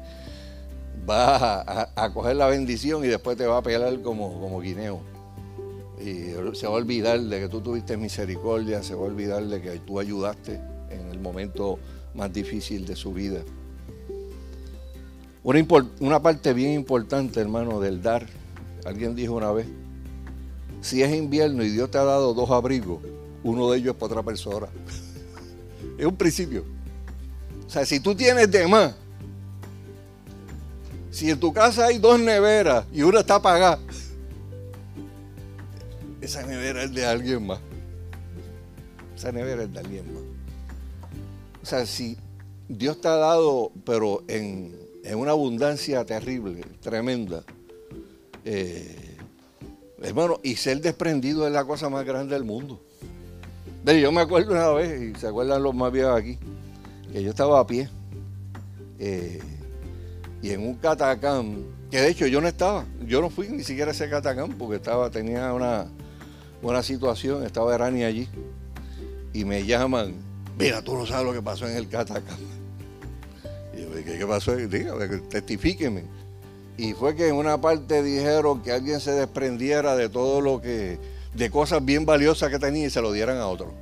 va 1.09 1.93
a, 1.95 2.13
coger 2.13 2.35
la 2.35 2.49
bendición 2.49 3.05
y 3.05 3.09
después 3.09 3.37
te 3.37 3.47
va 3.47 3.59
a 3.59 3.63
pegar 3.63 4.03
como, 4.03 4.41
como 4.41 4.61
guineo. 4.61 5.01
Y 6.01 6.33
se 6.55 6.67
va 6.67 6.73
a 6.73 6.77
olvidar 6.77 7.21
de 7.21 7.41
que 7.41 7.49
tú 7.49 7.61
tuviste 7.61 7.97
misericordia, 7.97 8.83
se 8.83 8.97
va 8.97 9.03
a 9.03 9.05
olvidar 9.05 9.45
de 9.45 9.63
que 9.63 9.79
tú 9.79 10.01
ayudaste 10.01 10.61
en 10.91 11.11
el 11.13 11.21
momento 11.21 11.79
más 12.13 12.33
difícil 12.33 12.87
de 12.87 12.97
su 12.97 13.13
vida. 13.13 13.43
Una, 15.47 16.21
parte 16.21 16.53
bien 16.53 16.73
importante, 16.73 17.39
hermano, 17.39 17.79
del 17.79 18.03
dar. 18.03 18.27
Alguien 18.85 19.15
dijo 19.15 19.35
una 19.35 19.53
vez, 19.53 19.69
si 20.81 21.05
es 21.05 21.15
invierno 21.15 21.63
y 21.63 21.71
Dios 21.71 21.89
te 21.89 21.99
ha 21.99 22.03
dado 22.03 22.35
dos 22.35 22.51
abrigos, 22.51 23.01
uno 23.45 23.71
de 23.71 23.79
ellos 23.79 23.95
es 23.95 24.01
para 24.01 24.07
otra 24.07 24.23
persona. 24.25 24.67
es 25.99 26.05
un 26.05 26.17
principio. 26.17 26.65
O 27.65 27.71
sea, 27.71 27.87
si 27.87 28.01
tú 28.01 28.13
tienes 28.17 28.51
de 28.51 28.67
más, 28.67 28.97
si 31.13 31.31
en 31.31 31.39
tu 31.39 31.53
casa 31.53 31.87
hay 31.87 31.99
dos 31.99 32.19
neveras 32.19 32.85
y 32.93 33.03
una 33.03 33.21
está 33.21 33.37
apagada, 33.37 33.79
esa 36.21 36.43
nevera 36.43 36.83
es 36.83 36.93
de 36.93 37.07
alguien 37.07 37.47
más. 37.47 37.61
Esa 39.15 39.31
nevera 39.31 39.63
es 39.63 39.73
de 39.73 39.79
alguien 39.79 40.13
más. 40.13 40.25
O 41.63 41.67
sea, 41.67 41.87
si 41.87 42.19
Dios 42.69 43.01
te 43.01 43.07
ha 43.07 43.15
dado, 43.15 43.71
pero 43.85 44.25
en, 44.27 44.86
una 45.15 45.33
abundancia 45.33 46.05
terrible, 46.05 46.63
tremenda, 46.81 47.45
eh, 48.45 49.17
hermano, 50.03 50.41
y 50.43 50.57
ser 50.57 50.81
desprendido 50.81 51.47
es 51.47 51.53
la 51.53 51.65
cosa 51.65 51.89
más 51.89 52.05
grande 52.05 52.35
del 52.35 52.45
mundo. 52.45 52.83
Yo 53.85 54.11
me 54.11 54.23
acuerdo 54.23 54.53
una 54.53 54.71
vez, 54.71 55.01
y 55.01 55.19
se 55.19 55.29
acuerdan 55.29 55.63
los 55.63 55.75
más 55.75 55.93
viejos 55.93 56.19
aquí, 56.19 56.39
que 57.13 57.23
yo 57.23 57.31
estaba 57.31 57.61
a 57.61 57.67
pie, 57.67 57.89
eh, 58.99 59.41
y 60.43 60.51
en 60.51 60.67
un 60.67 60.75
catacán, 60.75 61.65
que 61.91 62.01
de 62.01 62.09
hecho 62.09 62.27
yo 62.27 62.41
no 62.41 62.49
estaba, 62.49 62.85
yo 63.07 63.21
no 63.21 63.31
fui 63.31 63.49
ni 63.49 63.63
siquiera 63.63 63.93
a 63.93 63.95
ese 63.95 64.11
catacán, 64.11 64.55
porque 64.59 64.77
estaba, 64.77 65.09
tenía 65.11 65.53
una, 65.53 65.87
una 66.63 66.83
situación, 66.83 67.45
estaba 67.45 67.75
Erani 67.75 68.03
allí, 68.03 68.29
y 69.33 69.45
me 69.45 69.65
llaman 69.65 70.27
mira, 70.59 70.83
tú 70.83 70.97
no 70.97 71.07
sabes 71.07 71.27
lo 71.27 71.33
que 71.33 71.43
pasó 71.43 71.69
en 71.69 71.77
el 71.77 71.89
Catacam. 71.89 72.37
Y 73.77 73.83
yo, 73.83 73.93
¿qué, 73.93 74.19
qué 74.19 74.27
pasó? 74.27 74.57
Dígame, 74.57 75.07
testifíqueme. 75.29 76.05
Y 76.77 76.93
fue 76.93 77.15
que 77.15 77.29
en 77.29 77.35
una 77.35 77.61
parte 77.61 78.03
dijeron 78.03 78.63
que 78.63 78.73
alguien 78.73 79.01
se 79.01 79.13
desprendiera 79.13 79.97
de 79.97 80.09
todo 80.09 80.41
lo 80.41 80.61
que, 80.61 80.99
de 81.35 81.51
cosas 81.51 81.85
bien 81.85 82.05
valiosas 82.07 82.51
que 82.51 82.59
tenía 82.59 82.87
y 82.87 82.91
se 82.91 83.01
lo 83.01 83.13
dieran 83.13 83.39
a 83.39 83.47
otro. 83.47 83.73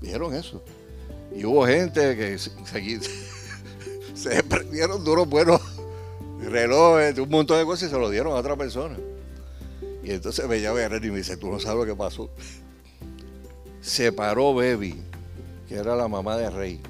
Dijeron 0.00 0.34
eso. 0.34 0.62
Y 1.34 1.44
hubo 1.44 1.66
gente 1.66 2.16
que 2.16 2.38
se, 2.38 2.50
se, 4.14 4.28
desprendieron 4.30 5.04
de 5.04 5.10
unos 5.10 5.28
buenos 5.28 5.60
relojes, 6.40 7.18
un 7.18 7.28
montón 7.28 7.58
de 7.58 7.64
cosas 7.64 7.88
y 7.88 7.92
se 7.92 7.98
lo 7.98 8.10
dieron 8.10 8.32
a 8.32 8.36
otra 8.36 8.56
persona. 8.56 8.96
Y 10.02 10.12
entonces 10.12 10.48
me 10.48 10.60
llama 10.60 10.82
y 10.82 11.10
me 11.10 11.18
dice, 11.18 11.36
tú 11.36 11.50
no 11.50 11.60
sabes 11.60 11.78
lo 11.78 11.86
que 11.86 11.96
pasó 11.96 12.30
se 13.80 14.12
paró 14.12 14.54
Baby, 14.54 14.94
que 15.68 15.76
era 15.76 15.96
la 15.96 16.08
mamá 16.08 16.36
de 16.36 16.50
Rey. 16.50 16.80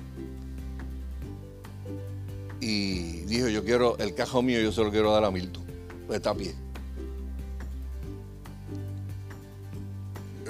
Y 2.60 3.22
dijo, 3.22 3.48
yo 3.48 3.64
quiero, 3.64 3.96
el 3.98 4.14
cajón 4.14 4.46
mío 4.46 4.60
yo 4.60 4.72
se 4.72 4.82
lo 4.82 4.90
quiero 4.90 5.12
dar 5.12 5.24
a 5.24 5.30
Milton. 5.30 5.64
Pues 6.06 6.18
está 6.18 6.34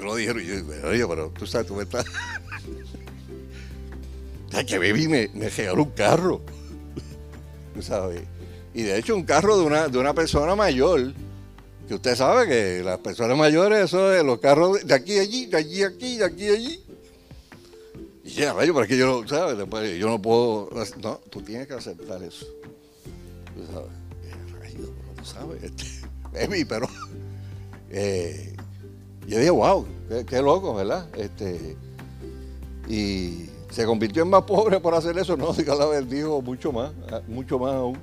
lo 0.03 0.15
dijeron 0.15 0.43
yo 0.43 1.07
pero 1.07 1.29
tú 1.29 1.45
sabes, 1.45 1.67
tú 1.67 1.75
me 1.75 1.83
estás... 1.83 2.05
que 4.67 4.77
Baby 4.77 5.07
me, 5.07 5.29
me 5.33 5.49
regaló 5.49 5.83
un 5.83 5.91
carro. 5.91 6.41
¿Tú 7.73 7.81
sabes? 7.81 8.23
Y 8.73 8.83
de 8.83 8.97
hecho 8.97 9.15
un 9.15 9.23
carro 9.23 9.57
de 9.57 9.63
una, 9.63 9.87
de 9.87 9.97
una 9.97 10.13
persona 10.13 10.55
mayor 10.55 11.13
que 11.87 11.95
usted 11.95 12.15
sabe 12.15 12.47
que 12.47 12.83
las 12.83 12.99
personas 12.99 13.37
mayores, 13.37 13.85
eso 13.85 14.09
de 14.09 14.23
los 14.23 14.39
carros 14.39 14.85
de 14.85 14.93
aquí 14.93 15.19
allí, 15.19 15.47
de 15.47 15.57
allí 15.57 15.83
aquí, 15.83 16.17
de 16.17 16.25
aquí 16.25 16.49
allí. 16.49 16.83
Ya, 18.35 18.53
rayo, 18.53 18.73
pero 18.73 18.87
que 18.87 18.97
yo 18.97 19.27
¿sabes? 19.27 19.57
Después, 19.57 19.97
yo 19.97 20.07
no 20.07 20.21
puedo, 20.21 20.69
no, 21.01 21.19
tú 21.29 21.41
tienes 21.41 21.67
que 21.67 21.73
aceptar 21.73 22.23
eso. 22.23 22.45
Tú 23.55 23.65
sabes, 23.71 23.89
eh, 24.23 24.59
rayo, 24.59 24.93
pero 24.99 25.13
tú 25.17 25.25
sabes, 25.25 25.63
este, 25.63 26.65
pero 26.65 26.87
eh, 27.89 28.55
yo 29.27 29.37
dije, 29.37 29.49
wow, 29.49 29.85
qué, 30.27 30.41
loco, 30.41 30.73
¿verdad? 30.73 31.07
Este, 31.17 31.75
y 32.87 33.49
se 33.69 33.85
convirtió 33.85 34.23
en 34.23 34.29
más 34.29 34.43
pobre 34.43 34.79
por 34.79 34.93
hacer 34.93 35.17
eso, 35.17 35.35
no, 35.35 35.53
si 35.55 35.63
cada 35.63 35.85
vez 35.87 36.09
dijo 36.09 36.41
mucho 36.41 36.71
más, 36.71 36.91
mucho 37.27 37.59
más 37.59 37.73
aún. 37.73 37.97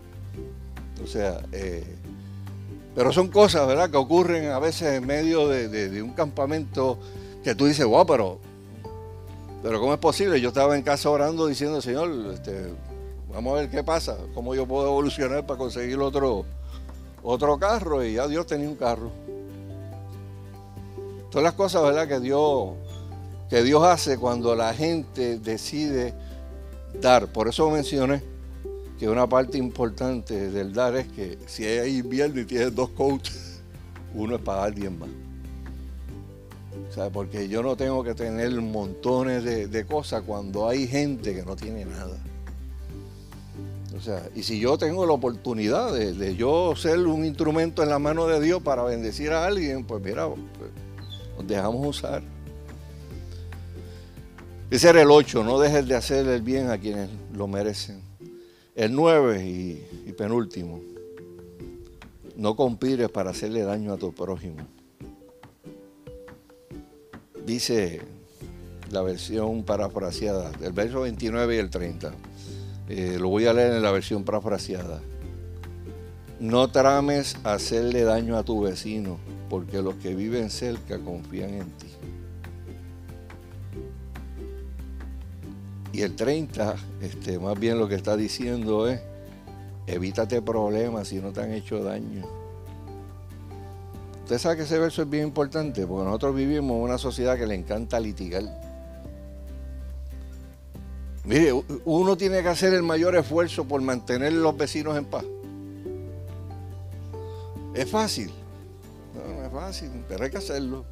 O 1.03 1.07
sea, 1.07 1.41
eh, 1.53 1.85
pero 2.95 3.12
son 3.12 3.29
cosas, 3.29 3.66
¿verdad?, 3.66 3.91
que 3.91 3.97
ocurren 3.97 4.51
a 4.51 4.59
veces 4.59 4.95
en 4.95 5.07
medio 5.07 5.49
de, 5.49 6.03
un 6.03 6.12
campamento 6.14 6.99
que 7.45 7.55
tú 7.55 7.66
dices, 7.66 7.87
wow, 7.87 8.05
pero, 8.05 8.41
pero 9.62 9.80
¿cómo 9.80 9.92
es 9.92 9.98
posible? 9.98 10.40
Yo 10.40 10.48
estaba 10.48 10.76
en 10.76 10.82
casa 10.82 11.11
orando 11.11 11.46
diciendo, 11.46 11.80
Señor, 11.80 12.11
este, 12.32 12.72
vamos 13.32 13.52
a 13.52 13.61
ver 13.61 13.70
qué 13.70 13.82
pasa, 13.82 14.16
cómo 14.34 14.54
yo 14.54 14.66
puedo 14.66 14.86
evolucionar 14.86 15.46
para 15.46 15.59
conseguir 15.59 15.98
otro, 15.98 16.44
otro 17.22 17.59
carro. 17.59 18.04
Y 18.04 18.14
ya 18.14 18.28
Dios 18.28 18.46
tenía 18.46 18.68
un 18.68 18.76
carro. 18.76 19.11
Todas 21.30 21.42
las 21.42 21.54
cosas, 21.54 21.82
¿verdad?, 21.82 22.06
que 22.06 22.20
Dios, 22.20 22.70
que 23.50 23.62
Dios 23.62 23.82
hace 23.82 24.16
cuando 24.16 24.54
la 24.54 24.72
gente 24.74 25.38
decide 25.38 26.14
dar. 27.00 27.26
Por 27.26 27.48
eso 27.48 27.68
mencioné 27.70 28.22
que 28.98 29.09
una 29.09 29.28
parte 29.28 29.59
importante 29.59 30.50
del 30.50 30.72
dar 30.72 30.96
es 30.96 31.09
que 31.09 31.38
si 31.46 31.64
hay 31.64 31.98
invierno 31.98 32.40
y 32.40 32.44
tienes 32.44 32.74
dos 32.74 32.90
coats, 32.90 33.61
uno 34.14 34.36
es 34.36 34.42
para 34.42 34.64
alguien 34.64 34.98
más. 34.98 35.09
Porque 37.12 37.49
yo 37.49 37.62
no 37.62 37.76
tengo 37.76 38.03
que 38.03 38.14
tener 38.14 38.51
montones 38.61 39.44
de, 39.44 39.86
cosas 39.86 40.22
cuando 40.26 40.68
hay 40.68 40.86
gente 40.86 41.34
que 41.34 41.42
no 41.42 41.57
tiene 41.57 41.84
nada. 41.84 42.16
O 43.96 44.01
sea, 44.01 44.28
y 44.34 44.42
si 44.42 44.61
yo 44.61 44.76
tengo 44.78 45.07
la 45.07 45.12
oportunidad 45.12 45.92
de, 45.92 46.36
yo 46.36 46.74
ser 46.76 46.99
un 47.01 47.24
instrumento 47.24 47.82
en 47.82 47.88
la 47.88 47.99
mano 47.99 48.26
de 48.26 48.40
Dios 48.40 48.62
para 48.62 48.82
bendecir 48.82 49.32
a 49.32 49.46
alguien, 49.46 49.84
pues 49.84 50.03
mira, 50.03 50.28
pues, 50.28 50.70
nos 51.36 51.46
dejamos 51.46 51.86
usar. 51.86 52.22
Ese 54.70 54.90
era 54.90 55.01
el 55.01 55.11
8, 55.11 55.44
no 55.44 55.59
dejes 55.59 55.88
de 55.88 55.94
hacer 55.94 56.26
el 56.28 56.42
bien 56.42 56.70
a 56.70 56.78
quienes 56.78 57.09
lo 57.32 57.46
merecen. 57.46 58.03
El 58.74 58.94
9 58.94 59.44
y, 59.44 60.12
penúltimo, 60.12 60.80
no 62.36 62.55
conspires 62.55 63.09
para 63.09 63.30
hacerle 63.30 63.62
daño 63.62 63.94
a 63.94 63.96
tu 63.96 64.12
prójimo. 64.12 64.78
Dice 67.49 68.03
la 68.90 69.01
versión 69.01 69.62
parafraseada, 69.62 70.51
del 70.51 70.74
verso 70.74 71.01
29 71.01 71.57
y 71.57 71.59
el 71.59 71.70
30. 71.70 72.12
Eh, 72.90 73.16
lo 73.18 73.30
voy 73.30 73.46
a 73.46 73.55
leer 73.55 73.72
en 73.72 73.82
la 73.82 73.90
versión 73.90 74.22
parafraseada. 74.22 75.01
No 76.40 76.68
trames 76.68 77.38
hacerle 77.44 78.03
daño 78.03 78.36
a 78.36 78.42
tu 78.42 78.61
vecino, 78.61 79.16
porque 79.49 79.80
los 79.80 79.94
que 79.94 80.14
viven 80.14 80.51
cerca 80.51 80.99
confían 80.99 81.55
en 81.55 81.70
ti. 81.70 81.86
Y 85.94 86.03
el 86.03 86.16
30, 86.16 86.76
este, 87.01 87.38
más 87.38 87.59
bien 87.59 87.78
lo 87.78 87.88
que 87.88 87.94
está 87.94 88.14
diciendo 88.14 88.86
es, 88.88 89.01
evítate 89.86 90.42
problemas 90.42 91.09
si 91.09 91.16
no 91.16 91.32
te 91.32 91.40
han 91.40 91.55
hecho 91.55 91.82
daño. 91.82 92.38
Usted 94.29 94.41
sabe 94.41 94.57
que 94.59 94.62
ese 94.64 94.79
verso 94.79 95.01
es 95.01 95.09
bien 95.09 95.29
importante, 95.29 95.87
porque 95.87 96.05
nosotros 96.05 96.35
vivimos 96.35 96.76
en 96.76 96.83
una 96.83 96.99
sociedad 96.99 97.39
que 97.39 97.47
le 97.47 97.55
encanta 97.55 97.99
litigar. 97.99 98.43
Mire, 101.24 101.55
uno 101.87 102.14
tiene 102.14 102.43
que 102.43 102.49
hacer 102.49 102.74
el 102.74 102.83
mayor 102.83 103.16
esfuerzo 103.16 103.64
por 103.64 103.81
mantener 103.81 104.35
los 104.35 104.55
vecinos 104.55 104.99
en 104.99 105.07
paz. 105.07 105.24
Es 107.72 107.91
fácil. 107.91 108.31
No, 109.14 109.35
no 109.35 109.47
es 109.47 109.51
fácil, 109.51 110.05
pero 110.07 110.24
hay 110.24 110.31
que 110.31 110.37
hacerlo. 110.37 110.85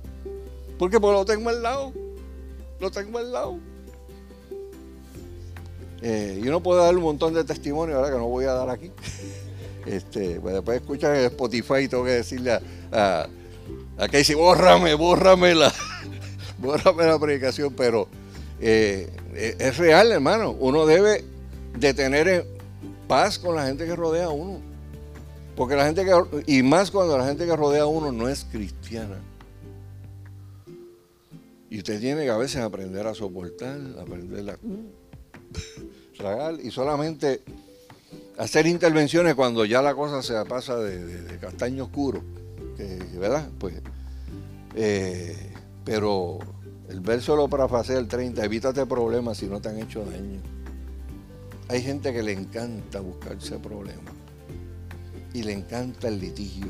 Porque 0.79 0.99
pues 0.99 1.13
lo 1.13 1.27
tengo 1.27 1.51
al 1.51 1.63
lado. 1.63 1.93
Lo 2.81 2.91
tengo 2.91 3.19
al 3.19 3.33
lado. 3.33 3.59
Eh, 6.01 6.41
yo 6.43 6.51
no 6.51 6.63
puedo 6.63 6.83
dar 6.83 6.97
un 6.97 7.03
montón 7.03 7.35
de 7.35 7.45
testimonio 7.45 7.97
ahora 7.97 8.11
que 8.11 8.17
no 8.17 8.29
voy 8.29 8.47
a 8.47 8.55
dar 8.55 8.71
aquí. 8.71 8.91
Este, 9.87 10.41
pues 10.41 10.55
después 10.55 10.81
escuchan 10.81 11.15
en 11.17 11.25
Spotify 11.27 11.85
y 11.85 11.89
tengo 11.89 12.05
que 12.05 12.11
decirle 12.11 12.53
a, 12.53 12.61
a, 12.93 13.29
a 13.99 14.09
Casey, 14.09 14.35
bórrame, 14.35 14.95
bórrame 14.95 15.55
la, 15.55 15.73
bórrame 16.59 17.07
la 17.07 17.19
predicación, 17.19 17.73
pero 17.75 18.09
eh, 18.61 19.09
es 19.59 19.77
real, 19.77 20.11
hermano. 20.13 20.53
Uno 20.59 20.87
debe 20.87 21.25
de 21.79 21.95
tener 21.95 22.47
paz 23.07 23.39
con 23.39 23.55
la 23.55 23.67
gente 23.67 23.87
que 23.87 23.95
rodea 23.95 24.27
a 24.27 24.31
uno. 24.31 24.61
Porque 25.55 25.75
la 25.75 25.87
gente 25.87 26.05
que, 26.05 26.45
y 26.47 26.63
más 26.63 26.91
cuando 26.91 27.17
la 27.17 27.27
gente 27.27 27.47
que 27.47 27.57
rodea 27.57 27.83
a 27.83 27.87
uno 27.87 28.13
no 28.13 28.29
es 28.29 28.45
cristiana. 28.45 29.19
Y 31.71 31.79
usted 31.79 32.01
tiene 32.01 32.25
que 32.25 32.31
a 32.31 32.37
veces 32.37 32.61
aprender 32.61 33.07
a 33.07 33.15
soportar, 33.15 33.79
aprender 34.01 34.51
a 34.51 34.59
tragar 36.17 36.57
y 36.63 36.71
solamente 36.71 37.43
hacer 38.39 38.67
intervenciones 38.67 39.35
cuando 39.35 39.65
ya 39.65 39.83
la 39.83 39.95
cosa 39.95 40.23
se 40.23 40.35
pasa 40.45 40.77
de, 40.79 41.39
castaño 41.39 41.85
oscuro, 41.85 42.23
¿verdad? 43.19 43.49
Pues, 43.59 43.75
eh, 44.75 45.37
pero 45.85 46.39
el 46.89 47.01
verso 47.01 47.35
lo 47.35 47.49
parafrasea 47.49 47.99
el 47.99 48.09
30, 48.09 48.45
evítate 48.45 48.87
problemas 48.87 49.39
si 49.39 49.47
no 49.47 49.61
te 49.61 49.69
han 49.71 49.79
hecho 49.79 50.05
daño. 50.05 50.41
Hay 51.69 51.83
gente 51.83 52.13
que 52.13 52.23
le 52.23 52.33
encanta 52.33 53.01
buscarse 53.01 53.59
problemas 53.59 54.15
y 55.33 55.43
le 55.43 55.53
encanta 55.53 56.09
el 56.09 56.21
litigio 56.21 56.69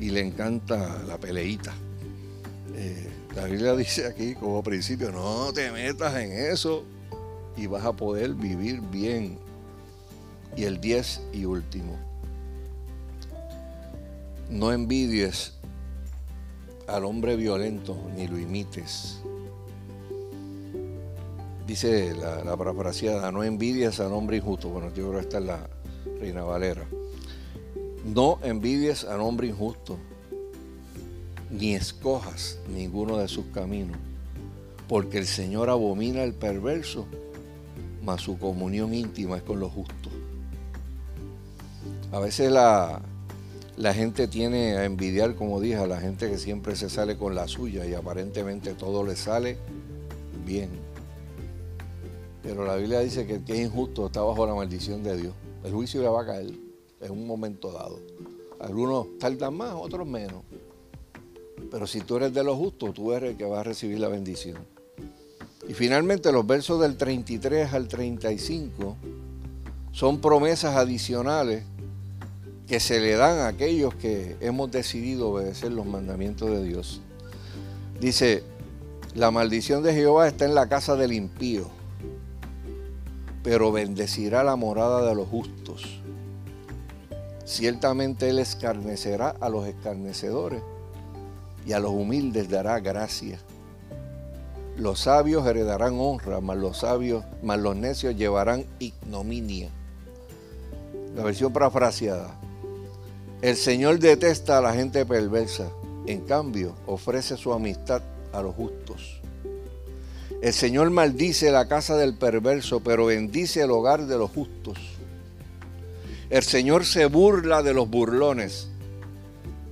y 0.00 0.10
le 0.10 0.20
encanta 0.20 1.02
la 1.06 1.18
peleita. 1.18 1.74
Eh, 2.74 3.08
la 3.34 3.44
Biblia 3.44 3.74
dice 3.76 4.06
aquí 4.06 4.34
como 4.34 4.62
principio, 4.62 5.10
no 5.10 5.52
te 5.52 5.70
metas 5.70 6.14
en 6.16 6.32
eso 6.32 6.84
y 7.56 7.66
vas 7.66 7.84
a 7.84 7.92
poder 7.92 8.34
vivir 8.34 8.80
bien. 8.80 9.38
Y 10.56 10.64
el 10.64 10.80
10 10.80 11.22
y 11.32 11.44
último, 11.44 11.96
no 14.50 14.72
envidies 14.72 15.54
al 16.86 17.04
hombre 17.04 17.36
violento 17.36 17.96
ni 18.16 18.26
lo 18.26 18.38
imites. 18.38 19.20
Dice 21.66 22.14
la, 22.14 22.42
la 22.44 23.30
no 23.30 23.44
envidies 23.44 24.00
al 24.00 24.12
hombre 24.12 24.38
injusto. 24.38 24.70
Bueno, 24.70 24.88
yo 24.88 25.08
creo 25.08 25.12
que 25.12 25.20
esta 25.20 25.38
es 25.38 25.44
la 25.44 25.68
Reina 26.18 26.42
Valera. 26.42 26.86
No 28.06 28.38
envidies 28.42 29.04
al 29.04 29.20
hombre 29.20 29.48
injusto, 29.48 29.98
ni 31.50 31.74
escojas 31.74 32.58
ninguno 32.74 33.18
de 33.18 33.28
sus 33.28 33.46
caminos, 33.46 33.98
porque 34.88 35.18
el 35.18 35.26
Señor 35.26 35.68
abomina 35.68 36.22
al 36.22 36.32
perverso, 36.32 37.06
mas 38.02 38.22
su 38.22 38.38
comunión 38.38 38.94
íntima 38.94 39.36
es 39.36 39.42
con 39.42 39.60
los 39.60 39.70
justos. 39.70 40.12
A 42.12 42.20
veces 42.20 42.50
la, 42.50 43.02
la 43.76 43.94
gente 43.94 44.28
tiene 44.28 44.76
a 44.76 44.84
envidiar, 44.84 45.34
como 45.34 45.60
dije, 45.60 45.76
a 45.76 45.86
la 45.86 46.00
gente 46.00 46.30
que 46.30 46.38
siempre 46.38 46.74
se 46.74 46.88
sale 46.90 47.16
con 47.16 47.34
la 47.34 47.46
suya 47.46 47.86
y 47.86 47.94
aparentemente 47.94 48.74
todo 48.74 49.04
le 49.04 49.14
sale 49.14 49.58
bien. 50.44 50.70
Pero 52.42 52.64
la 52.64 52.76
Biblia 52.76 53.00
dice 53.00 53.26
que 53.26 53.36
el 53.36 53.44
que 53.44 53.52
es 53.52 53.66
injusto 53.66 54.06
está 54.06 54.22
bajo 54.22 54.46
la 54.46 54.54
maldición 54.54 55.02
de 55.02 55.16
Dios. 55.16 55.34
El 55.64 55.72
juicio 55.72 56.00
le 56.00 56.08
va 56.08 56.22
a 56.22 56.26
caer 56.26 56.50
en 57.00 57.10
un 57.10 57.26
momento 57.26 57.70
dado. 57.72 58.00
Algunos 58.58 59.18
tardan 59.18 59.54
más, 59.54 59.74
otros 59.74 60.06
menos. 60.06 60.42
Pero 61.70 61.86
si 61.86 62.00
tú 62.00 62.16
eres 62.16 62.32
de 62.32 62.42
los 62.42 62.56
justos, 62.56 62.94
tú 62.94 63.12
eres 63.12 63.32
el 63.32 63.36
que 63.36 63.44
va 63.44 63.60
a 63.60 63.64
recibir 63.64 64.00
la 64.00 64.08
bendición. 64.08 64.58
Y 65.68 65.74
finalmente 65.74 66.32
los 66.32 66.46
versos 66.46 66.80
del 66.80 66.96
33 66.96 67.72
al 67.74 67.86
35 67.86 68.96
son 69.92 70.20
promesas 70.20 70.74
adicionales 70.74 71.64
que 72.68 72.80
se 72.80 73.00
le 73.00 73.16
dan 73.16 73.38
a 73.38 73.48
aquellos 73.48 73.94
que 73.94 74.36
hemos 74.40 74.70
decidido 74.70 75.30
obedecer 75.30 75.72
los 75.72 75.86
mandamientos 75.86 76.50
de 76.50 76.62
Dios. 76.62 77.00
Dice, 77.98 78.44
la 79.14 79.30
maldición 79.30 79.82
de 79.82 79.94
Jehová 79.94 80.28
está 80.28 80.44
en 80.44 80.54
la 80.54 80.68
casa 80.68 80.94
del 80.94 81.14
impío, 81.14 81.66
pero 83.42 83.72
bendecirá 83.72 84.44
la 84.44 84.54
morada 84.56 85.08
de 85.08 85.14
los 85.14 85.28
justos. 85.28 86.00
Ciertamente 87.46 88.28
Él 88.28 88.38
escarnecerá 88.38 89.30
a 89.40 89.48
los 89.48 89.66
escarnecedores 89.66 90.62
y 91.66 91.72
a 91.72 91.80
los 91.80 91.92
humildes 91.92 92.50
dará 92.50 92.78
gracia. 92.80 93.38
Los 94.76 95.00
sabios 95.00 95.46
heredarán 95.46 95.98
honra, 95.98 96.42
mas 96.42 96.58
los 96.58 96.78
sabios, 96.78 97.24
mas 97.42 97.58
los 97.58 97.74
necios 97.74 98.14
llevarán 98.14 98.66
ignominia. 98.78 99.70
La 101.16 101.24
versión 101.24 101.52
parafraseada. 101.52 102.37
El 103.40 103.56
Señor 103.56 104.00
detesta 104.00 104.58
a 104.58 104.60
la 104.60 104.74
gente 104.74 105.06
perversa, 105.06 105.70
en 106.06 106.22
cambio 106.22 106.74
ofrece 106.86 107.36
su 107.36 107.52
amistad 107.52 108.02
a 108.32 108.42
los 108.42 108.52
justos. 108.56 109.20
El 110.42 110.52
Señor 110.52 110.90
maldice 110.90 111.52
la 111.52 111.68
casa 111.68 111.96
del 111.96 112.14
perverso, 112.14 112.80
pero 112.80 113.06
bendice 113.06 113.60
el 113.60 113.70
hogar 113.70 114.06
de 114.06 114.18
los 114.18 114.32
justos. 114.32 114.78
El 116.30 116.42
Señor 116.42 116.84
se 116.84 117.06
burla 117.06 117.62
de 117.62 117.74
los 117.74 117.88
burlones, 117.88 118.68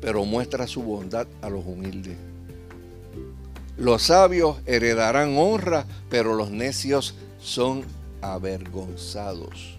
pero 0.01 0.25
muestra 0.25 0.69
su 0.69 0.83
bondad 0.83 1.27
a 1.43 1.51
los 1.51 1.67
humildes. 1.67 2.17
Los 3.77 4.05
sabios 4.05 4.59
heredarán 4.67 5.37
honra, 5.37 5.87
pero 6.09 6.35
los 6.35 6.53
necios 6.53 7.17
son 7.41 7.83
avergonzados. 8.23 9.76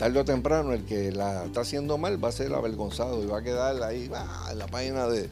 Tarde 0.00 0.18
o 0.18 0.24
temprano 0.24 0.72
el 0.72 0.86
que 0.86 1.12
la 1.12 1.44
está 1.44 1.60
haciendo 1.60 1.98
mal 1.98 2.24
va 2.24 2.30
a 2.30 2.32
ser 2.32 2.54
avergonzado 2.54 3.22
y 3.22 3.26
va 3.26 3.40
a 3.40 3.42
quedar 3.42 3.82
ahí 3.82 4.10
en 4.50 4.58
la 4.58 4.66
página 4.66 5.06
de, 5.06 5.28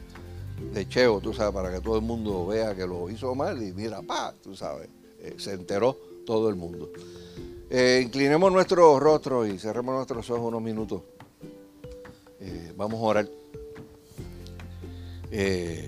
Cheo, 0.87 1.19
tú 1.21 1.33
sabes, 1.33 1.55
para 1.55 1.73
que 1.73 1.81
todo 1.81 1.95
el 1.95 2.03
mundo 2.03 2.45
vea 2.45 2.75
que 2.75 2.85
lo 2.85 3.09
hizo 3.09 3.33
mal 3.33 3.63
y 3.63 3.73
mira, 3.73 4.03
pa, 4.03 4.31
tú 4.43 4.55
sabes, 4.55 4.87
eh, 5.21 5.33
se 5.39 5.53
enteró 5.53 5.97
todo 6.23 6.49
el 6.49 6.55
mundo. 6.55 6.91
Eh, 7.67 8.01
inclinemos 8.05 8.51
nuestro 8.51 8.99
rostro 8.99 9.43
y 9.43 9.57
cerremos 9.57 9.95
nuestros 9.95 10.29
ojos 10.29 10.49
unos 10.49 10.61
minutos. 10.61 11.01
Eh, 12.39 12.71
vamos 12.77 12.99
a 12.99 13.03
orar. 13.03 13.29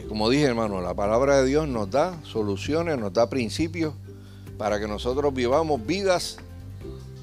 Como 0.10 0.28
dije, 0.28 0.46
hermano, 0.46 0.82
la 0.82 0.96
palabra 0.96 1.38
de 1.44 1.46
Dios 1.46 1.68
nos 1.68 1.92
da 1.92 2.20
soluciones, 2.24 2.98
nos 2.98 3.14
da 3.14 3.30
principios 3.30 3.94
para 4.58 4.80
que 4.80 4.88
nosotros 4.88 5.32
vivamos 5.36 5.86
vidas 5.86 6.38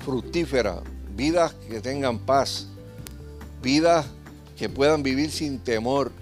fructíferas, 0.04 0.82
vidas 1.18 1.52
que 1.68 1.80
tengan 1.80 2.20
paz, 2.20 2.68
vidas 3.60 4.06
que 4.56 4.68
puedan 4.68 5.02
vivir 5.02 5.32
sin 5.32 5.58
temor, 5.58 6.12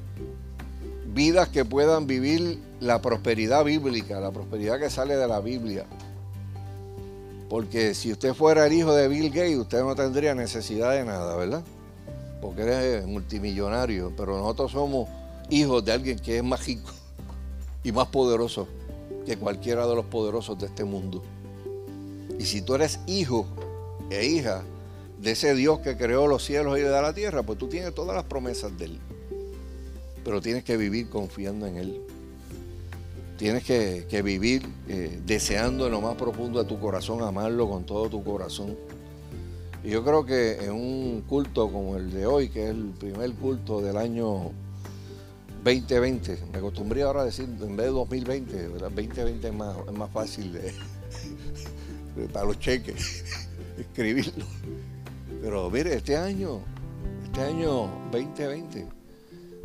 vidas 1.13 1.51
que 1.51 1.67
puedan 1.67 2.07
vivir 2.07 2.59
la 2.81 3.03
prosperidad 3.03 3.63
bíblica, 3.63 4.19
la 4.21 4.31
prosperidad 4.31 4.81
que 4.81 4.89
sale 4.89 5.17
de 5.17 5.29
la 5.29 5.41
Biblia. 5.41 5.85
Porque 7.51 7.93
si 7.93 8.11
usted 8.11 8.33
fuera 8.33 8.67
el 8.67 8.73
hijo 8.73 8.95
de 8.95 9.07
Bill 9.09 9.29
Gates, 9.29 9.59
usted 9.59 9.83
no 9.83 9.95
tendría 9.95 10.35
necesidad 10.35 10.93
de 10.93 11.05
nada, 11.05 11.37
¿verdad? 11.37 11.63
Porque 12.41 12.63
eres 12.63 13.07
multimillonario, 13.07 14.15
pero 14.17 14.39
nosotros 14.39 14.73
somos 14.73 15.11
hijos 15.51 15.85
de 15.85 15.93
alguien 15.93 16.19
que 16.19 16.39
es 16.39 16.43
más 16.43 16.65
rico 16.65 16.91
y 17.85 17.93
más 17.93 18.09
poderoso 18.09 18.67
que 19.27 19.37
cualquiera 19.37 19.87
de 19.87 19.95
los 19.95 20.07
poderosos 20.07 20.59
de 20.59 20.67
este 20.67 20.85
mundo. 20.85 21.23
Y 22.39 22.47
si 22.47 22.63
tú 22.63 22.75
eres 22.75 22.99
hijo 23.07 23.47
e 24.09 24.25
hija 24.25 24.63
de 25.21 25.31
ese 25.31 25.55
Dios 25.55 25.81
que 25.81 25.97
creó 25.97 26.27
los 26.27 26.45
cielos 26.45 26.79
y 26.79 26.83
de 26.83 26.91
la 26.91 27.13
tierra, 27.13 27.43
pues 27.43 27.59
tú 27.59 27.69
tienes 27.69 27.95
todas 27.95 28.15
las 28.15 28.25
promesas 28.25 28.77
de 28.79 28.87
Él. 28.87 28.99
Pero 30.25 30.41
tienes 30.41 30.65
que 30.65 30.77
vivir 30.77 31.09
confiando 31.09 31.67
en 31.67 31.77
Él. 31.77 32.01
Tienes 33.39 33.65
que, 33.65 34.23
vivir 34.23 34.67
eh, 34.89 35.21
deseando 35.27 35.87
en 35.87 35.93
lo 35.93 36.01
más 36.01 36.17
profundo 36.17 36.63
de 36.63 36.69
tu 36.69 36.81
corazón, 36.81 37.23
amarlo 37.23 37.69
con 37.69 37.85
todo 37.85 38.09
tu 38.09 38.25
corazón. 38.25 38.77
Y 39.85 39.91
yo 39.91 40.03
creo 40.03 40.25
que 40.25 40.65
en 40.65 40.73
un 40.73 41.23
culto 41.29 41.71
como 41.71 41.97
el 41.97 42.11
de 42.11 42.27
hoy, 42.27 42.49
que 42.49 42.65
es 42.65 42.71
el 42.71 42.93
primer 42.99 43.33
culto 43.35 43.81
del 43.81 43.97
año 43.97 44.53
2020. 45.63 46.39
Me 46.53 46.59
acostumbré 46.59 47.03
ahora 47.03 47.23
a 47.23 47.25
decir, 47.25 47.45
en 47.45 47.77
vez 47.77 47.87
de 47.87 47.93
2020, 47.93 48.69
2020 48.69 49.49
es 49.49 49.55
más, 49.55 49.77
es 49.87 49.93
más 49.93 50.11
fácil 50.13 50.59
para 52.33 52.47
los 52.47 52.59
cheques, 52.61 53.25
escribirlo. 53.79 54.45
Pero 55.47 55.71
mire, 55.71 55.95
este 55.95 56.17
año, 56.17 56.59
este 57.25 57.41
año 57.41 57.89
2020, 58.11 58.85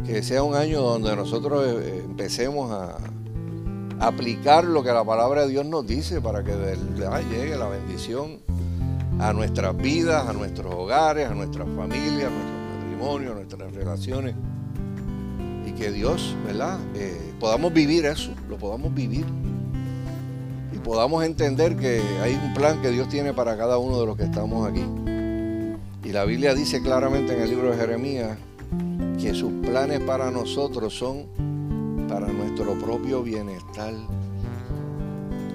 que 0.05 0.21
sea 0.21 0.43
un 0.43 0.53
año 0.53 0.79
donde 0.79 1.15
nosotros 1.15 1.65
eh, 1.65 2.03
empecemos 2.05 2.71
a, 2.71 2.97
aplicar 3.99 4.63
lo 4.63 4.83
que 4.83 4.91
la 4.91 5.03
palabra 5.03 5.41
de 5.41 5.49
Dios 5.49 5.65
nos 5.65 5.87
dice 5.87 6.21
para 6.21 6.43
que 6.43 6.51
llegue 7.31 7.57
la 7.57 7.67
bendición 7.67 8.41
a 9.19 9.33
nuestras 9.33 9.75
vidas, 9.75 10.29
a 10.29 10.33
nuestros 10.33 10.71
hogares, 10.71 11.27
a 11.27 11.33
nuestras 11.33 11.67
familias, 11.75 12.27
a 12.27 12.29
nuestros 12.29 12.77
matrimonios, 12.77 13.31
a 13.31 13.35
nuestras 13.35 13.73
relaciones 13.73 14.35
que 15.79 15.91
Dios, 15.91 16.35
¿verdad? 16.45 16.77
Eh, 16.93 17.33
podamos 17.39 17.73
vivir 17.73 18.05
eso, 18.05 18.29
lo 18.47 18.57
podamos 18.59 18.93
vivir. 18.93 19.25
Y 20.71 20.77
podamos 20.77 21.23
entender 21.23 21.75
que 21.75 22.03
hay 22.21 22.35
un 22.35 22.53
plan 22.53 22.83
que 22.83 22.91
Dios 22.91 23.09
tiene 23.09 23.33
para 23.33 23.57
cada 23.57 23.79
uno 23.79 23.99
de 23.99 24.05
los 24.05 24.15
que 24.15 24.25
estamos 24.25 24.69
aquí. 24.69 24.85
Y 26.11 26.13
la 26.13 26.25
Biblia 26.25 26.53
dice 26.53 26.81
claramente 26.81 27.33
en 27.33 27.41
el 27.41 27.49
libro 27.49 27.71
de 27.71 27.77
Jeremías 27.77 28.37
que 29.17 29.33
sus 29.33 29.49
planes 29.65 30.01
para 30.01 30.29
nosotros 30.29 30.93
son 30.93 31.25
para 32.09 32.27
nuestro 32.27 32.77
propio 32.77 33.23
bienestar. 33.23 33.93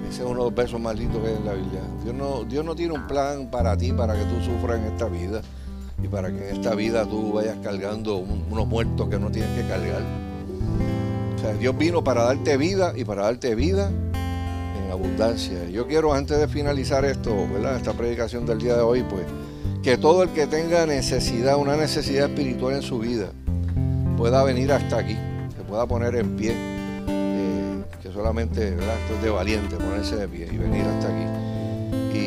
Ese 0.09 0.23
es 0.23 0.27
uno 0.27 0.39
de 0.39 0.45
los 0.45 0.55
versos 0.55 0.81
más 0.81 0.97
lindos 0.97 1.21
que 1.21 1.27
hay 1.27 1.35
en 1.35 1.45
la 1.45 1.53
Biblia. 1.53 1.81
Dios 2.03 2.15
no, 2.15 2.43
Dios 2.43 2.65
no 2.65 2.75
tiene 2.75 2.95
un 2.95 3.05
plan 3.05 3.51
para 3.51 3.77
ti, 3.77 3.93
para 3.93 4.15
que 4.15 4.23
tú 4.23 4.43
sufras 4.43 4.79
en 4.79 4.85
esta 4.85 5.05
vida 5.05 5.43
y 6.01 6.07
para 6.07 6.31
que 6.31 6.49
en 6.49 6.55
esta 6.55 6.73
vida 6.73 7.05
tú 7.05 7.33
vayas 7.33 7.57
cargando 7.61 8.17
unos 8.17 8.65
muertos 8.65 9.09
que 9.09 9.19
no 9.19 9.29
tienes 9.29 9.51
que 9.51 9.67
cargar. 9.67 10.01
O 11.35 11.39
sea, 11.39 11.53
Dios 11.53 11.77
vino 11.77 12.03
para 12.03 12.23
darte 12.23 12.57
vida 12.57 12.93
y 12.95 13.05
para 13.05 13.25
darte 13.25 13.53
vida 13.53 13.91
en 13.91 14.91
abundancia. 14.91 15.69
Yo 15.69 15.85
quiero, 15.85 16.15
antes 16.15 16.39
de 16.39 16.47
finalizar 16.47 17.05
esto, 17.05 17.47
¿verdad? 17.47 17.75
Esta 17.75 17.93
predicación 17.93 18.47
del 18.47 18.57
día 18.57 18.75
de 18.75 18.81
hoy, 18.81 19.03
pues, 19.03 19.21
que 19.87 19.97
todo 19.97 20.21
el 20.21 20.31
que 20.31 20.47
tenga 20.47 20.85
necesidad, 20.85 21.55
una 21.55 21.77
necesidad 21.77 22.25
espiritual 22.25 22.75
en 22.75 22.81
su 22.81 22.99
vida, 22.99 23.31
pueda 24.17 24.43
venir 24.43 24.69
hasta 24.73 24.97
aquí, 24.97 25.15
se 25.55 25.63
pueda 25.63 25.87
poner 25.87 26.13
en 26.15 26.35
pie, 26.35 26.51
eh, 27.07 27.83
que 28.03 28.11
solamente. 28.11 28.67
Esto 28.67 29.15
es 29.15 29.23
de 29.23 29.29
valiente, 29.29 29.77
ponerse 29.77 30.17
de 30.17 30.27
pie 30.27 30.49
y 30.51 30.57
venir 30.57 30.83
hasta 30.83 31.07
aquí. 31.07 32.17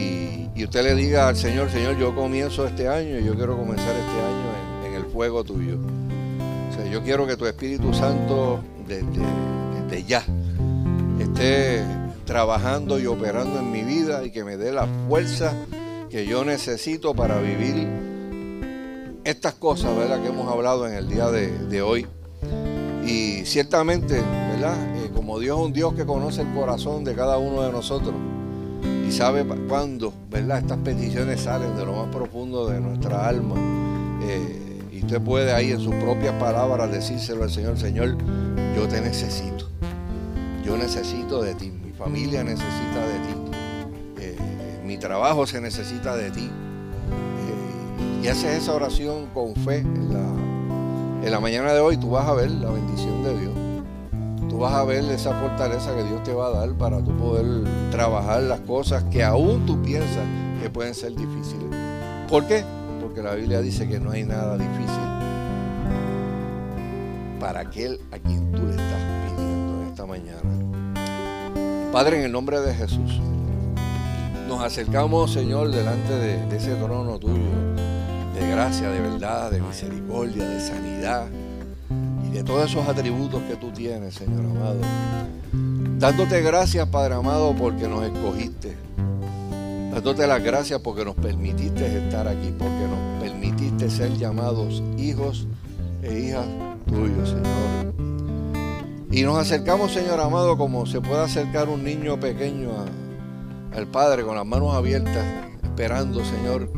Y, 0.57 0.65
usted 0.65 0.85
le 0.85 0.95
diga 0.95 1.29
al 1.29 1.37
Señor, 1.37 1.71
Señor, 1.71 1.99
yo 1.99 2.15
comienzo 2.15 2.67
este 2.67 2.89
año 2.89 3.19
y 3.19 3.25
yo 3.25 3.35
quiero 3.35 3.59
comenzar 3.59 3.95
este 3.95 4.21
año 4.23 4.87
en, 4.87 4.95
el 4.95 5.13
fuego 5.13 5.45
tuyo. 5.45 5.77
O 6.71 6.75
sea, 6.75 6.91
yo 6.91 7.03
quiero 7.03 7.27
que 7.27 7.37
tu 7.37 7.45
Espíritu 7.45 7.93
Santo 7.93 8.61
desde 8.89 10.03
ya 10.05 10.25
esté 11.21 11.85
trabajando 12.25 12.99
y 12.99 13.05
operando 13.05 13.59
en 13.59 13.71
mi 13.71 13.83
vida 13.83 14.25
y 14.25 14.31
que 14.31 14.45
me 14.45 14.57
dé 14.57 14.73
la 14.73 14.87
fuerza 15.07 15.53
que 16.11 16.27
yo 16.27 16.45
necesito 16.45 17.15
para 17.15 17.39
vivir 17.39 17.87
estas 19.23 19.55
cosas, 19.55 19.97
¿verdad? 19.97 20.21
Que 20.21 20.29
hemos 20.29 20.49
hablado 20.49 20.89
en 20.89 20.95
el 20.95 21.09
día 21.09 21.31
de, 21.31 21.83
hoy. 21.83 22.07
Y 23.07 23.45
ciertamente, 23.47 24.21
¿verdad? 24.53 24.77
Eh, 24.97 25.11
como 25.15 25.39
Dios 25.39 25.59
es 25.59 25.67
un 25.67 25.73
Dios 25.73 25.95
que 25.95 26.05
conoce 26.05 26.43
el 26.43 26.53
corazón 26.53 27.05
de 27.05 27.15
cada 27.15 27.39
uno 27.39 27.63
de 27.63 27.71
nosotros 27.71 28.15
y 29.09 29.13
sabe 29.13 29.45
cuándo, 29.69 30.13
¿verdad? 30.29 30.59
Estas 30.59 30.79
peticiones 30.79 31.43
salen 31.43 31.77
de 31.77 31.87
lo 31.87 31.93
más 31.93 32.15
profundo 32.15 32.69
de 32.69 32.81
nuestra 32.81 33.29
alma. 33.29 33.55
Eh, 34.23 34.81
y 34.93 35.01
usted 35.03 35.21
puede 35.21 35.53
ahí 35.53 35.71
en 35.71 35.81
sus 35.81 35.95
propias 35.95 36.35
palabras 36.35 36.91
decírselo 36.91 37.45
al 37.45 37.51
Señor, 37.51 37.79
Señor, 37.79 38.17
yo 38.75 38.89
te 38.89 39.01
necesito. 39.01 39.69
Yo 40.65 40.77
necesito 40.77 41.41
de 41.43 41.55
ti, 41.55 41.71
mi 41.71 41.93
familia 41.93 42.43
necesita 42.43 43.07
de 43.07 43.19
ti 43.27 43.40
mi 44.91 44.99
trabajo 44.99 45.47
se 45.47 45.61
necesita 45.61 46.17
de 46.17 46.33
ti. 46.33 46.51
Eh, 46.51 48.25
y 48.25 48.27
haces 48.27 48.61
esa 48.61 48.75
oración 48.75 49.27
con 49.33 49.55
fe 49.55 49.79
en 49.79 50.13
la, 50.13 51.25
en 51.25 51.31
la 51.31 51.39
mañana 51.39 51.73
de 51.73 51.79
hoy, 51.79 51.97
tú 51.97 52.11
vas 52.11 52.27
a 52.27 52.35
ver 52.35 52.51
la 52.51 52.73
bendición 52.73 53.23
de 53.23 53.39
Dios. 53.39 53.53
Tú 54.49 54.59
vas 54.59 54.73
a 54.73 54.83
ver 54.83 55.05
esa 55.05 55.33
fortaleza 55.33 55.95
que 55.95 56.03
Dios 56.03 56.25
te 56.25 56.33
va 56.33 56.49
a 56.49 56.51
dar 56.51 56.73
para 56.73 56.99
tú 57.05 57.17
poder 57.17 57.47
trabajar 57.93 58.43
las 58.43 58.59
cosas 58.63 59.05
que 59.05 59.23
aún 59.23 59.65
tú 59.65 59.81
piensas 59.81 60.27
que 60.61 60.69
pueden 60.69 60.93
ser 60.93 61.15
difíciles. 61.15 61.69
¿Por 62.29 62.49
qué? 62.49 62.65
Porque 63.01 63.23
la 63.23 63.37
Biblia 63.37 63.61
dice 63.61 63.87
que 63.87 64.01
no 64.01 64.11
hay 64.11 64.25
nada 64.25 64.59
difícil 64.59 64.89
para 67.39 67.61
aquel 67.61 68.01
a 68.11 68.19
quien 68.19 68.51
tú 68.51 68.67
le 68.67 68.73
estás 68.73 69.01
pidiendo 69.29 69.83
en 69.83 69.89
esta 69.89 70.05
mañana. 70.05 71.93
Padre, 71.93 72.19
en 72.19 72.25
el 72.25 72.33
nombre 72.33 72.61
de 72.61 72.75
Jesús 72.75 73.21
nos 74.51 74.65
acercamos, 74.65 75.33
Señor, 75.33 75.71
delante 75.71 76.13
de, 76.13 76.57
ese 76.57 76.75
trono 76.75 77.21
tuyo, 77.21 77.37
de 78.35 78.51
gracia, 78.51 78.91
de 78.91 79.01
verdad, 79.01 79.49
de 79.49 79.61
misericordia, 79.61 80.45
de 80.45 80.61
sanidad 80.61 81.29
y 82.27 82.33
de 82.33 82.43
todos 82.43 82.69
esos 82.69 82.89
atributos 82.89 83.45
que 83.45 83.55
tú 83.55 83.71
tienes, 83.71 84.15
Señor 84.15 84.41
amado. 84.41 84.81
Dándote 86.01 86.43
gracias, 86.43 86.89
Padre 86.89 87.15
amado, 87.15 87.55
porque 87.57 87.87
nos 87.87 88.03
escogiste. 88.03 88.77
Dándote 89.93 90.27
las 90.27 90.43
gracias 90.43 90.81
porque 90.81 91.05
nos 91.05 91.15
permitiste 91.15 91.87
estar 91.87 92.27
aquí, 92.27 92.53
porque 92.59 92.89
nos 92.89 93.23
permitiste 93.23 93.89
ser 93.89 94.17
llamados 94.17 94.83
hijos 94.99 95.47
e 96.03 96.19
hijas 96.19 96.47
tuyos, 96.89 97.29
Señor. 97.29 97.95
Y 99.13 99.23
nos 99.23 99.39
acercamos, 99.39 99.93
Señor 99.93 100.19
amado, 100.19 100.59
como 100.59 100.87
se 100.87 101.01
puede 101.01 101.23
acercar 101.23 101.69
un 101.69 101.85
niño 101.85 102.19
pequeño 102.19 102.71
a, 102.73 103.10
al 103.73 103.87
Padre 103.87 104.25
con 104.25 104.37
las 104.37 104.47
manos 104.47 104.75
abiertas, 104.75 105.25
esperando, 105.63 106.25
Señor, 106.25 106.71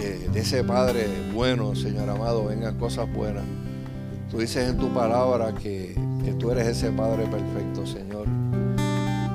que 0.00 0.28
de 0.28 0.40
ese 0.40 0.64
Padre 0.64 1.06
bueno, 1.34 1.74
Señor 1.74 2.10
amado, 2.10 2.46
vengan 2.46 2.78
cosas 2.78 3.12
buenas. 3.12 3.44
Tú 4.30 4.38
dices 4.38 4.68
en 4.68 4.76
tu 4.76 4.92
palabra 4.92 5.54
que, 5.54 5.96
tú 6.38 6.50
eres 6.50 6.66
ese 6.66 6.90
Padre 6.90 7.24
perfecto, 7.26 7.86
Señor. 7.86 8.26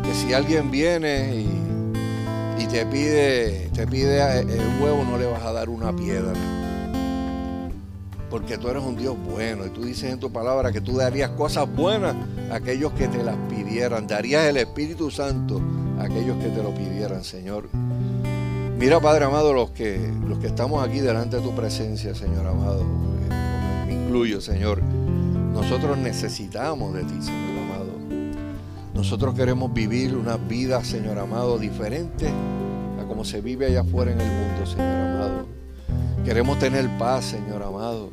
Que 0.04 0.14
si 0.14 0.34
alguien 0.34 0.70
viene 0.70 1.36
y, 1.36 2.64
y 2.64 2.68
te 2.68 2.86
pide, 2.86 3.70
te 3.74 3.88
pide 3.88 4.40
el 4.42 4.82
huevo, 4.82 5.04
no 5.10 5.18
le 5.18 5.26
vas 5.26 5.44
a 5.44 5.54
dar 5.54 5.70
una 5.70 5.96
piedra. 5.96 6.34
Porque 8.30 8.58
tú 8.58 8.68
eres 8.68 8.84
un 8.84 8.98
Dios 8.98 9.16
bueno 9.32 9.66
y 9.66 9.70
tú 9.70 9.84
dices 9.84 10.12
en 10.12 10.20
tu 10.20 10.32
palabra 10.32 10.72
que 10.72 10.82
tú 10.82 10.98
darías 10.98 11.30
cosas 11.32 11.74
buenas 11.74 12.16
a 12.52 12.56
aquellos 12.56 12.92
que 12.94 13.08
te 13.08 13.24
las 13.24 13.38
pidieran. 13.50 14.08
Darías 14.08 14.46
el 14.46 14.58
Espíritu 14.58 15.10
Santo 15.10 15.62
aquellos 16.00 16.38
que 16.38 16.50
te 16.50 16.64
lo 16.64 16.74
pidieran, 16.74 17.24
Señor. 17.24 17.70
Mira, 18.78 19.00
Padre 19.00 19.26
amado, 19.26 19.54
los 19.54 19.72
que, 19.72 20.12
los 20.28 20.40
que 20.40 20.48
estamos 20.48 20.88
aquí 20.88 21.00
delante 21.00 21.38
de 21.38 21.42
tu 21.42 21.56
presencia, 21.56 22.14
Señor 22.16 22.48
amado, 22.48 22.82
eh, 22.82 23.86
me 23.88 23.94
incluyo, 23.94 24.42
Señor. 24.42 24.82
Nosotros 25.54 25.98
necesitamos 25.98 26.94
de 26.94 27.04
ti, 27.04 27.22
Señor 27.22 27.64
amado. 27.64 27.92
Nosotros 28.94 29.36
queremos 29.36 29.74
vivir 29.74 30.16
una 30.16 30.38
vida, 30.38 30.84
Señor 30.84 31.20
amado, 31.20 31.58
diferente 31.58 32.28
a 33.00 33.08
como 33.08 33.24
se 33.24 33.42
vive 33.42 33.68
allá 33.68 33.82
afuera 33.82 34.12
en 34.12 34.20
el 34.20 34.28
mundo, 34.28 34.66
Señor 34.66 34.86
amado. 34.86 35.46
Queremos 36.26 36.60
tener 36.60 36.90
paz, 36.98 37.26
Señor 37.26 37.64
amado. 37.64 38.10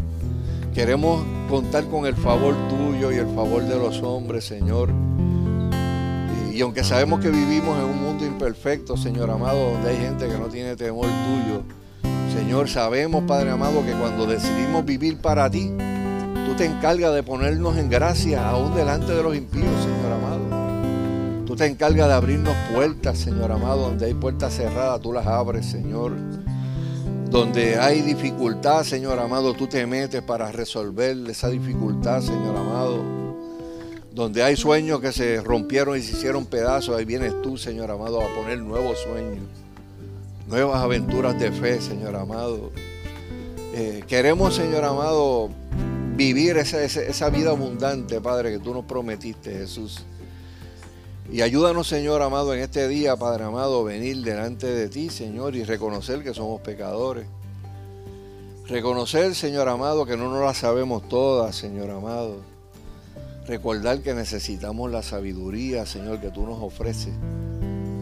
Queremos 0.75 1.25
contar 1.49 1.87
con 1.87 2.07
el 2.07 2.15
favor 2.15 2.55
tuyo 2.69 3.11
y 3.11 3.17
el 3.17 3.27
favor 3.35 3.65
de 3.65 3.77
los 3.77 4.03
hombres, 4.03 4.45
Señor. 4.45 4.91
Y 6.61 6.63
aunque 6.63 6.85
sabemos 6.85 7.21
que 7.21 7.31
vivimos 7.31 7.79
en 7.79 7.87
un 7.87 8.03
mundo 8.03 8.27
imperfecto, 8.27 8.95
Señor 8.95 9.31
amado, 9.31 9.71
donde 9.71 9.93
hay 9.93 9.97
gente 9.97 10.29
que 10.29 10.37
no 10.37 10.49
tiene 10.49 10.77
temor 10.77 11.07
tuyo, 11.07 11.63
Señor, 12.35 12.69
sabemos, 12.69 13.25
Padre 13.27 13.49
amado, 13.49 13.83
que 13.83 13.93
cuando 13.93 14.27
decidimos 14.27 14.85
vivir 14.85 15.23
para 15.23 15.51
ti, 15.51 15.73
tú 16.47 16.55
te 16.59 16.67
encargas 16.67 17.15
de 17.15 17.23
ponernos 17.23 17.79
en 17.79 17.89
gracia 17.89 18.47
aún 18.47 18.75
delante 18.75 19.11
de 19.11 19.23
los 19.23 19.35
impíos, 19.35 19.65
Señor 19.65 20.13
amado. 20.13 21.47
Tú 21.47 21.57
te 21.57 21.65
encargas 21.65 22.09
de 22.09 22.13
abrirnos 22.13 22.55
puertas, 22.75 23.17
Señor 23.17 23.53
amado, 23.53 23.81
donde 23.81 24.05
hay 24.05 24.13
puertas 24.13 24.55
cerradas, 24.55 25.01
tú 25.01 25.15
las 25.15 25.27
abres, 25.27 25.65
Señor. 25.65 26.13
Donde 27.31 27.79
hay 27.79 28.03
dificultad, 28.03 28.83
Señor 28.83 29.19
amado, 29.19 29.55
tú 29.55 29.67
te 29.67 29.87
metes 29.87 30.21
para 30.21 30.53
resolver 30.53 31.17
esa 31.27 31.49
dificultad, 31.49 32.21
Señor 32.21 32.55
amado. 32.55 33.20
Donde 34.13 34.43
hay 34.43 34.57
sueños 34.57 35.01
que 35.01 35.13
se 35.13 35.41
rompieron 35.41 35.97
y 35.97 36.03
se 36.03 36.13
hicieron 36.13 36.47
pedazos, 36.47 36.97
ahí 36.97 37.05
vienes 37.05 37.41
tú, 37.43 37.57
Señor 37.57 37.91
amado, 37.91 38.21
a 38.21 38.35
poner 38.35 38.59
nuevos 38.59 38.99
sueños, 38.99 39.45
nuevas 40.49 40.83
aventuras 40.83 41.39
de 41.39 41.53
fe, 41.53 41.81
Señor 41.81 42.17
amado. 42.17 42.73
Eh, 43.73 44.03
queremos, 44.09 44.57
Señor 44.57 44.85
amado, 44.85 45.49
vivir 46.17 46.57
esa, 46.57 46.83
esa, 46.83 47.31
vida 47.31 47.51
abundante, 47.51 48.21
Padre, 48.21 48.51
que 48.51 48.59
tú 48.59 48.75
nos 48.75 48.85
prometiste, 48.85 49.53
Jesús. 49.53 50.05
Y 51.33 51.43
ayúdanos, 51.43 51.87
Señor 51.87 52.21
amado, 52.23 52.53
en 52.53 52.61
este 52.61 52.89
día, 52.89 53.17
Padre 53.17 53.45
amado, 53.45 53.85
venir 53.85 54.25
delante 54.25 54.67
de 54.67 54.89
ti, 54.89 55.09
Señor, 55.09 55.55
y 55.55 55.63
reconocer 55.63 56.25
que 56.25 56.35
somos 56.35 56.61
pecadores. 56.63 57.27
Reconocer, 58.67 59.37
Señor 59.37 59.69
amado, 59.69 60.05
que 60.05 60.17
no 60.17 60.31
nos 60.31 60.43
la 60.43 60.55
sabemos 60.55 61.09
todas, 61.09 61.55
Señor 61.55 61.91
amado. 61.91 62.39
Recordar 63.47 64.01
que 64.01 64.15
necesitamos 64.15 64.91
la 64.91 65.03
sabiduría, 65.03 65.87
Señor, 65.87 66.21
que 66.21 66.31
tú 66.31 66.47
nos 66.47 66.63
ofreces 66.63 67.15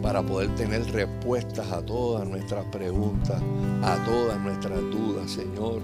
para 0.01 0.21
poder 0.21 0.53
tener 0.55 0.85
respuestas 0.91 1.71
a 1.71 1.81
todas 1.81 2.27
nuestras 2.27 2.65
preguntas, 2.65 3.41
a 3.81 4.03
todas 4.05 4.39
nuestras 4.39 4.79
dudas, 4.81 5.31
Señor. 5.31 5.81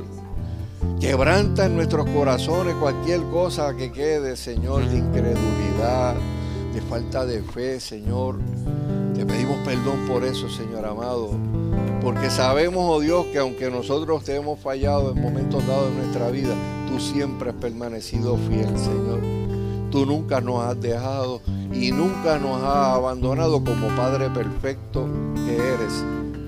Quebranta 0.99 1.65
en 1.65 1.76
nuestros 1.76 2.07
corazones 2.10 2.76
cualquier 2.76 3.22
cosa 3.23 3.76
que 3.76 3.91
quede, 3.91 4.36
Señor, 4.36 4.88
de 4.88 4.98
incredulidad, 4.98 6.15
de 6.73 6.82
falta 6.82 7.26
de 7.26 7.41
fe, 7.41 7.80
Señor. 7.80 8.40
Te 9.15 9.26
pedimos 9.26 9.57
perdón 9.65 10.06
por 10.07 10.23
eso, 10.26 10.49
Señor 10.49 10.86
amado. 10.86 11.32
Porque 12.02 12.30
sabemos, 12.30 12.84
oh 12.88 12.99
Dios, 12.99 13.26
que 13.27 13.40
aunque 13.40 13.72
nosotros 13.72 14.23
te 14.23 14.36
hemos 14.36 14.60
fallado 14.60 15.11
en 15.11 15.22
momentos 15.22 15.65
dados 15.65 15.90
de 15.90 15.95
nuestra 15.95 16.30
vida, 16.30 16.53
tú 16.88 16.99
siempre 16.99 17.49
has 17.49 17.56
permanecido 17.56 18.38
fiel, 18.38 18.77
Señor 18.77 19.45
Tú 19.96 20.06
nunca 20.06 20.42
nos 20.42 20.62
has 20.62 20.82
dejado 20.82 21.40
y 21.72 21.90
nunca 21.90 22.38
nos 22.38 22.62
has 22.62 22.96
abandonado 22.96 23.64
como 23.64 23.88
Padre 23.96 24.30
perfecto 24.30 25.08
que 25.48 25.56
eres. 25.56 26.04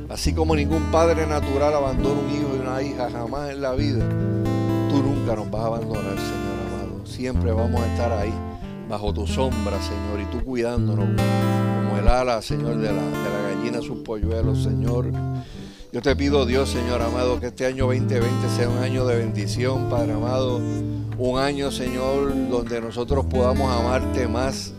Así 0.09 0.33
como 0.33 0.53
ningún 0.53 0.83
padre 0.91 1.25
natural 1.25 1.73
abandona 1.73 2.19
un 2.19 2.29
hijo 2.29 2.57
y 2.57 2.59
una 2.59 2.81
hija 2.81 3.09
jamás 3.09 3.51
en 3.51 3.61
la 3.61 3.71
vida, 3.71 4.05
tú 4.89 5.01
nunca 5.01 5.33
nos 5.37 5.49
vas 5.49 5.63
a 5.63 5.67
abandonar, 5.67 6.17
Señor 6.17 6.57
amado. 6.67 7.05
Siempre 7.05 7.53
vamos 7.53 7.79
a 7.79 7.87
estar 7.93 8.11
ahí, 8.11 8.33
bajo 8.89 9.13
tu 9.13 9.25
sombra, 9.25 9.81
Señor, 9.81 10.19
y 10.23 10.25
tú 10.25 10.43
cuidándonos 10.43 11.05
como 11.05 11.97
el 11.97 12.07
ala, 12.09 12.41
Señor, 12.41 12.75
de 12.75 12.91
la, 12.91 13.01
de 13.01 13.29
la 13.29 13.55
gallina, 13.55 13.81
sus 13.81 13.99
polluelos, 13.99 14.61
Señor. 14.61 15.05
Yo 15.97 16.03
te 16.03 16.15
pido, 16.15 16.45
Dios, 16.45 16.69
Señor 16.69 17.01
amado, 17.01 17.39
que 17.39 17.47
este 17.47 17.65
año 17.65 17.87
2020 17.87 18.29
sea 18.55 18.69
un 18.69 18.77
año 18.83 19.03
de 19.07 19.17
bendición, 19.17 19.89
Padre 19.89 20.13
amado. 20.13 20.61
Un 21.17 21.39
año, 21.39 21.71
Señor, 21.71 22.35
donde 22.51 22.79
nosotros 22.79 23.25
podamos 23.25 23.67
amarte 23.75 24.27
más, 24.27 24.73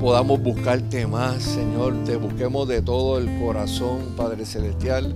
podamos 0.00 0.42
buscarte 0.42 1.06
más, 1.06 1.40
Señor. 1.40 1.94
Te 2.04 2.16
busquemos 2.16 2.66
de 2.66 2.82
todo 2.82 3.18
el 3.18 3.28
corazón, 3.38 4.14
Padre 4.16 4.44
Celestial. 4.44 5.14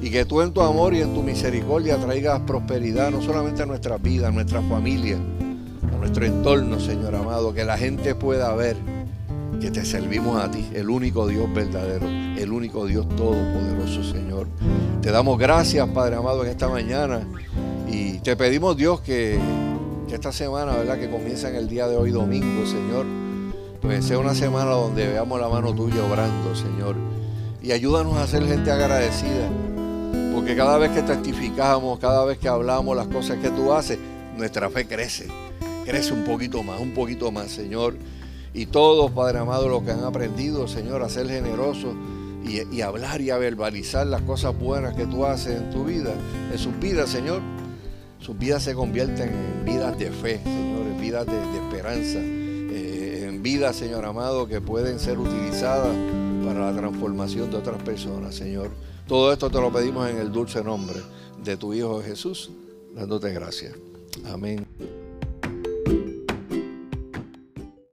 Y 0.00 0.10
que 0.10 0.24
tú 0.24 0.40
en 0.40 0.54
tu 0.54 0.62
amor 0.62 0.94
y 0.94 1.02
en 1.02 1.12
tu 1.12 1.22
misericordia 1.22 1.98
traigas 1.98 2.40
prosperidad, 2.46 3.10
no 3.10 3.20
solamente 3.20 3.62
a 3.62 3.66
nuestra 3.66 3.98
vida, 3.98 4.28
a 4.28 4.30
nuestra 4.30 4.62
familia, 4.62 5.18
a 5.92 5.98
nuestro 5.98 6.24
entorno, 6.24 6.80
Señor 6.80 7.14
amado. 7.14 7.52
Que 7.52 7.66
la 7.66 7.76
gente 7.76 8.14
pueda 8.14 8.54
ver 8.54 8.78
que 9.60 9.70
te 9.70 9.84
servimos 9.84 10.42
a 10.42 10.50
ti, 10.50 10.66
el 10.74 10.90
único 10.90 11.26
Dios 11.26 11.52
verdadero, 11.52 12.06
el 12.06 12.52
único 12.52 12.86
Dios 12.86 13.08
todopoderoso, 13.16 14.04
Señor. 14.04 14.46
Te 15.00 15.10
damos 15.10 15.38
gracias, 15.38 15.88
Padre 15.88 16.16
amado, 16.16 16.44
en 16.44 16.50
esta 16.50 16.68
mañana 16.68 17.26
y 17.88 18.18
te 18.18 18.36
pedimos, 18.36 18.76
Dios, 18.76 19.00
que, 19.00 19.38
esta 20.10 20.32
semana, 20.32 20.72
¿verdad? 20.72 20.98
Que 20.98 21.10
comienza 21.10 21.48
en 21.48 21.56
el 21.56 21.68
día 21.68 21.86
de 21.88 21.96
hoy, 21.96 22.10
domingo, 22.10 22.66
Señor, 22.66 23.06
pues 23.80 24.04
sea 24.04 24.18
una 24.18 24.34
semana 24.34 24.70
donde 24.70 25.06
veamos 25.06 25.40
la 25.40 25.48
mano 25.48 25.74
tuya 25.74 26.02
obrando, 26.04 26.54
Señor. 26.54 26.96
Y 27.62 27.72
ayúdanos 27.72 28.16
a 28.16 28.26
ser 28.26 28.46
gente 28.46 28.70
agradecida, 28.70 29.48
porque 30.34 30.56
cada 30.56 30.78
vez 30.78 30.90
que 30.92 31.02
testificamos, 31.02 31.98
cada 31.98 32.24
vez 32.24 32.38
que 32.38 32.48
hablamos 32.48 32.96
las 32.96 33.08
cosas 33.08 33.38
que 33.38 33.50
tú 33.50 33.72
haces, 33.72 33.98
nuestra 34.36 34.70
fe 34.70 34.86
crece, 34.86 35.26
crece 35.84 36.12
un 36.12 36.24
poquito 36.24 36.62
más, 36.62 36.80
un 36.80 36.92
poquito 36.92 37.30
más, 37.30 37.50
Señor. 37.50 37.94
Y 38.56 38.64
todos, 38.64 39.10
Padre 39.10 39.40
amado, 39.40 39.68
los 39.68 39.82
que 39.82 39.90
han 39.90 40.02
aprendido, 40.02 40.66
Señor, 40.66 41.02
a 41.02 41.10
ser 41.10 41.28
generosos 41.28 41.94
y, 42.42 42.80
hablar 42.80 43.20
y 43.20 43.28
a 43.28 43.36
verbalizar 43.36 44.06
las 44.06 44.22
cosas 44.22 44.58
buenas 44.58 44.94
que 44.94 45.04
tú 45.04 45.26
haces 45.26 45.60
en 45.60 45.70
tu 45.70 45.84
vida, 45.84 46.14
en 46.50 46.58
sus 46.58 46.78
vidas, 46.80 47.10
Señor, 47.10 47.42
sus 48.18 48.38
vidas 48.38 48.62
se 48.62 48.74
convierten 48.74 49.28
en 49.28 49.64
vidas 49.66 49.98
de 49.98 50.10
fe, 50.10 50.40
Señor, 50.42 50.86
en 50.86 50.98
vidas 50.98 51.26
de, 51.26 51.38
esperanza, 51.54 52.18
eh, 52.18 53.26
en 53.28 53.42
vidas, 53.42 53.76
Señor 53.76 54.06
amado, 54.06 54.46
que 54.46 54.62
pueden 54.62 54.98
ser 55.00 55.18
utilizadas 55.18 55.94
para 56.42 56.72
la 56.72 56.78
transformación 56.78 57.50
de 57.50 57.58
otras 57.58 57.82
personas, 57.82 58.34
Señor. 58.34 58.70
Todo 59.06 59.34
esto 59.34 59.50
te 59.50 59.60
lo 59.60 59.70
pedimos 59.70 60.08
en 60.08 60.16
el 60.16 60.32
dulce 60.32 60.64
nombre 60.64 61.00
de 61.44 61.58
tu 61.58 61.74
Hijo 61.74 62.00
Jesús, 62.02 62.50
dándote 62.94 63.34
gracias. 63.34 63.74
Amén. 64.24 64.66